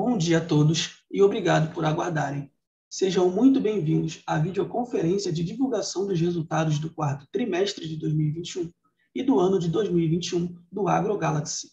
Bom 0.00 0.16
dia 0.16 0.38
a 0.38 0.40
todos 0.40 1.02
e 1.10 1.20
obrigado 1.20 1.74
por 1.74 1.84
aguardarem. 1.84 2.52
Sejam 2.88 3.28
muito 3.28 3.60
bem-vindos 3.60 4.22
à 4.28 4.38
videoconferência 4.38 5.32
de 5.32 5.42
divulgação 5.42 6.06
dos 6.06 6.20
resultados 6.20 6.78
do 6.78 6.94
quarto 6.94 7.26
trimestre 7.32 7.88
de 7.88 7.96
2021 7.96 8.70
e 9.12 9.24
do 9.24 9.40
ano 9.40 9.58
de 9.58 9.68
2021 9.68 10.56
do 10.70 10.86
AgroGalaxy. 10.86 11.70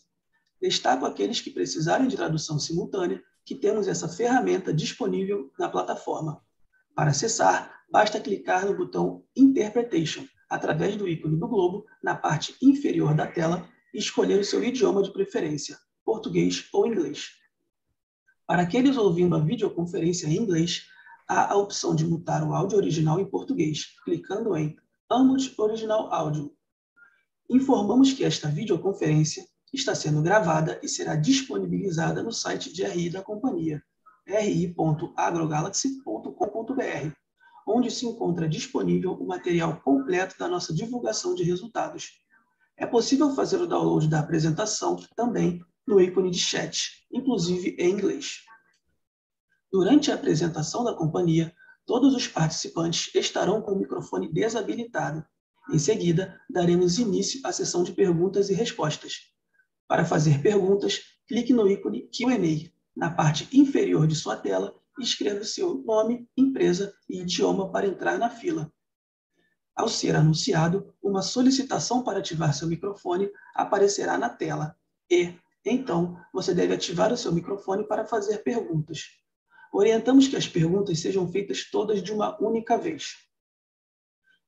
Destaco 0.60 1.06
aqueles 1.06 1.40
que 1.40 1.52
precisarem 1.52 2.08
de 2.08 2.16
tradução 2.16 2.58
simultânea, 2.58 3.22
que 3.46 3.54
temos 3.54 3.88
essa 3.88 4.10
ferramenta 4.10 4.74
disponível 4.74 5.52
na 5.60 5.70
plataforma. 5.70 6.42
Para 6.96 7.12
acessar, 7.12 7.80
basta 7.92 8.20
clicar 8.20 8.66
no 8.66 8.76
botão 8.76 9.24
Interpretation, 9.38 10.26
através 10.50 10.96
do 10.96 11.08
ícone 11.08 11.38
do 11.38 11.48
globo, 11.48 11.86
na 12.02 12.16
parte 12.16 12.56
inferior 12.60 13.14
da 13.14 13.28
tela, 13.28 13.70
e 13.94 14.00
escolher 14.00 14.40
o 14.40 14.44
seu 14.44 14.64
idioma 14.64 15.04
de 15.04 15.14
preferência, 15.14 15.78
português 16.04 16.68
ou 16.74 16.88
inglês. 16.88 17.45
Para 18.48 18.62
aqueles 18.62 18.96
ouvindo 18.96 19.36
a 19.36 19.40
videoconferência 19.40 20.28
em 20.28 20.38
inglês, 20.38 20.86
há 21.28 21.52
a 21.52 21.58
opção 21.58 21.96
de 21.96 22.06
mutar 22.06 22.48
o 22.48 22.54
áudio 22.54 22.78
original 22.78 23.20
em 23.20 23.26
português, 23.26 23.96
clicando 24.04 24.56
em 24.56 24.78
Unmute 25.12 25.56
Original 25.58 26.14
Audio. 26.14 26.56
Informamos 27.50 28.14
que 28.14 28.24
esta 28.24 28.48
videoconferência 28.48 29.44
está 29.74 29.96
sendo 29.96 30.22
gravada 30.22 30.80
e 30.84 30.88
será 30.88 31.16
disponibilizada 31.16 32.22
no 32.22 32.32
site 32.32 32.72
de 32.72 32.84
RI 32.84 33.10
da 33.10 33.24
companhia, 33.24 33.82
ri.agrogalaxy.com.br, 34.28 37.16
onde 37.68 37.90
se 37.90 38.06
encontra 38.06 38.48
disponível 38.48 39.14
o 39.14 39.26
material 39.26 39.82
completo 39.82 40.38
da 40.38 40.48
nossa 40.48 40.72
divulgação 40.72 41.34
de 41.34 41.44
resultados. 41.44 42.22
É 42.78 42.86
possível 42.86 43.34
fazer 43.34 43.58
o 43.58 43.66
download 43.66 44.08
da 44.08 44.20
apresentação 44.20 44.98
também 45.16 45.66
no 45.88 46.02
ícone 46.02 46.32
de 46.32 46.40
chat, 46.40 47.06
inclusive 47.12 47.76
em 47.80 47.92
inglês. 47.92 48.42
Durante 49.72 50.12
a 50.12 50.16
apresentação 50.16 50.84
da 50.84 50.94
companhia, 50.94 51.54
todos 51.86 52.16
os 52.16 52.28
participantes 52.28 53.14
estarão 53.14 53.62
com 53.62 53.74
o 53.74 53.78
microfone 53.78 54.32
desabilitado. 54.32 55.26
Em 55.72 55.80
seguida, 55.80 56.40
daremos 56.50 56.98
início 56.98 57.42
à 57.44 57.52
sessão 57.52 57.84
de 57.84 57.92
perguntas 57.92 58.50
e 58.50 58.54
respostas. 58.54 59.34
Para 59.88 60.06
fazer 60.06 60.42
perguntas, 60.42 61.02
clique 61.28 61.54
no 61.54 61.70
ícone 61.70 62.10
Q&A 62.10 62.72
na 62.96 63.12
parte 63.12 63.48
inferior 63.52 64.08
de 64.08 64.16
sua 64.16 64.38
tela 64.38 64.74
e 65.00 65.04
escreva 65.04 65.44
seu 65.44 65.76
nome, 65.84 66.28
empresa 66.38 66.94
e 67.10 67.22
idioma 67.22 67.72
para 67.72 67.88
entrar 67.88 68.18
na 68.18 68.30
fila. 68.30 68.72
Ao 69.76 69.90
ser 69.90 70.16
anunciado, 70.16 70.94
uma 71.04 71.22
solicitação 71.22 72.02
para 72.02 72.20
ativar 72.20 72.54
seu 72.54 72.68
microfone 72.68 73.30
aparecerá 73.54 74.18
na 74.18 74.30
tela 74.30 74.78
e, 75.12 75.36
então, 75.66 76.16
você 76.32 76.54
deve 76.54 76.76
ativar 76.76 77.12
o 77.12 77.18
seu 77.18 77.32
microfone 77.32 77.88
para 77.88 78.06
fazer 78.06 78.44
perguntas. 78.44 79.06
Orientamos 79.74 80.28
que 80.28 80.36
as 80.36 80.48
perguntas 80.48 81.00
sejam 81.00 81.28
feitas 81.28 81.70
todas 81.72 82.04
de 82.04 82.14
uma 82.14 82.40
única 82.40 82.78
vez. 82.78 83.16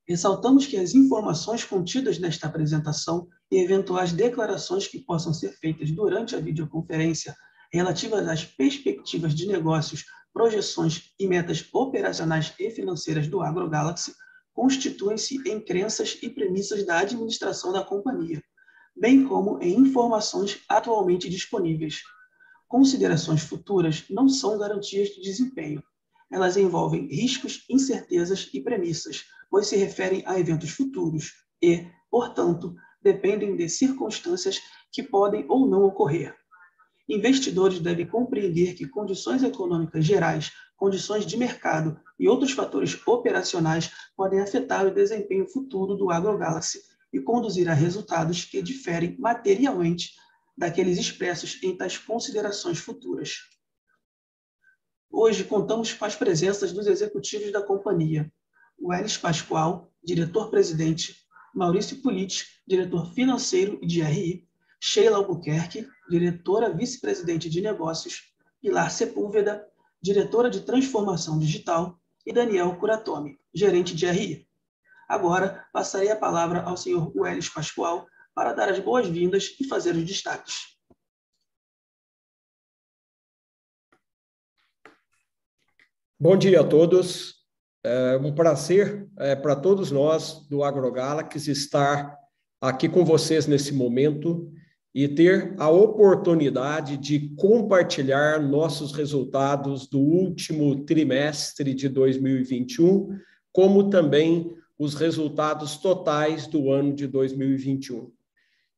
Ressaltamos 0.08 0.68
que 0.68 0.78
as 0.78 0.94
informações 0.94 1.64
contidas 1.64 2.20
nesta 2.20 2.46
apresentação 2.48 3.28
e 3.52 3.58
eventuais 3.58 4.14
declarações 4.14 4.88
que 4.88 5.00
possam 5.00 5.34
ser 5.34 5.52
feitas 5.54 5.92
durante 5.92 6.36
a 6.36 6.40
videoconferência 6.40 7.36
relativas 7.74 8.26
às 8.28 8.46
perspectivas 8.46 9.34
de 9.34 9.48
negócios, 9.48 10.06
projeções 10.32 11.12
e 11.20 11.28
metas 11.28 11.68
operacionais 11.74 12.54
e 12.60 12.70
financeiras 12.70 13.28
do 13.28 13.42
AgroGalaxy 13.42 14.14
constituem-se 14.54 15.42
em 15.50 15.60
crenças 15.60 16.18
e 16.22 16.30
premissas 16.30 16.86
da 16.86 17.00
administração 17.00 17.74
da 17.74 17.84
companhia 17.84 18.42
bem 19.00 19.26
como 19.26 19.62
em 19.62 19.76
informações 19.80 20.60
atualmente 20.68 21.30
disponíveis. 21.30 22.02
Considerações 22.68 23.42
futuras 23.42 24.06
não 24.10 24.28
são 24.28 24.58
garantias 24.58 25.10
de 25.10 25.22
desempenho. 25.22 25.84
Elas 26.32 26.58
envolvem 26.58 27.08
riscos, 27.08 27.64
incertezas 27.70 28.50
e 28.54 28.60
premissas, 28.60 29.26
pois 29.50 29.68
se 29.68 29.78
referem 29.78 30.24
a 30.26 30.38
eventos 30.40 30.72
futuros 30.72 31.32
e, 31.62 31.86
portanto, 32.10 32.76
dependem 33.02 33.56
de 33.56 33.70
circunstâncias 33.70 34.60
que 34.92 35.04
podem 35.04 35.46
ou 35.48 35.68
não 35.68 35.84
ocorrer. 35.84 36.36
Investidores 37.08 37.80
devem 37.80 38.06
compreender 38.06 38.74
que 38.74 38.88
condições 38.88 39.42
econômicas 39.44 40.04
gerais, 40.04 40.52
condições 40.76 41.26
de 41.26 41.38
mercado 41.38 41.98
e 42.20 42.28
outros 42.28 42.52
fatores 42.52 43.00
operacionais 43.08 43.90
podem 44.16 44.42
afetar 44.42 44.86
o 44.86 44.94
desempenho 44.94 45.48
futuro 45.48 45.96
do 45.96 46.12
AgroGalaxy 46.12 46.80
e 47.12 47.20
conduzir 47.20 47.70
a 47.70 47.74
resultados 47.74 48.44
que 48.44 48.62
diferem 48.62 49.16
materialmente 49.18 50.14
daqueles 50.58 50.98
expressos 50.98 51.62
em 51.64 51.76
tais 51.76 51.98
considerações 51.98 52.80
futuras. 52.80 53.38
Hoje 55.10 55.44
contamos 55.44 55.94
com 55.94 56.06
as 56.06 56.16
presenças 56.16 56.74
dos 56.74 56.88
executivos 56.88 57.52
da 57.52 57.62
companhia: 57.62 58.32
Welles 58.80 59.18
Pascoal, 59.18 59.92
diretor-presidente, 60.04 61.16
Maurício 61.54 62.02
Politi, 62.02 62.46
diretor 62.68 63.14
financeiro 63.14 63.80
e 63.82 63.88
de 63.88 64.02
RI, 64.02 64.48
Sheila 64.80 65.18
Albuquerque, 65.18 65.88
diretora 66.10 66.74
vice-presidente 66.74 67.50
de 67.50 67.62
negócios, 67.62 68.34
Pilar 68.62 68.92
Sepúlveda, 68.92 69.66
diretora 70.02 70.50
de 70.50 70.62
transformação 70.62 71.40
digital, 71.40 72.00
e 72.26 72.34
Daniel 72.34 72.76
Curatomi, 72.76 73.40
gerente 73.54 73.96
de 73.96 74.06
RI. 74.06 74.47
Agora, 75.08 75.66
passarei 75.72 76.12
a 76.12 76.16
palavra 76.16 76.62
ao 76.62 76.76
senhor 76.76 77.12
Welles 77.16 77.50
Pascoal 77.50 78.06
para 78.36 78.54
dar 78.54 78.70
as 78.70 78.80
boas-vindas 78.80 79.56
e 79.60 79.68
fazer 79.68 79.96
os 79.96 80.04
destaques. 80.04 80.78
Bom 86.20 86.36
dia 86.36 86.62
a 86.62 86.64
todos. 86.64 87.36
É 87.84 88.18
um 88.18 88.34
prazer 88.36 89.08
é, 89.18 89.36
para 89.36 89.56
todos 89.56 89.92
nós 89.92 90.46
do 90.50 90.64
AgroGalaxy 90.64 91.52
estar 91.52 92.18
aqui 92.60 92.90
com 92.90 93.06
vocês 93.06 93.48
nesse 93.48 93.74
momento 93.74 94.52
e 94.94 95.08
ter 95.08 95.56
a 95.58 95.70
oportunidade 95.70 96.98
de 96.98 97.36
compartilhar 97.36 98.42
nossos 98.42 98.92
resultados 98.92 99.88
do 99.88 100.00
último 100.00 100.84
trimestre 100.86 101.74
de 101.74 101.88
2021, 101.88 103.16
como 103.54 103.90
também 103.90 104.58
os 104.78 104.94
resultados 104.94 105.78
totais 105.78 106.48
do 106.48 106.72
ano 106.72 106.94
de 106.94 107.08
2021. 107.08 108.12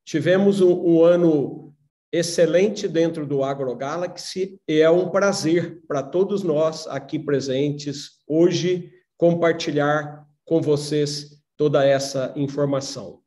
Tivemos 0.06 0.62
um, 0.62 0.74
um 0.74 1.04
ano 1.04 1.76
excelente 2.12 2.88
dentro 2.88 3.28
do 3.28 3.44
AgroGalaxy 3.44 4.60
e 4.68 4.80
é 4.80 4.90
um 4.90 5.10
prazer 5.10 5.82
para 5.88 6.02
todos 6.02 6.42
nós 6.42 6.88
aqui 6.88 7.20
presentes 7.20 8.20
hoje 8.28 8.92
compartilhar 9.18 10.26
com 10.46 10.62
vocês 10.62 11.40
toda 11.56 11.86
essa 11.86 12.34
informação. 12.36 13.22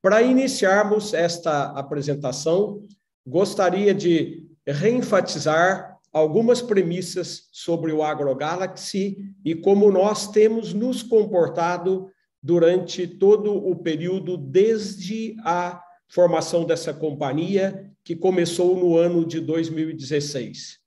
Para 0.00 0.22
iniciarmos 0.22 1.12
esta 1.12 1.64
apresentação, 1.72 2.82
gostaria 3.26 3.92
de 3.92 4.46
reenfatizar 4.66 5.89
algumas 6.12 6.60
premissas 6.60 7.48
sobre 7.52 7.92
o 7.92 8.02
AgroGalaxy 8.02 9.16
e 9.44 9.54
como 9.54 9.90
nós 9.90 10.28
temos 10.28 10.74
nos 10.74 11.02
comportado 11.02 12.10
durante 12.42 13.06
todo 13.06 13.54
o 13.54 13.76
período 13.76 14.36
desde 14.36 15.36
a 15.44 15.80
formação 16.08 16.64
dessa 16.64 16.92
companhia, 16.92 17.88
que 18.02 18.16
começou 18.16 18.76
no 18.76 18.96
ano 18.96 19.24
de 19.24 19.40
2016. 19.40 20.78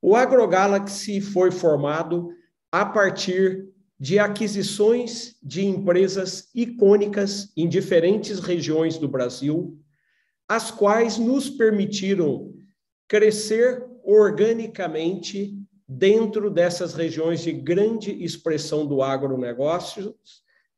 O 0.00 0.14
AgroGalaxy 0.14 1.20
foi 1.20 1.50
formado 1.50 2.30
a 2.70 2.84
partir 2.84 3.68
de 3.98 4.18
aquisições 4.18 5.36
de 5.42 5.64
empresas 5.64 6.48
icônicas 6.54 7.52
em 7.56 7.68
diferentes 7.68 8.40
regiões 8.40 8.98
do 8.98 9.08
Brasil, 9.08 9.78
as 10.48 10.70
quais 10.70 11.18
nos 11.18 11.48
permitiram 11.48 12.52
crescer 13.08 13.84
organicamente 14.04 15.56
dentro 15.88 16.50
dessas 16.50 16.94
regiões 16.94 17.42
de 17.42 17.52
grande 17.52 18.10
expressão 18.24 18.86
do 18.86 19.02
agronegócio, 19.02 20.14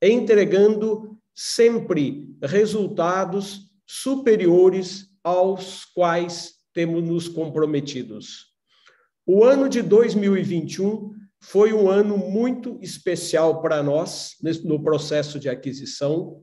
entregando 0.02 1.16
sempre 1.34 2.28
resultados 2.42 3.70
superiores 3.86 5.08
aos 5.22 5.84
quais 5.84 6.54
temos 6.72 7.02
nos 7.02 7.28
comprometidos. 7.28 8.52
O 9.26 9.44
ano 9.44 9.68
de 9.68 9.80
2021 9.80 11.12
foi 11.40 11.72
um 11.72 11.88
ano 11.88 12.16
muito 12.16 12.78
especial 12.82 13.60
para 13.62 13.82
nós 13.82 14.36
no 14.64 14.82
processo 14.82 15.38
de 15.38 15.48
aquisição, 15.48 16.42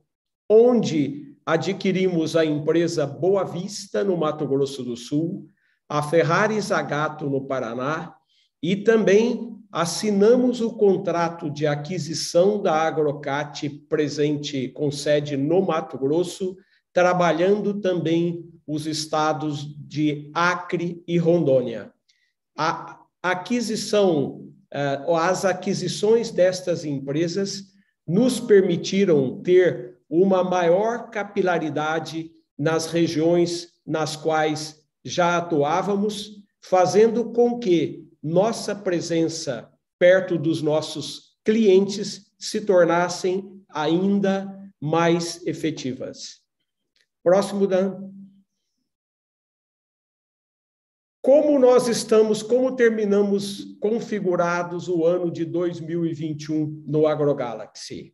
onde 0.49 1.35
adquirimos 1.45 2.35
a 2.35 2.45
empresa 2.45 3.05
Boa 3.05 3.43
Vista, 3.43 4.03
no 4.03 4.15
Mato 4.15 4.47
Grosso 4.47 4.83
do 4.83 4.95
Sul, 4.95 5.49
a 5.91 6.01
Ferrari 6.01 6.59
Zagato 6.61 7.29
no 7.29 7.45
Paraná 7.45 8.15
e 8.63 8.77
também 8.77 9.57
assinamos 9.69 10.61
o 10.61 10.77
contrato 10.77 11.49
de 11.49 11.67
aquisição 11.67 12.61
da 12.61 12.73
Agrocat 12.73 13.67
presente 13.89 14.69
com 14.69 14.89
sede 14.89 15.35
no 15.35 15.61
Mato 15.61 15.97
Grosso, 15.97 16.55
trabalhando 16.93 17.81
também 17.81 18.49
os 18.65 18.87
estados 18.87 19.65
de 19.85 20.31
Acre 20.33 21.03
e 21.05 21.17
Rondônia. 21.17 21.91
a 22.57 22.97
aquisição, 23.21 24.47
uh, 24.73 25.15
as 25.17 25.43
aquisições 25.43 26.31
destas 26.31 26.85
empresas 26.85 27.63
nos 28.07 28.39
permitiram 28.39 29.41
ter 29.41 29.97
uma 30.09 30.41
maior 30.41 31.09
capilaridade 31.09 32.31
nas 32.57 32.85
regiões 32.85 33.67
nas 33.85 34.15
quais 34.15 34.80
já 35.03 35.37
atuávamos, 35.37 36.41
fazendo 36.61 37.31
com 37.31 37.59
que 37.59 38.07
nossa 38.21 38.75
presença 38.75 39.71
perto 39.97 40.37
dos 40.37 40.61
nossos 40.61 41.37
clientes 41.43 42.31
se 42.37 42.61
tornassem 42.61 43.63
ainda 43.69 44.59
mais 44.79 45.45
efetivas. 45.45 46.41
Próximo, 47.23 47.67
Dan. 47.67 48.11
Como 51.21 51.59
nós 51.59 51.87
estamos, 51.87 52.41
como 52.41 52.75
terminamos 52.75 53.77
configurados 53.79 54.87
o 54.87 55.05
ano 55.05 55.29
de 55.31 55.45
2021 55.45 56.83
no 56.87 57.05
AgroGalaxy? 57.05 58.11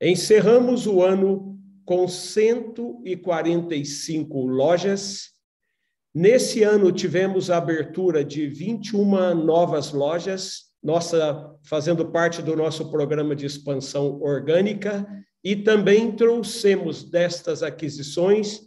Encerramos 0.00 0.88
o 0.88 1.00
ano 1.00 1.56
com 1.84 2.08
145 2.08 4.44
lojas. 4.44 5.37
Nesse 6.18 6.64
ano 6.64 6.90
tivemos 6.90 7.48
a 7.48 7.58
abertura 7.58 8.24
de 8.24 8.48
21 8.48 9.36
novas 9.36 9.92
lojas, 9.92 10.64
nossa 10.82 11.54
fazendo 11.62 12.10
parte 12.10 12.42
do 12.42 12.56
nosso 12.56 12.90
programa 12.90 13.36
de 13.36 13.46
expansão 13.46 14.20
orgânica, 14.20 15.06
e 15.44 15.54
também 15.54 16.10
trouxemos 16.10 17.04
destas 17.04 17.62
aquisições 17.62 18.62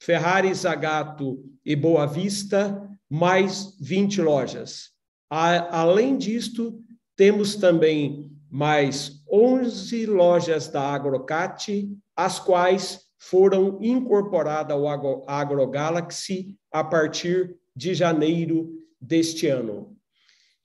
Ferrari, 0.00 0.54
Zagato 0.54 1.42
e 1.66 1.74
Boa 1.74 2.06
Vista, 2.06 2.88
mais 3.10 3.76
20 3.80 4.22
lojas. 4.22 4.90
A, 5.28 5.80
além 5.80 6.16
disto, 6.16 6.80
temos 7.16 7.56
também 7.56 8.30
mais 8.48 9.20
11 9.28 10.06
lojas 10.06 10.68
da 10.68 10.80
Agrocat, 10.80 11.88
as 12.14 12.38
quais 12.38 13.00
foram 13.24 13.78
incorporadas 13.80 14.76
ao 14.76 14.86
Agro, 14.86 15.22
AgroGalaxy 15.26 16.54
a 16.70 16.84
partir 16.84 17.56
de 17.74 17.94
janeiro 17.94 18.70
deste 19.00 19.46
ano. 19.46 19.96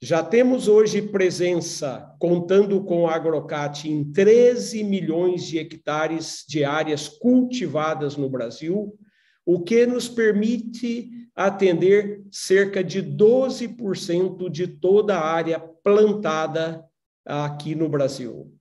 Já 0.02 0.22
temos 0.22 0.68
hoje 0.68 1.02
presença, 1.02 2.14
contando 2.18 2.82
com 2.84 3.06
a 3.06 3.14
Agrocat, 3.14 3.88
em 3.88 4.04
13 4.12 4.84
milhões 4.84 5.44
de 5.46 5.58
hectares 5.58 6.44
de 6.46 6.64
áreas 6.64 7.08
cultivadas 7.08 8.16
no 8.16 8.28
Brasil, 8.28 8.94
o 9.44 9.60
que 9.60 9.86
nos 9.86 10.08
permite 10.08 11.10
atender 11.34 12.22
cerca 12.30 12.84
de 12.84 13.02
12% 13.02 14.50
de 14.50 14.66
toda 14.66 15.16
a 15.16 15.26
área 15.26 15.58
plantada 15.58 16.84
aqui 17.24 17.74
no 17.74 17.88
Brasil. 17.88 18.52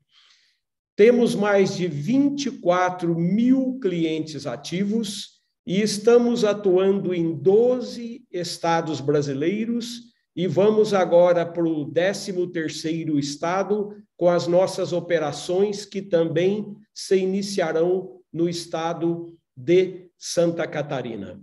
Temos 0.99 1.33
mais 1.33 1.77
de 1.77 1.87
24 1.87 3.17
mil 3.17 3.79
clientes 3.79 4.45
ativos 4.45 5.39
e 5.65 5.81
estamos 5.81 6.43
atuando 6.43 7.13
em 7.13 7.33
12 7.33 8.25
estados 8.29 8.99
brasileiros 8.99 10.11
e 10.35 10.45
vamos 10.45 10.93
agora 10.93 11.45
para 11.45 11.63
o 11.63 11.89
13º 11.89 13.17
estado 13.17 13.95
com 14.17 14.27
as 14.27 14.45
nossas 14.45 14.91
operações 14.91 15.85
que 15.85 16.01
também 16.01 16.75
se 16.93 17.15
iniciarão 17.15 18.19
no 18.29 18.49
estado 18.49 19.33
de 19.55 20.09
Santa 20.17 20.67
Catarina. 20.67 21.41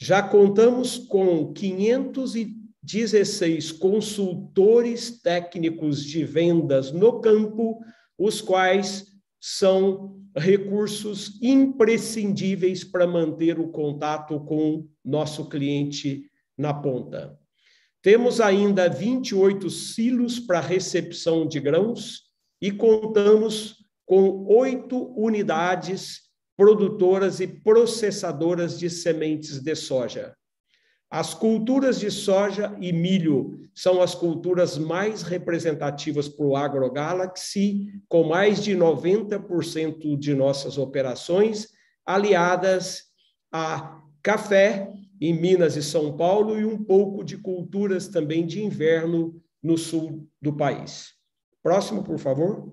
Já 0.00 0.22
contamos 0.22 0.96
com 0.96 1.52
516 1.52 3.70
consultores 3.70 5.20
técnicos 5.20 6.02
de 6.02 6.24
vendas 6.24 6.90
no 6.90 7.20
campo, 7.20 7.80
os 8.18 8.40
quais 8.40 9.06
são 9.40 10.20
recursos 10.36 11.38
imprescindíveis 11.40 12.82
para 12.84 13.06
manter 13.06 13.58
o 13.58 13.68
contato 13.68 14.40
com 14.40 14.88
nosso 15.04 15.48
cliente 15.48 16.28
na 16.56 16.74
ponta. 16.74 17.38
Temos 18.02 18.40
ainda 18.40 18.88
28 18.88 19.70
silos 19.70 20.38
para 20.40 20.60
recepção 20.60 21.46
de 21.46 21.60
grãos 21.60 22.22
e 22.60 22.70
contamos 22.72 23.76
com 24.04 24.46
oito 24.46 25.12
unidades 25.16 26.22
produtoras 26.56 27.38
e 27.40 27.46
processadoras 27.46 28.78
de 28.78 28.90
sementes 28.90 29.60
de 29.60 29.74
soja. 29.76 30.34
As 31.10 31.32
culturas 31.32 31.98
de 31.98 32.10
soja 32.10 32.76
e 32.78 32.92
milho 32.92 33.58
são 33.74 34.02
as 34.02 34.14
culturas 34.14 34.76
mais 34.76 35.22
representativas 35.22 36.28
para 36.28 36.44
o 36.44 36.56
AgroGalaxy, 36.56 38.02
com 38.08 38.24
mais 38.24 38.62
de 38.62 38.76
90% 38.76 40.18
de 40.18 40.34
nossas 40.34 40.76
operações 40.76 41.68
aliadas 42.04 43.04
a 43.52 44.02
café 44.22 44.92
em 45.20 45.32
Minas 45.32 45.76
e 45.76 45.82
São 45.82 46.16
Paulo 46.16 46.58
e 46.58 46.64
um 46.64 46.82
pouco 46.82 47.24
de 47.24 47.38
culturas 47.38 48.08
também 48.08 48.46
de 48.46 48.62
inverno 48.62 49.40
no 49.62 49.78
sul 49.78 50.28
do 50.40 50.54
país. 50.56 51.14
Próximo, 51.62 52.02
por 52.02 52.18
favor. 52.18 52.72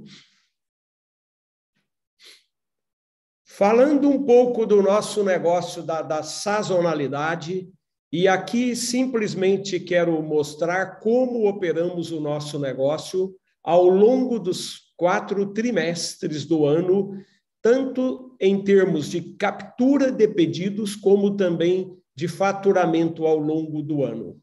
Falando 3.45 4.09
um 4.09 4.25
pouco 4.25 4.65
do 4.65 4.81
nosso 4.81 5.23
negócio 5.23 5.81
da, 5.81 6.01
da 6.01 6.21
sazonalidade, 6.21 7.71
e 8.17 8.29
aqui 8.29 8.77
simplesmente 8.77 9.77
quero 9.77 10.23
mostrar 10.23 11.01
como 11.01 11.49
operamos 11.49 12.13
o 12.13 12.21
nosso 12.21 12.57
negócio 12.57 13.35
ao 13.61 13.89
longo 13.89 14.39
dos 14.39 14.93
quatro 14.95 15.47
trimestres 15.47 16.45
do 16.45 16.65
ano, 16.65 17.21
tanto 17.61 18.33
em 18.39 18.63
termos 18.63 19.09
de 19.09 19.19
captura 19.33 20.13
de 20.13 20.29
pedidos, 20.29 20.95
como 20.95 21.35
também 21.35 21.93
de 22.15 22.29
faturamento 22.29 23.25
ao 23.25 23.37
longo 23.37 23.81
do 23.81 24.01
ano. 24.01 24.39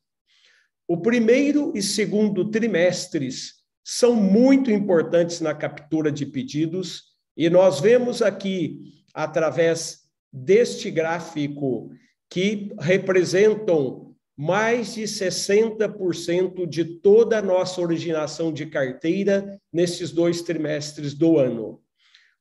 O 0.86 0.98
primeiro 0.98 1.72
e 1.74 1.80
segundo 1.80 2.50
trimestres 2.50 3.54
são 3.82 4.14
muito 4.14 4.70
importantes 4.70 5.40
na 5.40 5.54
captura 5.54 6.12
de 6.12 6.26
pedidos, 6.26 7.04
e 7.34 7.48
nós 7.48 7.80
vemos 7.80 8.20
aqui 8.20 8.80
através 9.14 10.00
deste 10.30 10.90
gráfico 10.90 11.88
que 12.32 12.72
representam 12.80 14.14
mais 14.34 14.94
de 14.94 15.02
60% 15.02 16.66
de 16.66 16.82
toda 16.82 17.38
a 17.38 17.42
nossa 17.42 17.78
originação 17.78 18.50
de 18.50 18.64
carteira 18.64 19.60
nesses 19.70 20.10
dois 20.10 20.40
trimestres 20.40 21.12
do 21.12 21.38
ano. 21.38 21.78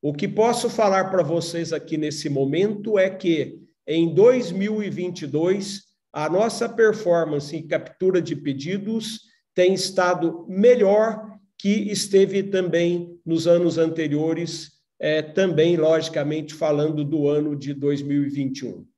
O 0.01 0.13
que 0.13 0.29
posso 0.29 0.69
falar 0.69 1.11
para 1.11 1.21
vocês 1.21 1.73
aqui 1.73 1.97
nesse 1.97 2.29
momento 2.29 2.97
é 2.97 3.09
que 3.09 3.59
em 3.85 4.13
2022 4.13 5.81
a 6.13 6.29
nossa 6.29 6.69
performance 6.69 7.53
em 7.53 7.67
captura 7.67 8.21
de 8.21 8.33
pedidos 8.33 9.23
tem 9.53 9.73
estado 9.73 10.45
melhor 10.47 11.37
que 11.57 11.91
esteve 11.91 12.43
também 12.43 13.19
nos 13.25 13.45
anos 13.45 13.77
anteriores 13.77 14.71
é, 14.97 15.21
também, 15.21 15.75
logicamente, 15.75 16.53
falando 16.53 17.03
do 17.03 17.27
ano 17.27 17.57
de 17.57 17.73
2021. 17.73 18.89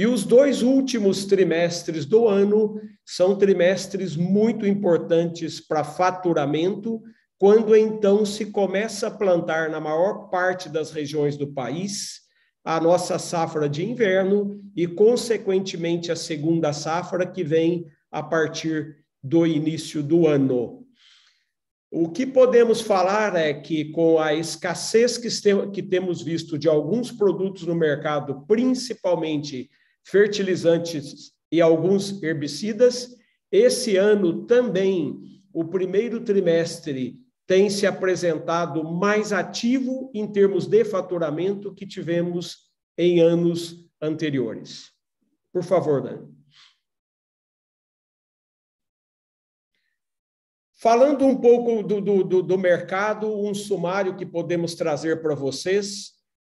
E 0.00 0.06
os 0.06 0.24
dois 0.24 0.62
últimos 0.62 1.26
trimestres 1.26 2.06
do 2.06 2.26
ano 2.26 2.80
são 3.04 3.36
trimestres 3.36 4.16
muito 4.16 4.66
importantes 4.66 5.60
para 5.60 5.84
faturamento, 5.84 7.02
quando 7.38 7.76
então 7.76 8.24
se 8.24 8.46
começa 8.46 9.08
a 9.08 9.10
plantar 9.10 9.68
na 9.68 9.78
maior 9.78 10.30
parte 10.30 10.70
das 10.70 10.90
regiões 10.90 11.36
do 11.36 11.52
país 11.52 12.20
a 12.64 12.80
nossa 12.80 13.18
safra 13.18 13.68
de 13.68 13.84
inverno 13.84 14.58
e, 14.74 14.86
consequentemente, 14.86 16.10
a 16.10 16.16
segunda 16.16 16.72
safra 16.72 17.26
que 17.26 17.44
vem 17.44 17.84
a 18.10 18.22
partir 18.22 19.04
do 19.22 19.46
início 19.46 20.02
do 20.02 20.26
ano. 20.26 20.82
O 21.90 22.08
que 22.08 22.24
podemos 22.24 22.80
falar 22.80 23.36
é 23.36 23.52
que, 23.52 23.92
com 23.92 24.18
a 24.18 24.32
escassez 24.32 25.18
que, 25.18 25.82
temos 25.82 26.22
visto 26.22 26.56
de 26.56 26.68
alguns 26.68 27.12
produtos 27.12 27.66
no 27.66 27.74
mercado, 27.74 28.46
principalmente 28.46 29.68
fertilizantes 30.04 31.32
e 31.50 31.60
alguns 31.60 32.22
herbicidas, 32.22 33.16
esse 33.50 33.96
ano 33.96 34.46
também, 34.46 35.42
o 35.52 35.64
primeiro 35.64 36.20
trimestre, 36.20 37.18
tem 37.46 37.68
se 37.68 37.84
apresentado 37.84 38.84
mais 38.84 39.32
ativo 39.32 40.10
em 40.14 40.30
termos 40.30 40.66
de 40.66 40.84
faturamento 40.84 41.74
que 41.74 41.84
tivemos 41.84 42.70
em 42.96 43.20
anos 43.20 43.90
anteriores. 44.00 44.92
Por 45.52 45.64
favor, 45.64 46.00
Dani. 46.02 46.40
Falando 50.80 51.26
um 51.26 51.36
pouco 51.36 51.82
do, 51.82 52.00
do, 52.00 52.42
do, 52.42 52.56
mercado, 52.56 53.28
um 53.28 53.52
sumário 53.52 54.16
que 54.16 54.24
podemos 54.24 54.74
trazer 54.74 55.20
para 55.20 55.34
vocês. 55.34 56.12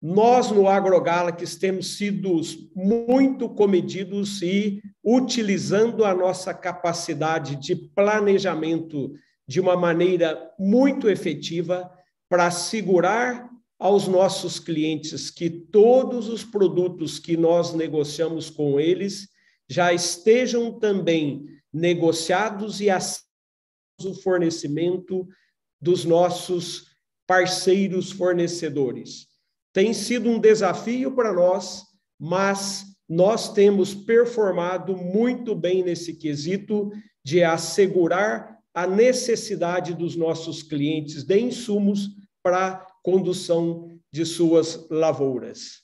Nós 0.02 0.50
no 0.50 0.66
AgroGalaxy 0.66 1.58
temos 1.58 1.98
sido 1.98 2.40
muito 2.74 3.48
comedidos 3.50 4.40
e 4.40 4.82
utilizando 5.04 6.04
a 6.04 6.14
nossa 6.14 6.54
capacidade 6.54 7.56
de 7.56 7.76
planejamento 7.76 9.12
de 9.46 9.60
uma 9.60 9.76
maneira 9.76 10.50
muito 10.58 11.08
efetiva 11.08 11.90
para 12.28 12.46
assegurar 12.46 13.50
aos 13.78 14.06
nossos 14.06 14.58
clientes 14.58 15.30
que 15.30 15.50
todos 15.50 16.28
os 16.28 16.44
produtos 16.44 17.18
que 17.18 17.36
nós 17.36 17.74
negociamos 17.74 18.48
com 18.48 18.78
eles 18.78 19.28
já 19.68 19.92
estejam 19.92 20.78
também 20.78 21.46
negociados 21.72 22.80
e 22.80 22.88
o 22.90 24.14
fornecimento 24.14 25.26
dos 25.80 26.04
nossos 26.04 26.90
parceiros 27.26 28.10
fornecedores. 28.10 29.29
Tem 29.72 29.92
sido 29.92 30.28
um 30.28 30.38
desafio 30.38 31.12
para 31.12 31.32
nós, 31.32 31.84
mas 32.18 32.84
nós 33.08 33.52
temos 33.52 33.94
performado 33.94 34.96
muito 34.96 35.54
bem 35.54 35.82
nesse 35.82 36.14
quesito 36.14 36.90
de 37.24 37.42
assegurar 37.42 38.58
a 38.74 38.86
necessidade 38.86 39.94
dos 39.94 40.16
nossos 40.16 40.62
clientes 40.62 41.24
de 41.24 41.38
insumos 41.38 42.08
para 42.42 42.86
condução 43.02 43.88
de 44.12 44.24
suas 44.24 44.88
lavouras. 44.90 45.82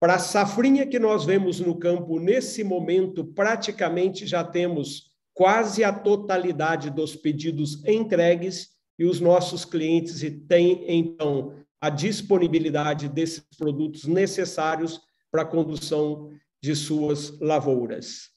Para 0.00 0.14
a 0.14 0.18
safrinha 0.18 0.86
que 0.86 0.98
nós 0.98 1.24
vemos 1.24 1.60
no 1.60 1.78
campo 1.78 2.20
nesse 2.20 2.62
momento, 2.62 3.24
praticamente 3.24 4.26
já 4.26 4.44
temos 4.44 5.10
quase 5.34 5.82
a 5.82 5.92
totalidade 5.92 6.90
dos 6.90 7.16
pedidos 7.16 7.84
entregues 7.84 8.70
e 8.98 9.04
os 9.04 9.20
nossos 9.20 9.64
clientes 9.64 10.20
têm, 10.48 10.84
então, 10.88 11.54
a 11.80 11.90
disponibilidade 11.90 13.08
desses 13.08 13.44
produtos 13.56 14.04
necessários 14.04 15.00
para 15.30 15.42
a 15.42 15.46
condução 15.46 16.30
de 16.62 16.74
suas 16.74 17.38
lavouras. 17.40 18.30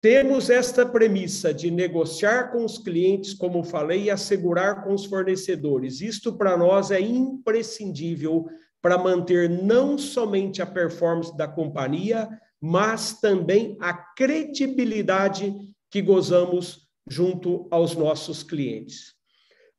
Temos 0.00 0.50
esta 0.50 0.84
premissa 0.84 1.54
de 1.54 1.70
negociar 1.70 2.52
com 2.52 2.64
os 2.64 2.76
clientes, 2.76 3.32
como 3.32 3.64
falei, 3.64 4.04
e 4.04 4.10
assegurar 4.10 4.84
com 4.84 4.92
os 4.92 5.06
fornecedores. 5.06 6.02
Isto 6.02 6.36
para 6.36 6.58
nós 6.58 6.90
é 6.90 7.00
imprescindível 7.00 8.46
para 8.82 8.98
manter 8.98 9.48
não 9.48 9.96
somente 9.96 10.60
a 10.60 10.66
performance 10.66 11.34
da 11.34 11.48
companhia, 11.48 12.28
mas 12.60 13.18
também 13.18 13.78
a 13.80 13.94
credibilidade 13.94 15.54
que 15.90 16.02
gozamos 16.02 16.86
junto 17.08 17.66
aos 17.70 17.94
nossos 17.94 18.42
clientes. 18.42 19.14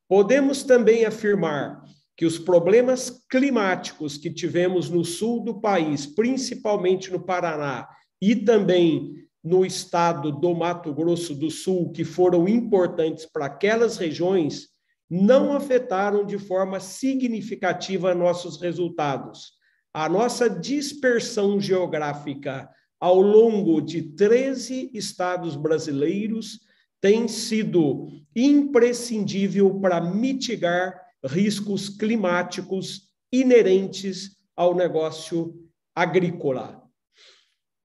Podemos 0.08 0.64
também 0.64 1.04
afirmar 1.04 1.84
que 2.16 2.24
os 2.24 2.38
problemas 2.38 3.24
climáticos 3.28 4.16
que 4.16 4.30
tivemos 4.32 4.88
no 4.88 5.04
sul 5.04 5.44
do 5.44 5.60
país, 5.60 6.06
principalmente 6.06 7.12
no 7.12 7.20
Paraná 7.20 7.86
e 8.20 8.34
também 8.34 9.26
no 9.44 9.64
estado 9.64 10.32
do 10.32 10.54
Mato 10.54 10.92
Grosso 10.94 11.34
do 11.34 11.50
Sul, 11.50 11.92
que 11.92 12.04
foram 12.04 12.48
importantes 12.48 13.26
para 13.26 13.46
aquelas 13.46 13.96
regiões, 13.96 14.68
não 15.08 15.52
afetaram 15.52 16.24
de 16.24 16.38
forma 16.38 16.80
significativa 16.80 18.14
nossos 18.14 18.60
resultados. 18.60 19.52
A 19.94 20.08
nossa 20.08 20.48
dispersão 20.50 21.60
geográfica 21.60 22.68
ao 22.98 23.20
longo 23.20 23.80
de 23.80 24.02
13 24.02 24.90
estados 24.94 25.54
brasileiros 25.54 26.60
tem 27.00 27.28
sido 27.28 28.08
imprescindível 28.34 29.78
para 29.78 30.00
mitigar 30.00 31.05
riscos 31.26 31.88
climáticos 31.88 33.10
inerentes 33.32 34.36
ao 34.54 34.74
negócio 34.74 35.54
agrícola. 35.94 36.82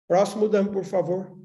Próximo, 0.07 0.49
Dan, 0.49 0.67
por 0.67 0.85
favor. 0.85 1.39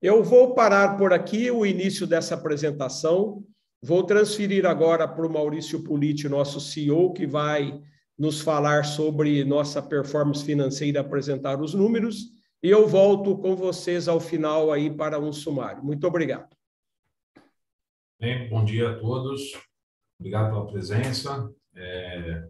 Eu 0.00 0.22
vou 0.22 0.54
parar 0.54 0.96
por 0.96 1.12
aqui 1.12 1.50
o 1.50 1.64
início 1.64 2.06
dessa 2.06 2.34
apresentação. 2.34 3.44
Vou 3.80 4.04
transferir 4.04 4.66
agora 4.66 5.06
para 5.06 5.26
o 5.26 5.32
Maurício 5.32 5.82
Politi, 5.84 6.28
nosso 6.28 6.60
CEO, 6.60 7.12
que 7.12 7.26
vai 7.26 7.80
nos 8.18 8.40
falar 8.40 8.84
sobre 8.84 9.44
nossa 9.44 9.80
performance 9.80 10.44
financeira, 10.44 11.00
apresentar 11.00 11.60
os 11.60 11.74
números, 11.74 12.32
e 12.62 12.70
eu 12.70 12.86
volto 12.86 13.36
com 13.38 13.56
vocês 13.56 14.06
ao 14.06 14.20
final 14.20 14.70
aí 14.70 14.88
para 14.88 15.18
um 15.18 15.32
sumário. 15.32 15.82
Muito 15.82 16.06
obrigado. 16.06 16.54
Bem, 18.20 18.48
bom 18.48 18.64
dia 18.64 18.90
a 18.90 19.00
todos. 19.00 19.71
Obrigado 20.22 20.50
pela 20.50 20.66
presença. 20.68 21.50
É, 21.74 22.44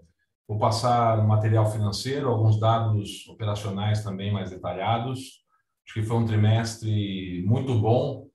vou 0.47 0.59
passar 0.59 1.26
material 1.26 1.73
financeiro, 1.73 2.29
alguns 2.29 2.61
dados 2.61 3.26
operacionais 3.29 4.05
também 4.05 4.31
mais 4.31 4.50
detalhados. 4.50 5.43
Acho 5.87 5.95
que 5.95 6.02
foi 6.02 6.17
um 6.19 6.26
trimestre 6.26 7.43
muito 7.47 7.75
bom. 7.75 8.29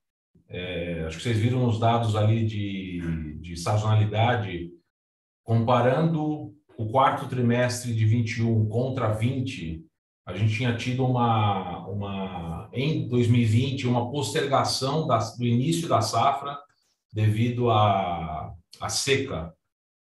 É, 0.50 1.04
acho 1.06 1.18
que 1.18 1.24
vocês 1.24 1.38
viram 1.38 1.68
os 1.68 1.80
dados 1.80 2.16
ali 2.16 2.48
de, 2.48 3.38
de 3.40 3.56
sazonalidade, 3.56 4.72
comparando 5.44 6.52
o 6.76 6.90
quarto 6.90 7.30
trimestre 7.30 7.94
de 7.94 8.06
21 8.06 8.68
contra 8.68 9.14
20, 9.14 9.86
a 10.26 10.36
gente 10.36 10.56
tinha 10.56 10.76
tido 10.76 11.06
uma, 11.06 11.88
uma 11.88 12.70
em 12.74 13.08
2020 13.08 13.86
uma 13.88 14.10
postergação 14.10 15.06
da, 15.06 15.20
do 15.20 15.46
início 15.46 15.88
da 15.88 16.02
safra 16.02 16.58
devido 17.14 17.70
à, 17.70 18.57
à 18.80 18.90
seca. 18.90 19.54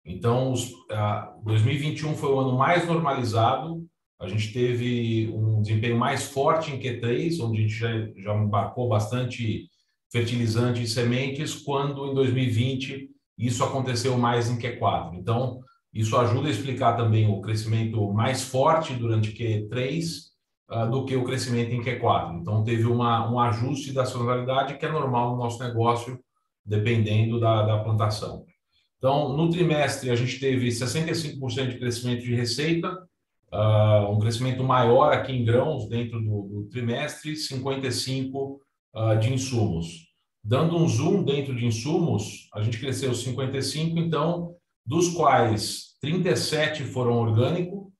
Então, 0.06 0.52
os, 0.52 0.72
a, 0.92 1.36
2021 1.44 2.16
foi 2.16 2.30
o 2.30 2.40
ano 2.40 2.58
mais 2.58 2.88
normalizado. 2.88 3.86
A 4.20 4.28
gente 4.28 4.52
teve 4.54 5.30
um 5.34 5.62
desempenho 5.62 5.98
mais 5.98 6.32
forte 6.32 6.72
em 6.72 6.80
Q3, 6.80 7.40
onde 7.42 7.60
a 7.60 7.62
gente 7.62 7.74
já, 7.74 7.90
já 8.16 8.36
embarcou 8.36 8.88
bastante 8.88 9.70
fertilizante 10.12 10.82
e 10.82 10.88
sementes, 10.88 11.54
quando 11.56 12.08
em 12.08 12.16
2020 12.16 13.10
isso 13.38 13.64
aconteceu 13.64 14.18
mais 14.18 14.50
em 14.50 14.58
Q4. 14.58 15.16
Então, 15.16 15.60
isso 15.94 16.18
ajuda 16.18 16.48
a 16.48 16.52
explicar 16.52 16.96
também 16.96 17.28
o 17.28 17.42
crescimento 17.42 18.12
mais 18.14 18.44
forte 18.44 18.94
durante 18.94 19.32
Q3 19.32 20.04
uh, 20.70 20.74
ah, 20.74 20.86
do 20.86 21.06
que 21.06 21.16
o 21.16 21.24
crescimento 21.24 21.74
em 21.74 21.82
Q4. 21.82 22.40
Então, 22.40 22.64
teve 22.64 22.86
uma, 22.86 23.30
um 23.30 23.40
ajuste 23.40 23.94
da 23.94 24.06
sazonalidade 24.06 24.78
que 24.78 24.86
é 24.86 24.92
normal 24.92 25.32
no 25.32 25.38
nosso 25.38 25.62
negócio, 25.64 26.20
dependendo 26.66 27.40
da, 27.40 27.64
da 27.64 27.84
plantação. 27.84 28.46
Então, 28.98 29.36
no 29.36 29.50
trimestre, 29.50 30.10
a 30.10 30.16
gente 30.16 30.39
teve 30.39 30.70
65% 30.70 31.70
de 31.70 31.77
crescimento 31.77 32.24
de 32.24 32.34
receita, 32.34 32.92
uh, 33.54 34.12
um 34.12 34.20
crescimento 34.20 34.63
maior 34.63 35.13
aqui 35.13 35.32
em 35.32 35.46
grãos 35.46 35.88
dentro 35.88 36.20
do, 36.20 36.48
do 36.48 36.70
trimestre, 36.70 37.34
55% 37.34 38.32
uh, 38.34 38.60
ah, 38.96 39.16
de 39.16 39.32
insumos. 39.32 40.08
Dando 40.44 40.77
um 40.77 40.88
zoom 40.88 41.24
dentro 41.24 41.56
de 41.56 41.66
insumos, 41.66 42.50
a 42.54 42.63
gente 42.63 42.80
cresceu 42.80 43.12
55%, 43.12 43.98
então, 43.98 44.56
dos 44.86 45.10
quais 45.10 45.96
37 46.01 46.84
foram 46.84 47.20
orgânico, 47.20 47.92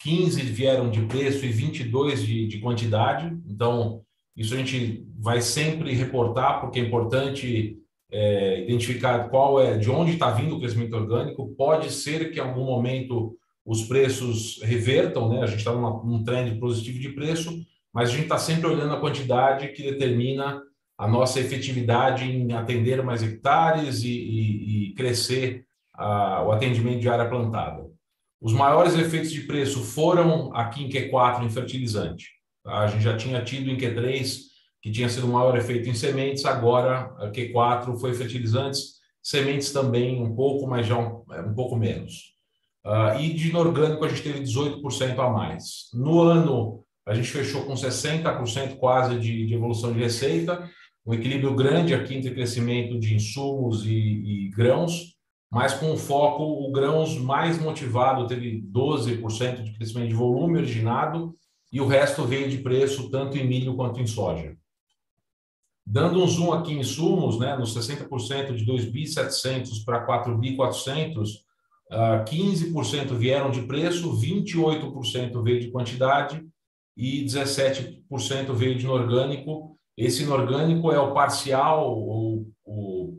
15 0.00 0.40
vieram 0.42 0.90
de 0.90 1.00
preço 1.06 1.44
e 1.44 1.48
22 1.48 2.24
de, 2.24 2.46
de 2.46 2.60
quantidade. 2.60 3.36
Então, 3.48 4.02
isso 4.36 4.54
a 4.54 4.58
gente 4.58 5.04
vai 5.18 5.40
sempre 5.40 5.92
reportar, 5.94 6.60
porque 6.60 6.78
é 6.78 6.82
importante 6.82 7.78
é, 8.10 8.62
identificar 8.62 9.28
qual 9.28 9.60
é, 9.60 9.76
de 9.76 9.90
onde 9.90 10.12
está 10.12 10.30
vindo 10.30 10.56
o 10.56 10.60
crescimento 10.60 10.94
orgânico. 10.94 11.54
Pode 11.56 11.90
ser 11.90 12.30
que 12.30 12.38
em 12.38 12.42
algum 12.42 12.64
momento 12.64 13.36
os 13.64 13.82
preços 13.82 14.60
revertam, 14.62 15.28
né? 15.28 15.42
A 15.42 15.46
gente 15.46 15.58
está 15.58 15.72
num 15.72 16.22
trend 16.22 16.58
positivo 16.60 17.00
de 17.00 17.08
preço, 17.08 17.52
mas 17.92 18.08
a 18.08 18.12
gente 18.12 18.24
está 18.24 18.38
sempre 18.38 18.68
olhando 18.68 18.94
a 18.94 19.00
quantidade 19.00 19.68
que 19.68 19.82
determina 19.82 20.62
a 20.96 21.08
nossa 21.08 21.40
efetividade 21.40 22.24
em 22.24 22.52
atender 22.52 23.02
mais 23.02 23.22
hectares 23.22 24.02
e, 24.02 24.08
e, 24.08 24.90
e 24.90 24.94
crescer 24.94 25.66
a, 25.92 26.42
o 26.42 26.52
atendimento 26.52 27.00
de 27.00 27.08
área 27.08 27.28
plantada. 27.28 27.84
Os 28.40 28.52
maiores 28.52 28.96
efeitos 28.96 29.32
de 29.32 29.40
preço 29.42 29.82
foram 29.82 30.54
aqui 30.54 30.84
em 30.84 30.88
Q4 30.88 31.44
em 31.44 31.50
fertilizante. 31.50 32.30
Tá? 32.62 32.80
A 32.80 32.86
gente 32.86 33.02
já 33.02 33.16
tinha 33.16 33.42
tido 33.42 33.70
em 33.70 33.76
Q3 33.76 34.40
que 34.86 34.92
tinha 34.92 35.08
sido 35.08 35.26
o 35.26 35.32
maior 35.32 35.58
efeito 35.58 35.88
em 35.88 35.94
sementes, 35.94 36.44
agora 36.44 37.12
Q4 37.34 37.98
foi 37.98 38.14
fertilizantes, 38.14 39.00
sementes 39.20 39.72
também 39.72 40.22
um 40.22 40.32
pouco, 40.32 40.64
mas 40.64 40.86
já 40.86 40.96
um, 40.96 41.24
é, 41.32 41.40
um 41.40 41.52
pouco 41.54 41.74
menos. 41.74 42.36
Uh, 42.84 43.18
e 43.18 43.34
de 43.34 43.48
inorgânico 43.48 44.04
a 44.04 44.08
gente 44.08 44.22
teve 44.22 44.44
18% 44.44 45.18
a 45.18 45.28
mais. 45.28 45.90
No 45.92 46.22
ano, 46.22 46.84
a 47.04 47.14
gente 47.14 47.26
fechou 47.26 47.64
com 47.64 47.74
60% 47.74 48.76
quase 48.76 49.18
de, 49.18 49.46
de, 49.46 49.54
evolução 49.54 49.92
de 49.92 49.98
receita, 49.98 50.70
um 51.04 51.12
equilíbrio 51.12 51.56
grande 51.56 51.92
aqui 51.92 52.14
entre 52.14 52.32
crescimento 52.32 52.96
de 52.96 53.12
insumos 53.12 53.84
e, 53.84 53.90
e 53.90 54.50
grãos, 54.50 55.16
mas 55.50 55.74
com 55.74 55.96
foco, 55.96 56.44
o 56.44 56.70
grãos 56.70 57.18
mais 57.18 57.60
motivado 57.60 58.28
teve 58.28 58.62
12% 58.72 59.64
de 59.64 59.72
crescimento 59.72 60.10
de 60.10 60.14
volume 60.14 60.58
originado 60.58 61.34
e 61.72 61.80
o 61.80 61.88
resto 61.88 62.24
veio 62.24 62.48
de 62.48 62.58
preço 62.58 63.10
tanto 63.10 63.36
em 63.36 63.44
milho 63.44 63.74
quanto 63.74 64.00
em 64.00 64.06
soja. 64.06 64.56
Dando 65.86 66.20
um 66.20 66.26
zoom 66.26 66.52
aqui 66.52 66.72
em 66.72 66.80
insumos, 66.80 67.38
né, 67.38 67.56
nos 67.56 67.72
60% 67.76 68.54
de 68.56 68.66
2.700 68.66 69.84
para 69.84 70.04
4.400, 70.04 71.28
15% 72.24 73.14
vieram 73.14 73.50
de 73.50 73.62
preço, 73.62 74.12
28% 74.18 75.42
veio 75.44 75.60
de 75.60 75.70
quantidade 75.70 76.44
e 76.96 77.24
17% 77.24 78.52
veio 78.52 78.76
de 78.76 78.84
inorgânico. 78.84 79.78
Esse 79.96 80.24
inorgânico 80.24 80.90
é 80.90 80.98
o 80.98 81.14
parcial, 81.14 81.96
o, 81.96 82.50
o, 82.64 83.18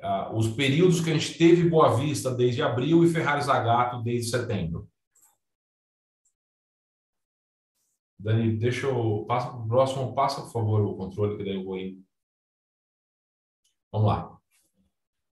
a, 0.00 0.34
os 0.34 0.48
períodos 0.48 1.02
que 1.02 1.10
a 1.10 1.12
gente 1.14 1.36
teve 1.36 1.68
Boa 1.68 1.94
Vista 1.96 2.34
desde 2.34 2.62
abril 2.62 3.04
e 3.04 3.10
Ferrari 3.10 3.42
Zagato 3.42 4.02
desde 4.02 4.30
setembro. 4.30 4.88
Dani, 8.18 8.56
deixa 8.56 8.86
eu. 8.86 9.24
Passa 9.26 9.48
para 9.50 9.60
o 9.60 9.68
próximo, 9.68 10.14
passa, 10.14 10.42
por 10.42 10.52
favor, 10.52 10.80
o 10.82 10.96
controle, 10.96 11.36
que 11.36 11.44
daí 11.44 11.54
eu 11.54 11.64
vou 11.64 11.78
ir. 11.78 11.98
Vamos 13.92 14.08
lá. 14.08 14.38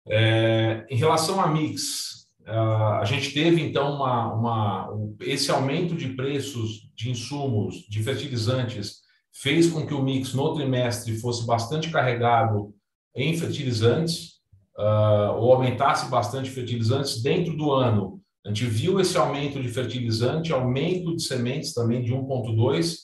É, 0.08 0.87
em 0.88 0.96
relação 0.96 1.40
a 1.40 1.46
mix, 1.46 2.28
a 2.46 3.04
gente 3.04 3.32
teve 3.32 3.60
então 3.60 3.94
uma, 3.94 4.34
uma, 4.34 4.88
esse 5.20 5.50
aumento 5.50 5.94
de 5.94 6.14
preços 6.14 6.90
de 6.94 7.10
insumos, 7.10 7.87
de 7.88 8.02
fertilizantes, 8.02 9.00
fez 9.32 9.70
com 9.70 9.87
que 9.87 9.94
o 9.94 10.02
mix 10.02 10.34
no 10.34 10.54
trimestre 10.54 11.16
fosse 11.18 11.46
bastante 11.46 11.90
carregado 11.90 12.75
em 13.14 13.37
fertilizantes, 13.37 14.40
uh, 14.78 15.34
ou 15.37 15.52
aumentasse 15.52 16.10
bastante 16.10 16.50
fertilizantes 16.50 17.22
dentro 17.22 17.56
do 17.56 17.70
ano. 17.72 18.19
A 18.44 18.49
gente 18.49 18.64
viu 18.66 18.99
esse 19.00 19.16
aumento 19.16 19.61
de 19.61 19.68
fertilizante, 19.68 20.52
aumento 20.52 21.14
de 21.14 21.23
sementes 21.23 21.75
também 21.75 22.02
de 22.02 22.12
1,2, 22.12 22.97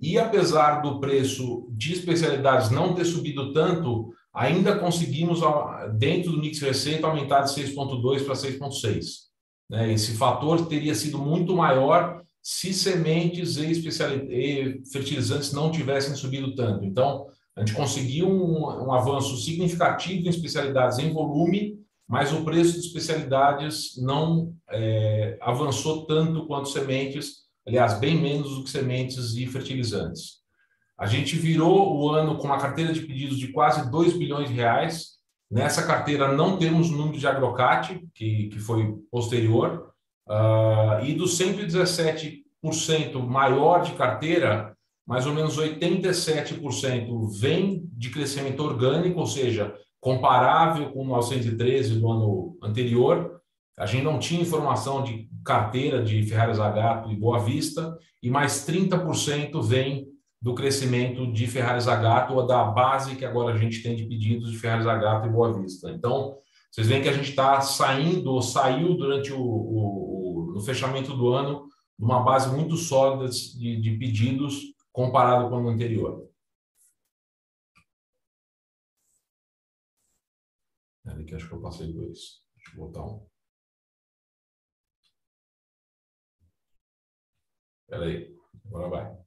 e 0.00 0.18
apesar 0.18 0.80
do 0.80 0.98
preço 0.98 1.68
de 1.72 1.92
especialidades 1.92 2.70
não 2.70 2.94
ter 2.94 3.04
subido 3.04 3.52
tanto, 3.52 4.12
ainda 4.32 4.78
conseguimos, 4.78 5.40
dentro 5.98 6.32
do 6.32 6.40
mix 6.40 6.60
receita, 6.60 7.06
aumentar 7.06 7.42
de 7.42 7.50
6,2 7.50 8.24
para 8.24 8.34
6,6. 8.34 9.04
Né? 9.68 9.92
Esse 9.92 10.12
fator 10.16 10.66
teria 10.66 10.94
sido 10.94 11.18
muito 11.18 11.54
maior 11.54 12.22
se 12.42 12.72
sementes 12.72 13.58
e, 13.58 13.72
e 14.30 14.82
fertilizantes 14.90 15.52
não 15.52 15.70
tivessem 15.70 16.16
subido 16.16 16.54
tanto. 16.54 16.84
Então, 16.84 17.26
a 17.54 17.60
gente 17.60 17.74
conseguiu 17.74 18.28
um, 18.28 18.86
um 18.86 18.92
avanço 18.92 19.36
significativo 19.36 20.26
em 20.26 20.30
especialidades 20.30 20.98
em 20.98 21.12
volume, 21.12 21.79
mas 22.10 22.32
o 22.32 22.44
preço 22.44 22.72
de 22.72 22.88
especialidades 22.88 23.96
não 23.96 24.52
é, 24.68 25.38
avançou 25.40 26.06
tanto 26.06 26.44
quanto 26.44 26.68
sementes, 26.68 27.44
aliás, 27.64 28.00
bem 28.00 28.20
menos 28.20 28.56
do 28.56 28.64
que 28.64 28.70
sementes 28.70 29.36
e 29.36 29.46
fertilizantes. 29.46 30.40
A 30.98 31.06
gente 31.06 31.36
virou 31.36 31.96
o 31.96 32.10
ano 32.10 32.36
com 32.36 32.48
uma 32.48 32.58
carteira 32.58 32.92
de 32.92 33.02
pedidos 33.02 33.38
de 33.38 33.52
quase 33.52 33.88
2 33.88 34.14
bilhões 34.18 34.48
de 34.48 34.56
reais. 34.56 35.20
Nessa 35.48 35.86
carteira 35.86 36.32
não 36.32 36.58
temos 36.58 36.90
o 36.90 36.96
número 36.96 37.16
de 37.16 37.28
agrocate, 37.28 38.04
que, 38.12 38.48
que 38.48 38.58
foi 38.58 38.92
posterior, 39.08 39.92
uh, 40.28 41.04
e 41.04 41.14
dos 41.14 41.38
117% 41.38 42.42
maior 43.24 43.84
de 43.84 43.92
carteira, 43.92 44.76
mais 45.06 45.26
ou 45.26 45.32
menos 45.32 45.56
87% 45.56 47.38
vem 47.38 47.88
de 47.92 48.10
crescimento 48.10 48.64
orgânico, 48.64 49.20
ou 49.20 49.26
seja, 49.28 49.72
comparável 50.00 50.90
com 50.92 51.02
o 51.02 51.06
913 51.06 52.00
do 52.00 52.10
ano 52.10 52.58
anterior. 52.62 53.40
A 53.78 53.86
gente 53.86 54.04
não 54.04 54.18
tinha 54.18 54.40
informação 54.40 55.02
de 55.02 55.28
carteira 55.44 56.02
de 56.02 56.22
Ferrari 56.24 56.54
Zagato 56.54 57.10
e 57.10 57.16
Boa 57.16 57.38
Vista, 57.38 57.96
e 58.22 58.30
mais 58.30 58.66
30% 58.66 59.62
vem 59.62 60.08
do 60.40 60.54
crescimento 60.54 61.30
de 61.30 61.46
Ferrari 61.46 61.80
Zagato 61.80 62.34
ou 62.34 62.46
da 62.46 62.64
base 62.64 63.16
que 63.16 63.24
agora 63.24 63.54
a 63.54 63.58
gente 63.58 63.82
tem 63.82 63.94
de 63.94 64.04
pedidos 64.04 64.50
de 64.50 64.58
Ferrari 64.58 64.84
Zagato 64.84 65.26
e 65.26 65.30
Boa 65.30 65.52
Vista. 65.52 65.90
Então, 65.90 66.36
vocês 66.70 66.86
veem 66.86 67.02
que 67.02 67.08
a 67.08 67.12
gente 67.12 67.30
está 67.30 67.60
saindo, 67.60 68.32
ou 68.32 68.40
saiu 68.40 68.94
durante 68.96 69.32
o, 69.32 69.40
o, 69.40 70.54
o, 70.56 70.60
fechamento 70.60 71.14
do 71.14 71.30
ano, 71.32 71.64
uma 71.98 72.20
base 72.20 72.54
muito 72.54 72.76
sólida 72.76 73.28
de, 73.28 73.80
de 73.80 73.90
pedidos 73.98 74.62
comparado 74.92 75.48
com 75.48 75.56
o 75.56 75.58
ano 75.58 75.68
anterior. 75.68 76.29
Ali 81.06 81.24
que 81.24 81.34
acho 81.34 81.48
que 81.48 81.54
eu 81.54 81.60
passei 81.60 81.92
dois. 81.92 82.42
Deixa 82.56 82.76
eu 82.76 82.86
botar 82.86 83.04
um. 83.04 83.26
Espera 87.84 88.04
aí, 88.04 88.36
agora 88.66 88.88
vai. 88.88 89.20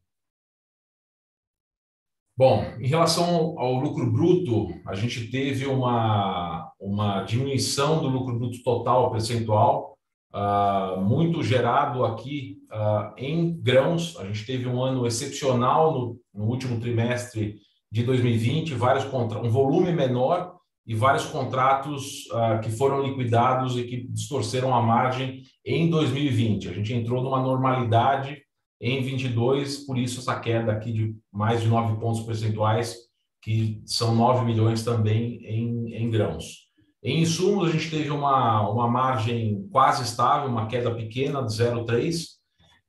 Bom, 2.36 2.64
em 2.80 2.88
relação 2.88 3.60
ao 3.60 3.76
lucro 3.76 4.12
bruto, 4.12 4.70
a 4.88 4.96
gente 4.96 5.30
teve 5.30 5.68
uma, 5.68 6.72
uma 6.80 7.24
diminuição 7.24 8.02
do 8.02 8.08
lucro 8.08 8.40
bruto 8.40 8.64
total 8.64 9.12
percentual, 9.12 9.98
uh, 10.34 11.00
muito 11.00 11.44
gerado 11.44 12.04
aqui 12.06 12.58
uh, 12.72 13.14
em 13.18 13.54
grãos. 13.62 14.18
A 14.18 14.26
gente 14.26 14.46
teve 14.46 14.68
um 14.68 14.82
ano 14.82 15.06
excepcional 15.06 15.94
no, 15.94 16.20
no 16.34 16.46
último 16.46 16.80
trimestre 16.80 17.60
de 17.92 18.04
2020, 18.04 18.74
vários 18.74 19.06
contra, 19.06 19.40
um 19.40 19.50
volume 19.50 19.92
menor 19.92 20.53
e 20.86 20.96
vários 20.96 21.26
contratos 21.26 22.26
uh, 22.28 22.60
que 22.62 22.70
foram 22.70 23.02
liquidados 23.02 23.78
e 23.78 23.84
que 23.84 24.06
distorceram 24.10 24.74
a 24.76 24.82
margem 24.82 25.44
em 25.66 25.90
2020. 25.90 26.70
A 26.70 26.74
gente 26.74 26.94
entrou 26.94 27.24
numa 27.24 27.42
normalidade 27.42 28.42
em 28.82 29.02
22, 29.02 29.86
por 29.86 29.98
isso 29.98 30.20
essa 30.20 30.38
queda 30.40 30.74
aqui 30.74 30.92
de 30.92 31.16
mais 31.32 31.62
de 31.62 31.68
9 31.68 32.00
pontos 32.00 32.22
percentuais, 32.22 32.98
que 33.42 33.82
são 33.86 34.14
9 34.14 34.46
milhões 34.46 34.84
também 34.84 35.42
em, 35.46 35.94
em 35.96 36.10
grãos. 36.10 36.64
Em 37.02 37.22
insumos, 37.22 37.70
a 37.70 37.72
gente 37.72 37.90
teve 37.90 38.10
uma, 38.10 38.70
uma 38.70 38.88
margem 38.88 39.68
quase 39.72 40.04
estável, 40.04 40.50
uma 40.50 40.68
queda 40.68 40.94
pequena 40.94 41.42
de 41.42 41.54
0,3. 41.54 42.26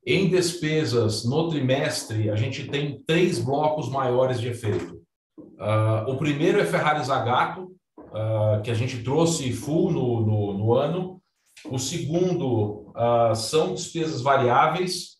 Em 0.05 0.29
despesas, 0.29 1.25
no 1.25 1.49
trimestre, 1.49 2.29
a 2.29 2.35
gente 2.35 2.67
tem 2.67 3.01
três 3.05 3.39
blocos 3.39 3.89
maiores 3.89 4.39
de 4.39 4.47
efeito. 4.49 5.01
Uh, 5.37 6.11
o 6.11 6.17
primeiro 6.17 6.59
é 6.59 6.65
Ferrari 6.65 7.03
Zagato, 7.03 7.74
uh, 8.15 8.61
que 8.61 8.71
a 8.71 8.73
gente 8.73 9.03
trouxe 9.03 9.51
full 9.51 9.91
no, 9.91 10.21
no, 10.21 10.57
no 10.57 10.73
ano. 10.73 11.21
O 11.69 11.77
segundo 11.77 12.91
uh, 12.95 13.35
são 13.35 13.73
despesas 13.73 14.21
variáveis, 14.21 15.17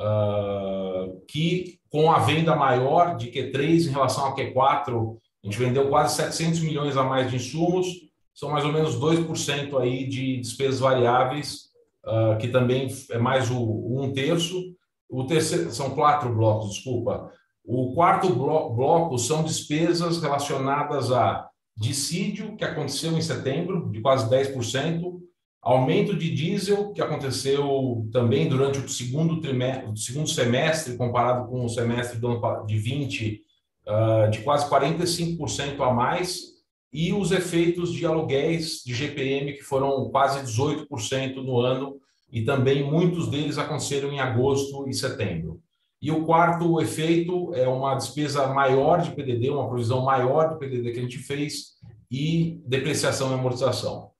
uh, 0.00 1.20
que 1.28 1.78
com 1.90 2.10
a 2.10 2.18
venda 2.18 2.56
maior 2.56 3.16
de 3.16 3.30
Q3 3.30 3.86
em 3.86 3.90
relação 3.90 4.26
a 4.26 4.34
Q4, 4.34 5.16
a 5.42 5.46
gente 5.46 5.58
vendeu 5.58 5.88
quase 5.88 6.16
700 6.16 6.60
milhões 6.60 6.96
a 6.96 7.02
mais 7.02 7.30
de 7.30 7.36
insumos, 7.36 7.86
são 8.34 8.50
mais 8.50 8.64
ou 8.64 8.72
menos 8.72 8.96
2% 8.98 9.80
aí 9.80 10.06
de 10.06 10.36
despesas 10.38 10.80
variáveis, 10.80 11.68
que 12.40 12.48
também 12.48 12.88
é 13.10 13.18
mais 13.18 13.50
o, 13.50 13.58
um 13.58 14.12
terço. 14.12 14.74
O 15.08 15.24
terceiro, 15.24 15.72
são 15.72 15.90
quatro 15.90 16.32
blocos, 16.34 16.74
desculpa. 16.74 17.32
O 17.64 17.94
quarto 17.94 18.28
bloco 18.28 19.18
são 19.18 19.42
despesas 19.42 20.20
relacionadas 20.20 21.10
a 21.10 21.48
dissídio, 21.78 22.56
que 22.56 22.64
aconteceu 22.64 23.16
em 23.16 23.22
setembro, 23.22 23.90
de 23.90 24.00
quase 24.00 24.28
10%, 24.28 25.18
Aumento 25.60 26.16
de 26.16 26.32
diesel 26.32 26.92
que 26.92 27.02
aconteceu 27.02 28.08
também 28.12 28.48
durante 28.48 28.78
o 28.78 28.88
segundo 28.88 29.40
trimestre, 29.40 29.96
segundo 29.98 30.28
semestre 30.28 30.96
comparado 30.96 31.48
com 31.48 31.64
o 31.64 31.68
semestre 31.68 32.18
do 32.18 32.28
ano 32.28 32.64
de 32.64 32.78
20, 32.78 33.42
uh, 33.86 34.30
de 34.30 34.40
quase 34.40 34.66
45% 34.70 35.80
a 35.80 35.92
mais, 35.92 36.40
e 36.92 37.12
os 37.12 37.32
efeitos 37.32 37.92
de 37.92 38.06
aluguéis 38.06 38.82
de 38.84 38.94
GPM 38.94 39.52
que 39.52 39.62
foram 39.62 40.08
quase 40.10 40.40
18% 40.40 41.34
no 41.34 41.60
ano 41.60 42.00
e 42.32 42.44
também 42.44 42.82
muitos 42.82 43.28
deles 43.28 43.58
aconteceram 43.58 44.10
em 44.12 44.20
agosto 44.20 44.88
e 44.88 44.94
setembro. 44.94 45.60
E 46.00 46.12
o 46.12 46.24
quarto 46.24 46.80
efeito 46.80 47.52
é 47.54 47.66
uma 47.68 47.94
despesa 47.94 48.46
maior 48.46 49.00
de 49.00 49.10
PDD, 49.10 49.50
uma 49.50 49.66
provisão 49.66 50.04
maior 50.04 50.50
de 50.50 50.58
PDD 50.58 50.92
que 50.92 50.98
a 50.98 51.02
gente 51.02 51.18
fez 51.18 51.78
e 52.10 52.62
depreciação 52.66 53.30
e 53.30 53.34
amortização. 53.34 54.10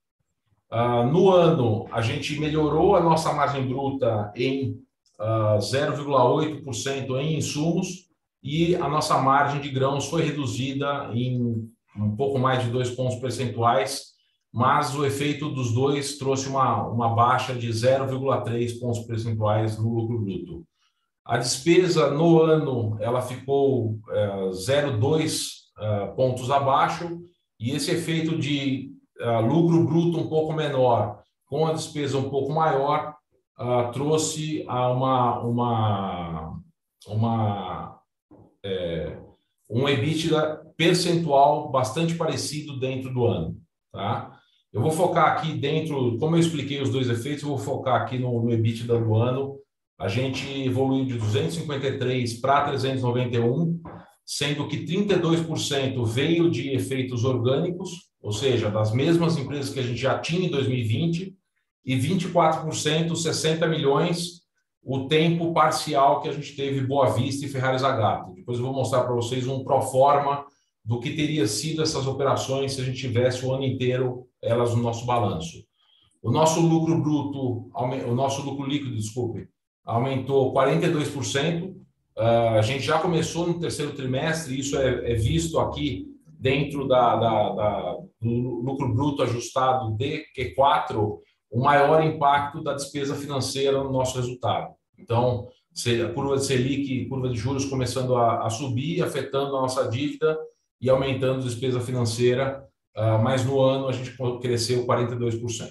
Uh, 0.71 1.07
no 1.11 1.31
ano, 1.31 1.87
a 1.91 2.03
gente 2.03 2.39
melhorou 2.39 2.97
a 2.97 3.01
nossa 3.01 3.33
margem 3.33 3.67
bruta 3.67 4.31
em 4.37 4.73
uh, 5.19 5.57
ah, 5.57 5.59
0,8% 5.61 7.19
em 7.21 7.39
insumos 7.39 8.09
e 8.43 8.77
a 8.77 8.89
nossa 8.89 9.19
margem 9.19 9.61
de 9.61 9.71
grãos 9.71 10.09
foi 10.09 10.23
reduzida 10.23 11.11
em 11.15 11.71
um 11.97 12.15
pouco 12.17 12.39
mais 12.39 12.63
de 12.63 12.71
dois 12.71 12.91
pontos 12.91 13.17
percentuais, 13.17 14.13
mas 14.53 14.95
o 14.95 15.07
efeito 15.07 15.49
dos 15.51 15.73
dois 15.73 16.19
trouxe 16.19 16.49
uma, 16.49 16.87
uma 16.87 17.15
baixa 17.15 17.55
de 17.55 17.69
0,3 17.69 18.79
pontos 18.79 19.01
percentuais 19.01 19.79
no 19.79 19.95
lucro 19.95 20.21
bruto. 20.21 20.68
A 21.29 21.37
despesa 21.37 22.11
no 22.11 22.41
ano 22.41 22.97
ela 23.01 23.21
ficou 23.21 24.01
eh, 24.09 24.49
0,2 24.51 25.59
uh, 25.77 26.17
pontos 26.17 26.51
abaixo 26.51 27.21
e 27.61 27.73
esse 27.73 27.91
efeito 27.91 28.39
de 28.39 28.95
uh, 29.21 29.47
lucro 29.47 29.85
bruto 29.85 30.19
um 30.19 30.27
pouco 30.27 30.55
menor, 30.55 31.23
com 31.45 31.67
a 31.67 31.75
despesa 31.75 32.17
um 32.17 32.31
pouco 32.31 32.51
maior, 32.51 33.15
uh, 33.61 33.93
trouxe 33.93 34.65
a 34.67 34.91
uma, 34.91 35.41
uma, 35.41 36.61
uma 37.07 38.01
é, 38.65 39.19
um 39.69 39.87
EBITDA 39.87 40.63
percentual 40.79 41.71
bastante 41.71 42.15
parecido 42.15 42.81
dentro 42.81 43.13
do 43.13 43.27
ano. 43.27 43.55
Tá? 43.93 44.35
Eu 44.73 44.81
vou 44.81 44.93
focar 44.93 45.33
aqui 45.33 45.53
dentro, 45.53 46.17
como 46.17 46.37
eu 46.37 46.41
expliquei 46.41 46.81
os 46.81 46.89
dois 46.89 47.11
efeitos, 47.11 47.43
eu 47.43 47.51
vou 47.51 47.59
focar 47.59 48.01
aqui 48.01 48.19
no, 48.19 48.43
no 48.43 48.51
EBITDA 48.51 48.99
do 48.99 49.15
ano. 49.15 49.58
A 49.99 50.07
gente 50.07 50.47
evoluiu 50.63 51.05
de 51.05 51.19
253 51.19 52.35
para 52.35 52.69
391, 52.69 53.81
sendo 54.25 54.69
que 54.69 54.87
32% 54.87 56.07
veio 56.07 56.49
de 56.49 56.71
efeitos 56.71 57.25
orgânicos, 57.25 57.91
ou 58.21 58.31
seja, 58.31 58.71
das 58.71 58.93
mesmas 58.93 59.37
empresas 59.37 59.71
que 59.75 59.81
a 59.81 59.83
gente 59.83 60.01
já 60.01 60.17
tinha 60.21 60.47
em 60.47 60.51
2020, 60.51 61.35
e 61.85 61.97
24%, 61.97 63.17
60 63.17 63.67
milhões, 63.67 64.43
o 64.83 65.09
tempo 65.09 65.53
parcial 65.53 66.21
que 66.21 66.29
a 66.29 66.33
gente 66.33 66.55
teve 66.55 66.87
Boa 66.87 67.11
Vista 67.11 67.45
e 67.45 67.49
Ferrari 67.49 67.79
Zagato. 67.79 68.35
Depois 68.35 68.59
eu 68.59 68.65
vou 68.65 68.75
mostrar 68.75 69.03
para 69.03 69.15
vocês 69.15 69.49
um 69.49 69.65
pro 69.65 69.83
forma 69.83 70.45
do 70.85 71.01
que 71.01 71.17
teria 71.17 71.47
sido 71.49 71.83
essas 71.83 72.07
operações 72.07 72.75
se 72.75 72.81
a 72.81 72.85
gente 72.85 72.99
tivesse 72.99 73.45
o 73.45 73.53
ano 73.53 73.65
inteiro 73.65 74.29
elas 74.41 74.75
no 74.75 74.83
nosso 74.83 75.05
balanço. 75.05 75.65
O 76.23 76.31
nosso 76.31 76.61
lucro 76.61 77.01
bruto, 77.01 77.71
o 77.75 78.15
nosso 78.15 78.43
lucro 78.43 78.67
líquido, 78.67 78.95
desculpe, 78.95 79.49
aumentou 79.89 80.53
42%. 80.53 81.75
Ah, 82.17 82.55
a 82.59 82.63
gente 82.63 82.85
já 82.85 82.99
começou 82.99 83.47
no 83.47 83.59
terceiro 83.59 83.93
trimestre, 83.93 84.59
isso 84.59 84.77
é, 84.77 85.13
é 85.13 85.15
visto 85.15 85.59
aqui 85.59 86.07
dentro 86.27 86.87
da, 86.87 87.17
da, 87.17 87.49
da, 87.55 87.97
do 88.21 88.31
lucro 88.61 88.93
bruto 88.95 89.23
ajustado 89.23 89.91
de 89.97 90.25
Q4, 90.37 91.19
o 91.51 91.61
maior 91.61 92.05
impacto 92.05 92.63
da 92.63 92.75
despesa 92.75 93.15
financeira 93.15 93.83
no 93.83 93.91
nosso 93.91 94.17
resultado. 94.17 94.75
Então, 94.99 95.49
a 96.05 96.13
curva 96.13 96.37
de 96.37 96.45
Selic, 96.45 97.07
curva 97.07 97.29
de 97.29 97.37
juros 97.37 97.65
começando 97.65 98.15
a, 98.17 98.47
a 98.47 98.51
subir, 98.51 99.03
afetando 99.03 99.57
a 99.57 99.63
nossa 99.63 99.89
dívida 99.89 100.39
e 100.81 100.91
aumentando 100.91 101.41
a 101.41 101.45
despesa 101.45 101.81
financeira, 101.81 102.65
uh, 102.97 103.23
mas 103.23 103.45
no 103.45 103.61
ano 103.61 103.89
a 103.89 103.93
gente 103.93 104.17
cresceu 104.41 104.87
42%. 104.87 105.71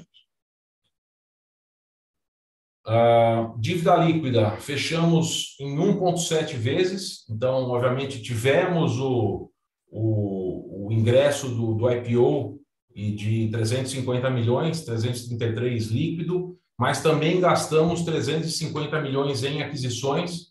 Uh, 2.87 3.59
dívida 3.59 3.97
líquida, 3.97 4.51
fechamos 4.51 5.57
em 5.59 5.75
1,7 5.75 6.53
vezes, 6.55 7.25
então, 7.29 7.69
obviamente, 7.69 8.21
tivemos 8.21 8.97
o, 8.97 9.51
o, 9.91 10.87
o 10.87 10.93
ingresso 10.93 11.49
do, 11.49 11.73
do, 11.73 11.91
IPO 11.91 12.61
e 12.95 13.11
de 13.11 13.49
350 13.49 14.29
milhões, 14.29 14.85
333 14.85 15.87
líquido, 15.87 16.57
mas 16.79 17.03
também 17.03 17.41
gastamos 17.41 18.03
350 18.03 19.01
milhões 19.01 19.43
em 19.43 19.61
aquisições, 19.61 20.43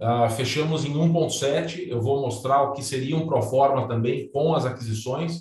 uh, 0.00 0.28
fechamos 0.36 0.84
em 0.84 0.92
1,7. 0.92 1.86
Eu 1.86 2.02
vou 2.02 2.20
mostrar 2.20 2.62
o 2.62 2.72
que 2.72 2.82
seria 2.82 3.16
um 3.16 3.28
pro 3.28 3.40
forma 3.42 3.86
também 3.86 4.28
com 4.32 4.56
as 4.56 4.66
aquisições. 4.66 5.36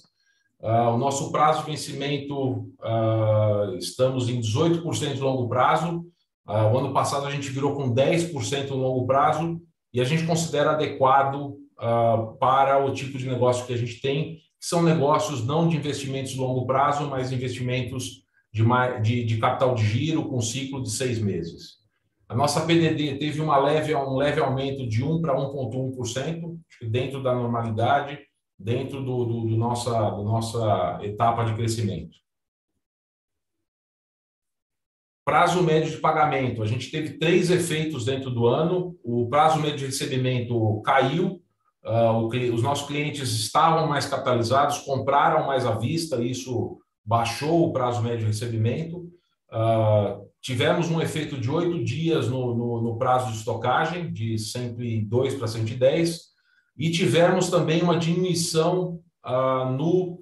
Uh, 0.60 0.94
o 0.94 0.98
nosso 1.00 1.32
prazo 1.32 1.62
de 1.62 1.72
vencimento, 1.72 2.70
estamos 3.80 4.30
em 4.30 4.40
18% 4.40 5.16
de 5.16 5.20
longo 5.20 5.50
prazo, 5.50 6.06
Uh, 6.48 6.74
o 6.74 6.78
ano 6.78 6.94
passado 6.94 7.26
a 7.26 7.32
gente 7.32 7.50
virou 7.50 7.76
com 7.76 7.94
10% 7.94 8.70
no 8.70 8.78
longo 8.78 9.08
prazo 9.08 9.60
e 9.94 10.00
a 10.00 10.04
gente 10.04 10.26
considera 10.26 10.72
adequado 10.72 11.58
uh, 11.80 12.38
para 12.40 12.84
o 12.86 12.94
tipo 12.94 13.18
de 13.18 13.28
negócio 13.28 13.66
que 13.66 13.74
a 13.74 13.78
gente 13.78 14.00
tem, 14.00 14.36
que 14.36 14.68
são 14.68 14.84
negócios 14.84 15.46
não 15.46 15.68
de 15.68 15.78
investimentos 15.78 16.32
de 16.32 16.40
longo 16.40 16.66
prazo, 16.66 17.10
mas 17.10 17.32
investimentos 17.32 18.24
de, 18.54 18.64
de, 19.02 19.26
de 19.26 19.38
capital 19.38 19.74
de 19.74 19.86
giro 19.86 20.30
com 20.30 20.40
ciclo 20.40 20.82
de 20.84 20.92
seis 20.92 21.20
meses. 21.20 21.84
A 22.28 22.36
nossa 22.36 22.66
PDD 22.66 23.18
teve 23.18 23.40
uma 23.40 23.58
leve, 23.58 23.94
um 23.94 24.16
leve 24.16 24.40
aumento 24.40 24.88
de 24.88 25.04
1 25.04 25.22
para 25.22 25.36
1,1%, 25.36 26.58
dentro 26.90 27.22
da 27.22 27.36
normalidade, 27.36 28.20
dentro 28.58 29.04
do, 29.04 29.26
do, 29.26 29.42
do 29.42 29.58
nossa, 29.58 30.10
do 30.12 30.24
nossa 30.24 31.00
etapa 31.04 31.44
de 31.44 31.54
crescimento. 31.54 32.25
Prazo 35.26 35.64
médio 35.64 35.90
de 35.90 35.98
pagamento. 35.98 36.62
A 36.62 36.68
gente 36.68 36.92
teve 36.92 37.18
três 37.18 37.50
efeitos 37.50 38.06
dentro 38.06 38.30
do 38.30 38.46
ano. 38.46 38.96
O 39.04 39.28
prazo 39.28 39.60
médio 39.60 39.80
de 39.80 39.86
recebimento 39.88 40.82
caiu. 40.86 41.42
O, 41.84 42.28
os 42.28 42.62
nossos 42.62 42.88
clientes 42.88 43.32
estavam 43.32 43.88
mais 43.88 44.06
capitalizados, 44.06 44.80
compraram 44.80 45.48
mais 45.48 45.66
à 45.66 45.76
vista, 45.76 46.22
isso 46.22 46.78
baixou 47.04 47.68
o 47.68 47.74
prazo 47.74 48.04
médio 48.04 48.20
de 48.20 48.26
recebimento. 48.26 49.08
Uh, 49.52 50.28
tivemos 50.42 50.90
um 50.90 51.02
efeito 51.02 51.40
de 51.40 51.50
oito 51.50 51.84
dias 51.84 52.28
no, 52.28 52.56
no, 52.56 52.82
no, 52.82 52.98
prazo 52.98 53.32
de 53.32 53.38
estocagem, 53.38 54.12
de 54.12 54.38
102 54.38 55.36
para 55.36 55.48
110, 55.48 56.22
e 56.78 56.92
tivemos 56.92 57.50
também 57.50 57.82
uma 57.82 57.98
diminuição 57.98 59.00
uh, 59.26 59.72
no 59.72 60.20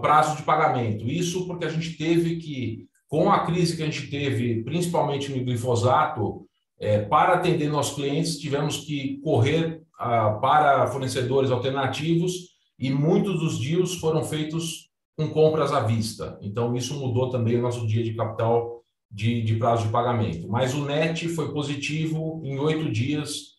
prazo 0.00 0.36
de 0.36 0.42
pagamento. 0.42 1.06
Isso 1.06 1.46
porque 1.46 1.64
a 1.64 1.68
gente 1.68 1.96
teve 1.96 2.36
que 2.36 2.86
com 3.14 3.30
a 3.30 3.46
crise 3.46 3.76
que 3.76 3.82
a 3.84 3.86
gente 3.86 4.08
teve, 4.08 4.64
principalmente 4.64 5.30
no 5.30 5.44
glifosato, 5.44 6.44
é, 6.80 6.98
para 6.98 7.34
atender 7.34 7.68
nossos 7.68 7.94
clientes, 7.94 8.38
tivemos 8.38 8.78
que 8.78 9.20
correr 9.22 9.84
ah, 9.96 10.30
para 10.42 10.88
fornecedores 10.88 11.52
alternativos 11.52 12.32
e 12.76 12.90
muitos 12.90 13.38
dos 13.38 13.60
deals 13.60 13.94
foram 14.00 14.24
feitos 14.24 14.90
com 15.16 15.30
compras 15.30 15.72
à 15.72 15.78
vista. 15.78 16.36
Então, 16.42 16.74
isso 16.74 16.98
mudou 16.98 17.30
também 17.30 17.56
o 17.56 17.62
nosso 17.62 17.86
dia 17.86 18.02
de 18.02 18.14
capital 18.14 18.82
de, 19.08 19.42
de 19.42 19.54
prazo 19.54 19.86
de 19.86 19.92
pagamento. 19.92 20.48
Mas 20.48 20.74
o 20.74 20.84
net 20.84 21.28
foi 21.28 21.52
positivo 21.52 22.42
em 22.42 22.58
oito 22.58 22.90
dias, 22.90 23.54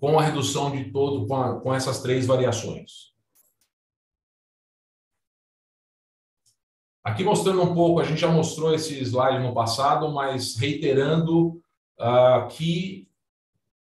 com 0.00 0.18
a 0.18 0.22
redução 0.24 0.72
de 0.72 0.90
todo, 0.90 1.28
com, 1.28 1.36
a, 1.36 1.60
com 1.60 1.72
essas 1.72 2.02
três 2.02 2.26
variações. 2.26 3.12
Aqui 7.06 7.22
mostrando 7.22 7.62
um 7.62 7.72
pouco, 7.72 8.00
a 8.00 8.04
gente 8.04 8.20
já 8.20 8.26
mostrou 8.26 8.74
esse 8.74 9.00
slide 9.00 9.40
no 9.40 9.54
passado, 9.54 10.12
mas 10.12 10.56
reiterando 10.56 11.50
uh, 12.00 12.48
que 12.50 13.06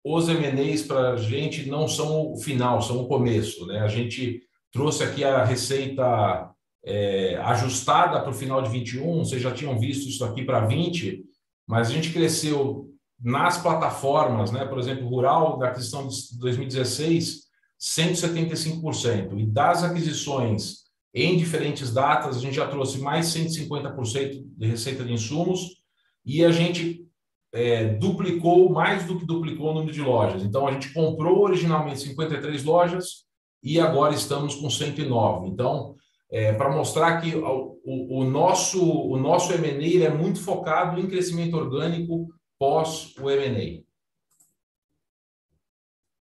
os 0.02 0.28
M&As 0.28 0.82
para 0.82 1.12
a 1.12 1.16
gente 1.16 1.70
não 1.70 1.86
são 1.86 2.32
o 2.32 2.36
final, 2.36 2.82
são 2.82 3.00
o 3.00 3.06
começo. 3.06 3.64
Né? 3.64 3.78
A 3.78 3.86
gente 3.86 4.42
trouxe 4.72 5.04
aqui 5.04 5.22
a 5.22 5.44
receita 5.44 6.50
é, 6.84 7.36
ajustada 7.44 8.20
para 8.20 8.30
o 8.30 8.34
final 8.34 8.60
de 8.60 8.70
21, 8.70 9.18
vocês 9.20 9.40
já 9.40 9.52
tinham 9.52 9.78
visto 9.78 10.08
isso 10.08 10.24
aqui 10.24 10.42
para 10.42 10.66
20, 10.66 11.22
mas 11.64 11.90
a 11.90 11.92
gente 11.92 12.12
cresceu 12.12 12.90
nas 13.22 13.56
plataformas, 13.56 14.50
né? 14.50 14.64
por 14.64 14.80
exemplo, 14.80 15.06
rural, 15.06 15.60
da 15.60 15.68
aquisição 15.68 16.08
de 16.08 16.40
2016, 16.40 17.42
175%, 17.80 19.38
e 19.38 19.46
das 19.46 19.84
aquisições 19.84 20.81
em 21.14 21.36
diferentes 21.36 21.92
datas, 21.92 22.36
a 22.36 22.40
gente 22.40 22.56
já 22.56 22.66
trouxe 22.66 22.98
mais 22.98 23.26
150% 23.26 24.44
de 24.56 24.66
receita 24.66 25.04
de 25.04 25.12
insumos 25.12 25.82
e 26.24 26.44
a 26.44 26.50
gente 26.50 27.06
é, 27.52 27.84
duplicou, 27.94 28.70
mais 28.70 29.04
do 29.04 29.18
que 29.18 29.26
duplicou 29.26 29.70
o 29.70 29.74
número 29.74 29.92
de 29.92 30.00
lojas. 30.00 30.42
Então, 30.42 30.66
a 30.66 30.72
gente 30.72 30.92
comprou 30.92 31.42
originalmente 31.42 32.00
53 32.00 32.64
lojas 32.64 33.26
e 33.62 33.78
agora 33.78 34.14
estamos 34.14 34.54
com 34.54 34.70
109. 34.70 35.48
Então, 35.48 35.94
é, 36.30 36.54
para 36.54 36.74
mostrar 36.74 37.20
que 37.20 37.36
o, 37.36 37.78
o, 37.84 38.20
o, 38.20 38.24
nosso, 38.24 38.82
o 38.82 39.18
nosso 39.18 39.52
M&A 39.52 40.06
é 40.06 40.08
muito 40.08 40.40
focado 40.40 40.98
em 40.98 41.06
crescimento 41.06 41.56
orgânico 41.56 42.28
pós 42.58 43.14
o 43.20 43.28
M&A. 43.28 43.82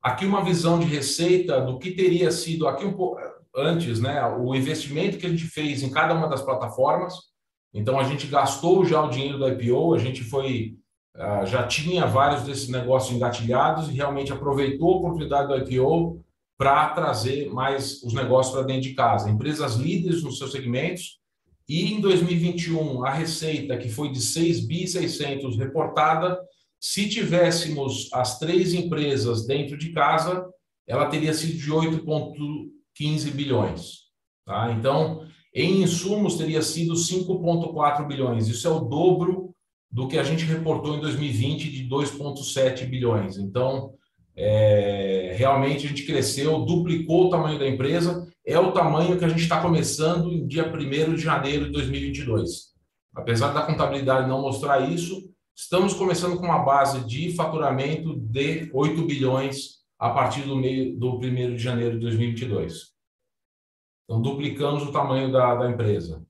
Aqui 0.03 0.25
uma 0.25 0.43
visão 0.43 0.79
de 0.79 0.87
receita 0.87 1.61
do 1.61 1.79
que 1.79 1.91
teria 1.91 2.31
sido 2.31 2.67
aqui 2.67 2.87
um 2.87 2.95
pouco 2.95 3.21
antes, 3.55 4.01
né, 4.01 4.25
o 4.27 4.55
investimento 4.55 5.19
que 5.19 5.27
a 5.27 5.31
gente 5.31 5.45
fez 5.45 5.83
em 5.83 5.91
cada 5.91 6.15
uma 6.15 6.29
das 6.29 6.43
plataformas. 6.43 7.15
Então 7.73 7.99
a 7.99 8.05
gente 8.05 8.27
gastou 8.27 8.85
já 8.85 9.03
o 9.03 9.11
dinheiro 9.11 9.39
do 9.39 9.49
IPO, 9.49 9.95
a 9.95 9.99
gente 9.99 10.23
foi 10.25 10.77
ah, 11.15 11.45
já 11.45 11.67
tinha 11.67 12.07
vários 12.07 12.45
desses 12.45 12.69
negócios 12.69 13.15
engatilhados 13.15 13.89
e 13.89 13.93
realmente 13.93 14.33
aproveitou 14.33 14.95
a 14.95 14.97
oportunidade 14.99 15.49
do 15.49 15.57
IPO 15.57 16.25
para 16.57 16.91
trazer 16.91 17.51
mais 17.51 18.03
os 18.03 18.13
negócios 18.13 18.55
para 18.55 18.67
dentro 18.67 18.83
de 18.83 18.95
casa. 18.95 19.31
Empresas 19.31 19.75
líderes 19.75 20.23
nos 20.23 20.39
seus 20.39 20.53
segmentos. 20.53 21.19
E 21.69 21.93
em 21.93 22.01
2021, 22.01 23.05
a 23.05 23.11
receita, 23.11 23.77
que 23.77 23.89
foi 23.89 24.11
de 24.11 24.21
6 24.21 24.67
bi 24.67 24.87
600 24.87 25.57
reportada, 25.57 26.39
se 26.81 27.09
tivéssemos 27.09 28.09
as 28.13 28.39
três 28.39 28.75
empresas 28.75 29.47
dentro 29.47 29.77
de 29.77 29.93
casa, 29.93 30.47
ela 30.87 31.07
teria 31.07 31.33
sido 31.33 31.59
de 31.59 31.71
8 31.71 32.05
15 32.95 33.31
bilhões. 33.33 34.01
Tá? 34.45 34.73
Então, 34.73 35.27
em 35.55 35.83
insumos, 35.83 36.37
teria 36.37 36.63
sido 36.63 36.95
5,4 36.95 38.07
bilhões. 38.07 38.49
Isso 38.49 38.67
é 38.67 38.71
o 38.71 38.81
dobro 38.81 39.55
do 39.91 40.07
que 40.07 40.19
a 40.19 40.23
gente 40.23 40.45
reportou 40.45 40.97
em 40.97 41.01
2020 41.01 41.71
de 41.71 41.89
2,7 41.89 42.87
bilhões. 42.87 43.37
Então, 43.37 43.95
é, 44.37 45.35
realmente 45.37 45.87
a 45.87 45.89
gente 45.89 46.07
cresceu, 46.07 46.61
duplicou 46.61 47.27
o 47.27 47.31
tamanho 47.31 47.59
da 47.59 47.69
empresa, 47.69 48.27
é 48.47 48.59
o 48.59 48.73
tamanho 48.73 49.19
que 49.19 49.25
a 49.25 49.29
gente 49.29 49.43
está 49.43 49.61
começando 49.61 50.33
em 50.33 50.47
dia 50.47 50.73
1 50.73 51.15
de 51.15 51.23
janeiro 51.23 51.67
de 51.67 51.73
2022. 51.73 52.71
Apesar 53.15 53.53
da 53.53 53.63
contabilidade 53.63 54.29
não 54.29 54.41
mostrar 54.41 54.89
isso, 54.89 55.29
estamos 55.55 55.93
começando 55.95 56.37
com 56.39 56.47
uma 56.47 56.65
base 56.65 57.05
de 57.07 57.35
faturamento 57.35 58.17
de 58.21 58.71
8 58.73 59.05
bilhões 59.05 59.80
a 60.01 60.09
partir 60.09 60.43
do 60.43 60.57
meio 60.57 60.99
do 60.99 61.19
1 61.19 61.21
de 61.55 61.59
janeiro 61.59 61.97
de 61.97 62.01
2022. 62.01 62.95
Então, 64.05 64.23
duplicamos 64.23 64.83
o 64.83 64.91
tamanho 64.91 65.31
da, 65.31 65.55
da 65.55 65.71
empresa. 65.71 66.25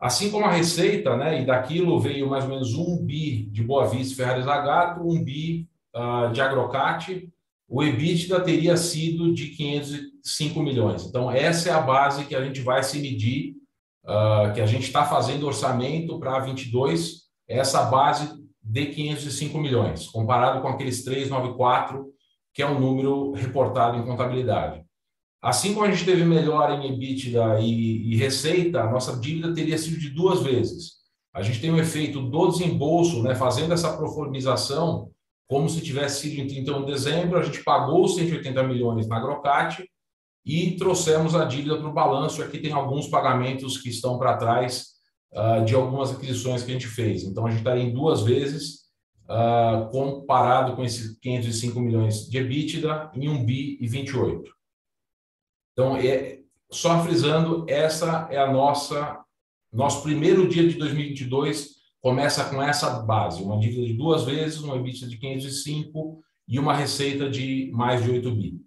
Assim 0.00 0.30
como 0.30 0.46
a 0.46 0.50
receita, 0.50 1.14
né, 1.14 1.42
e 1.42 1.46
daquilo 1.46 2.00
veio 2.00 2.28
mais 2.28 2.44
ou 2.44 2.50
menos 2.50 2.74
um 2.74 3.04
bi 3.04 3.44
de 3.50 3.62
Boa 3.62 3.86
Vista 3.86 4.16
Ferrari 4.16 4.42
Zagato, 4.42 5.06
um 5.06 5.22
bi 5.22 5.68
uh, 5.94 6.32
de 6.32 6.40
Agrocate, 6.40 7.30
o 7.68 7.82
EBITDA 7.82 8.40
teria 8.40 8.76
sido 8.76 9.32
de 9.34 9.48
505 9.48 10.62
milhões. 10.62 11.04
Então, 11.04 11.30
essa 11.30 11.68
é 11.68 11.72
a 11.72 11.80
base 11.80 12.24
que 12.24 12.34
a 12.34 12.42
gente 12.42 12.60
vai 12.60 12.82
se 12.82 12.98
medir, 12.98 13.54
uh, 14.04 14.52
que 14.54 14.60
a 14.60 14.66
gente 14.66 14.84
está 14.84 15.04
fazendo 15.04 15.46
orçamento 15.46 16.18
para 16.18 16.38
22, 16.40 17.24
essa 17.46 17.84
base 17.84 18.42
de 18.62 18.86
505 18.86 19.58
milhões, 19.58 20.08
comparado 20.08 20.62
com 20.62 20.68
aqueles 20.68 21.04
394, 21.04 22.14
que 22.54 22.62
é 22.62 22.66
um 22.66 22.78
número 22.78 23.32
reportado 23.32 23.98
em 23.98 24.06
contabilidade. 24.06 24.82
Assim 25.42 25.74
como 25.74 25.84
a 25.84 25.90
gente 25.90 26.06
teve 26.06 26.24
melhor 26.24 26.70
em 26.70 26.94
EBITDA 26.94 27.60
e, 27.60 28.12
e 28.12 28.16
receita, 28.16 28.80
a 28.80 28.90
nossa 28.90 29.14
dívida 29.18 29.52
teria 29.52 29.76
sido 29.76 29.98
de 29.98 30.08
duas 30.08 30.42
vezes. 30.42 30.94
A 31.34 31.42
gente 31.42 31.60
tem 31.60 31.70
o 31.70 31.78
efeito 31.78 32.22
do 32.22 32.48
desembolso, 32.48 33.22
né, 33.22 33.34
fazendo 33.34 33.74
essa 33.74 33.94
proformização, 33.96 35.10
como 35.46 35.68
se 35.68 35.82
tivesse 35.82 36.22
sido 36.22 36.40
em 36.40 36.46
31 36.46 36.84
de 36.84 36.92
dezembro, 36.92 37.38
a 37.38 37.42
gente 37.42 37.62
pagou 37.62 38.08
180 38.08 38.62
milhões 38.62 39.06
na 39.06 39.18
Agrocate 39.18 39.86
e 40.46 40.76
trouxemos 40.76 41.34
a 41.34 41.44
dívida 41.44 41.76
para 41.76 41.88
o 41.88 41.92
balanço. 41.92 42.42
Aqui 42.42 42.58
tem 42.58 42.72
alguns 42.72 43.08
pagamentos 43.08 43.76
que 43.76 43.90
estão 43.90 44.16
para 44.18 44.36
trás 44.36 44.94
uh, 45.32 45.64
de 45.64 45.74
algumas 45.74 46.12
aquisições 46.12 46.62
que 46.62 46.70
a 46.70 46.74
gente 46.74 46.86
fez. 46.86 47.24
Então, 47.24 47.46
a 47.46 47.50
gente 47.50 47.58
estaria 47.58 47.82
em 47.82 47.92
duas 47.92 48.22
vezes, 48.22 48.83
uh, 49.24 49.90
comparado 49.90 50.74
com 50.76 50.84
esses 50.84 51.18
505 51.18 51.80
milhões 51.80 52.28
de 52.28 52.38
EBITDA, 52.38 53.12
em 53.14 53.28
1 53.28 53.44
bi 53.44 53.78
e 53.80 53.86
28. 53.86 54.50
Então, 55.72 55.96
é, 55.96 56.40
só 56.70 57.02
frisando, 57.02 57.66
essa 57.68 58.28
é 58.30 58.38
a 58.38 58.50
nossa 58.50 59.24
nosso 59.72 60.04
primeiro 60.04 60.48
dia 60.48 60.68
de 60.68 60.78
2022 60.78 61.74
começa 62.00 62.48
com 62.48 62.62
essa 62.62 63.00
base, 63.00 63.42
uma 63.42 63.58
dívida 63.58 63.84
de 63.84 63.94
duas 63.94 64.22
vezes, 64.22 64.60
uma 64.60 64.76
EBITDA 64.76 65.08
de 65.08 65.18
505 65.18 66.22
e 66.46 66.60
uma 66.60 66.74
receita 66.74 67.28
de 67.28 67.72
mais 67.72 68.04
de 68.04 68.10
8 68.10 68.30
bi. 68.30 68.60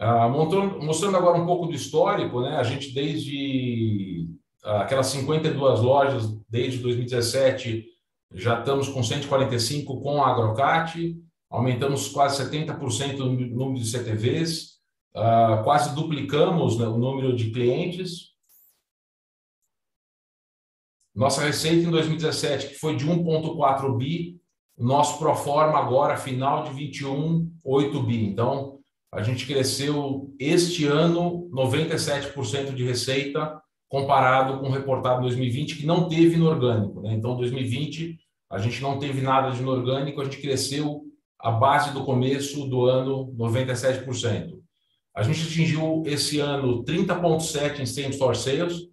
Ah, 0.00 0.28
mostrando, 0.28 1.16
agora 1.16 1.36
um 1.36 1.44
pouco 1.44 1.66
do 1.66 1.74
histórico, 1.74 2.40
né? 2.40 2.56
A 2.56 2.62
gente 2.62 2.92
desde 2.92 4.28
aquelas 4.76 5.06
52 5.06 5.80
lojas 5.80 6.28
desde 6.48 6.78
2017 6.78 7.86
já 8.32 8.58
estamos 8.58 8.88
com 8.88 9.02
145 9.02 10.00
com 10.00 10.22
a 10.22 10.30
Agrocate, 10.30 11.16
aumentamos 11.50 12.08
quase 12.08 12.42
70% 12.44 13.20
o 13.20 13.26
número 13.26 13.80
de 13.82 13.88
CTVs, 13.88 14.78
uh, 15.16 15.62
quase 15.64 15.94
duplicamos 15.94 16.78
né, 16.78 16.86
o 16.86 16.98
número 16.98 17.34
de 17.34 17.50
clientes. 17.50 18.28
Nossa 21.14 21.42
receita 21.42 21.88
em 21.88 21.90
2017, 21.90 22.68
que 22.68 22.74
foi 22.74 22.96
de 22.96 23.06
1,4 23.06 23.96
bi, 23.96 24.38
nosso 24.76 25.18
pro 25.18 25.34
forma 25.34 25.78
agora, 25.78 26.16
final 26.16 26.64
de 26.64 26.70
21, 26.72 27.50
8 27.64 28.02
bi. 28.04 28.24
Então, 28.26 28.78
a 29.12 29.22
gente 29.22 29.46
cresceu 29.46 30.32
este 30.38 30.84
ano 30.86 31.48
97% 31.50 32.74
de 32.74 32.84
receita, 32.84 33.60
comparado 33.88 34.60
com 34.60 34.68
o 34.68 34.72
reportado 34.72 35.20
em 35.20 35.22
2020, 35.22 35.76
que 35.76 35.86
não 35.86 36.08
teve 36.08 36.36
no 36.36 36.46
orgânico. 36.46 37.00
Né? 37.00 37.14
Então, 37.14 37.36
2020, 37.36 38.18
a 38.50 38.58
gente 38.58 38.82
não 38.82 38.98
teve 38.98 39.20
nada 39.20 39.50
de 39.50 39.60
inorgânico, 39.60 40.20
a 40.20 40.24
gente 40.24 40.40
cresceu 40.40 41.02
a 41.38 41.50
base 41.50 41.92
do 41.92 42.04
começo 42.04 42.66
do 42.66 42.84
ano 42.84 43.32
97%. 43.36 44.58
A 45.14 45.22
gente 45.22 45.42
atingiu 45.42 46.02
esse 46.06 46.38
ano 46.38 46.84
30,7% 46.84 47.80
em 47.80 47.86
same 47.86 48.10
store 48.10 48.36
sales, 48.36 48.88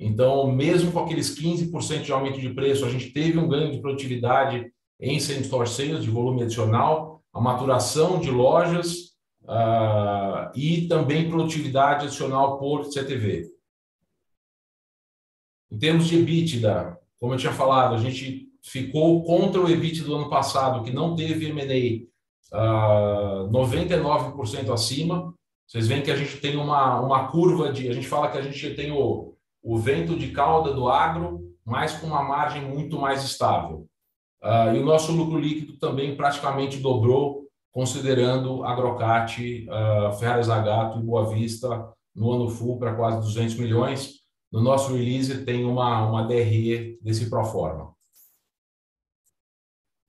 então, 0.00 0.50
mesmo 0.50 0.90
com 0.92 1.00
aqueles 1.00 1.38
15% 1.38 2.02
de 2.02 2.12
aumento 2.12 2.40
de 2.40 2.48
preço, 2.54 2.86
a 2.86 2.88
gente 2.88 3.10
teve 3.10 3.38
um 3.38 3.46
ganho 3.46 3.70
de 3.70 3.80
produtividade 3.80 4.72
em 4.98 5.20
same 5.20 5.42
store 5.42 5.68
sales, 5.68 6.02
de 6.02 6.10
volume 6.10 6.42
adicional, 6.42 7.22
a 7.32 7.40
maturação 7.40 8.18
de 8.18 8.30
lojas 8.30 9.10
uh, 9.42 10.50
e 10.54 10.88
também 10.88 11.28
produtividade 11.28 12.06
adicional 12.06 12.58
por 12.58 12.84
CTV. 12.86 13.46
Em 15.70 15.78
termos 15.78 16.06
de 16.06 16.18
EBITDA, 16.18 16.98
como 17.18 17.34
eu 17.34 17.38
tinha 17.38 17.52
falado, 17.52 17.94
a 17.94 17.98
gente 17.98 18.48
ficou 18.62 19.22
contra 19.24 19.60
o 19.60 19.68
EBIT 19.68 20.02
do 20.02 20.16
ano 20.16 20.28
passado, 20.28 20.82
que 20.82 20.90
não 20.90 21.14
teve 21.14 21.48
M&A, 21.48 22.10
uh, 22.56 23.48
99% 23.50 24.72
acima. 24.72 25.32
Vocês 25.66 25.86
veem 25.86 26.02
que 26.02 26.10
a 26.10 26.16
gente 26.16 26.38
tem 26.38 26.56
uma, 26.56 27.00
uma 27.00 27.28
curva 27.28 27.72
de... 27.72 27.88
A 27.88 27.92
gente 27.92 28.08
fala 28.08 28.28
que 28.28 28.38
a 28.38 28.42
gente 28.42 28.74
tem 28.74 28.90
o, 28.90 29.34
o 29.62 29.78
vento 29.78 30.16
de 30.16 30.28
cauda 30.28 30.72
do 30.72 30.88
agro, 30.88 31.40
mas 31.64 31.92
com 31.94 32.08
uma 32.08 32.22
margem 32.22 32.62
muito 32.62 32.98
mais 32.98 33.22
estável. 33.22 33.86
Uh, 34.42 34.74
e 34.74 34.78
o 34.78 34.84
nosso 34.84 35.12
lucro 35.12 35.38
líquido 35.38 35.78
também 35.78 36.16
praticamente 36.16 36.78
dobrou, 36.78 37.46
considerando 37.72 38.64
Agrocate, 38.64 39.68
uh, 39.68 40.12
Ferraz 40.14 40.46
Zagato 40.46 40.98
e 40.98 41.02
Boa 41.02 41.26
Vista 41.26 41.92
no 42.14 42.32
ano 42.32 42.48
full 42.48 42.78
para 42.78 42.94
quase 42.94 43.20
200 43.20 43.56
milhões. 43.56 44.19
No 44.52 44.60
nosso 44.60 44.92
release 44.92 45.44
tem 45.44 45.64
uma, 45.64 46.08
uma 46.08 46.26
DRE 46.26 46.98
desse 47.00 47.30
proforma. 47.30 47.94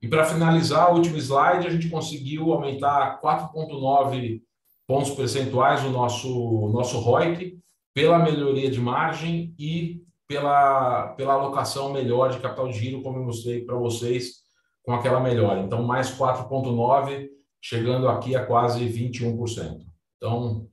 E 0.01 0.07
para 0.07 0.25
finalizar, 0.25 0.91
o 0.91 0.95
último 0.95 1.17
slide, 1.17 1.67
a 1.67 1.69
gente 1.69 1.89
conseguiu 1.89 2.51
aumentar 2.51 3.21
4,9 3.21 4.41
pontos 4.87 5.11
percentuais 5.11 5.83
o 5.83 5.91
nosso, 5.91 6.69
nosso 6.69 6.97
ROIC 6.99 7.59
pela 7.93 8.17
melhoria 8.17 8.71
de 8.71 8.79
margem 8.79 9.53
e 9.59 10.01
pela, 10.27 11.09
pela 11.09 11.33
alocação 11.33 11.91
melhor 11.91 12.31
de 12.31 12.39
capital 12.39 12.67
de 12.67 12.79
giro, 12.79 13.03
como 13.03 13.19
eu 13.19 13.25
mostrei 13.25 13.63
para 13.63 13.75
vocês, 13.75 14.41
com 14.83 14.93
aquela 14.93 15.19
melhora. 15.19 15.61
Então, 15.61 15.83
mais 15.83 16.09
4,9, 16.17 17.29
chegando 17.61 18.07
aqui 18.07 18.35
a 18.35 18.45
quase 18.45 18.83
21%. 18.85 19.85
Então, 20.17 20.67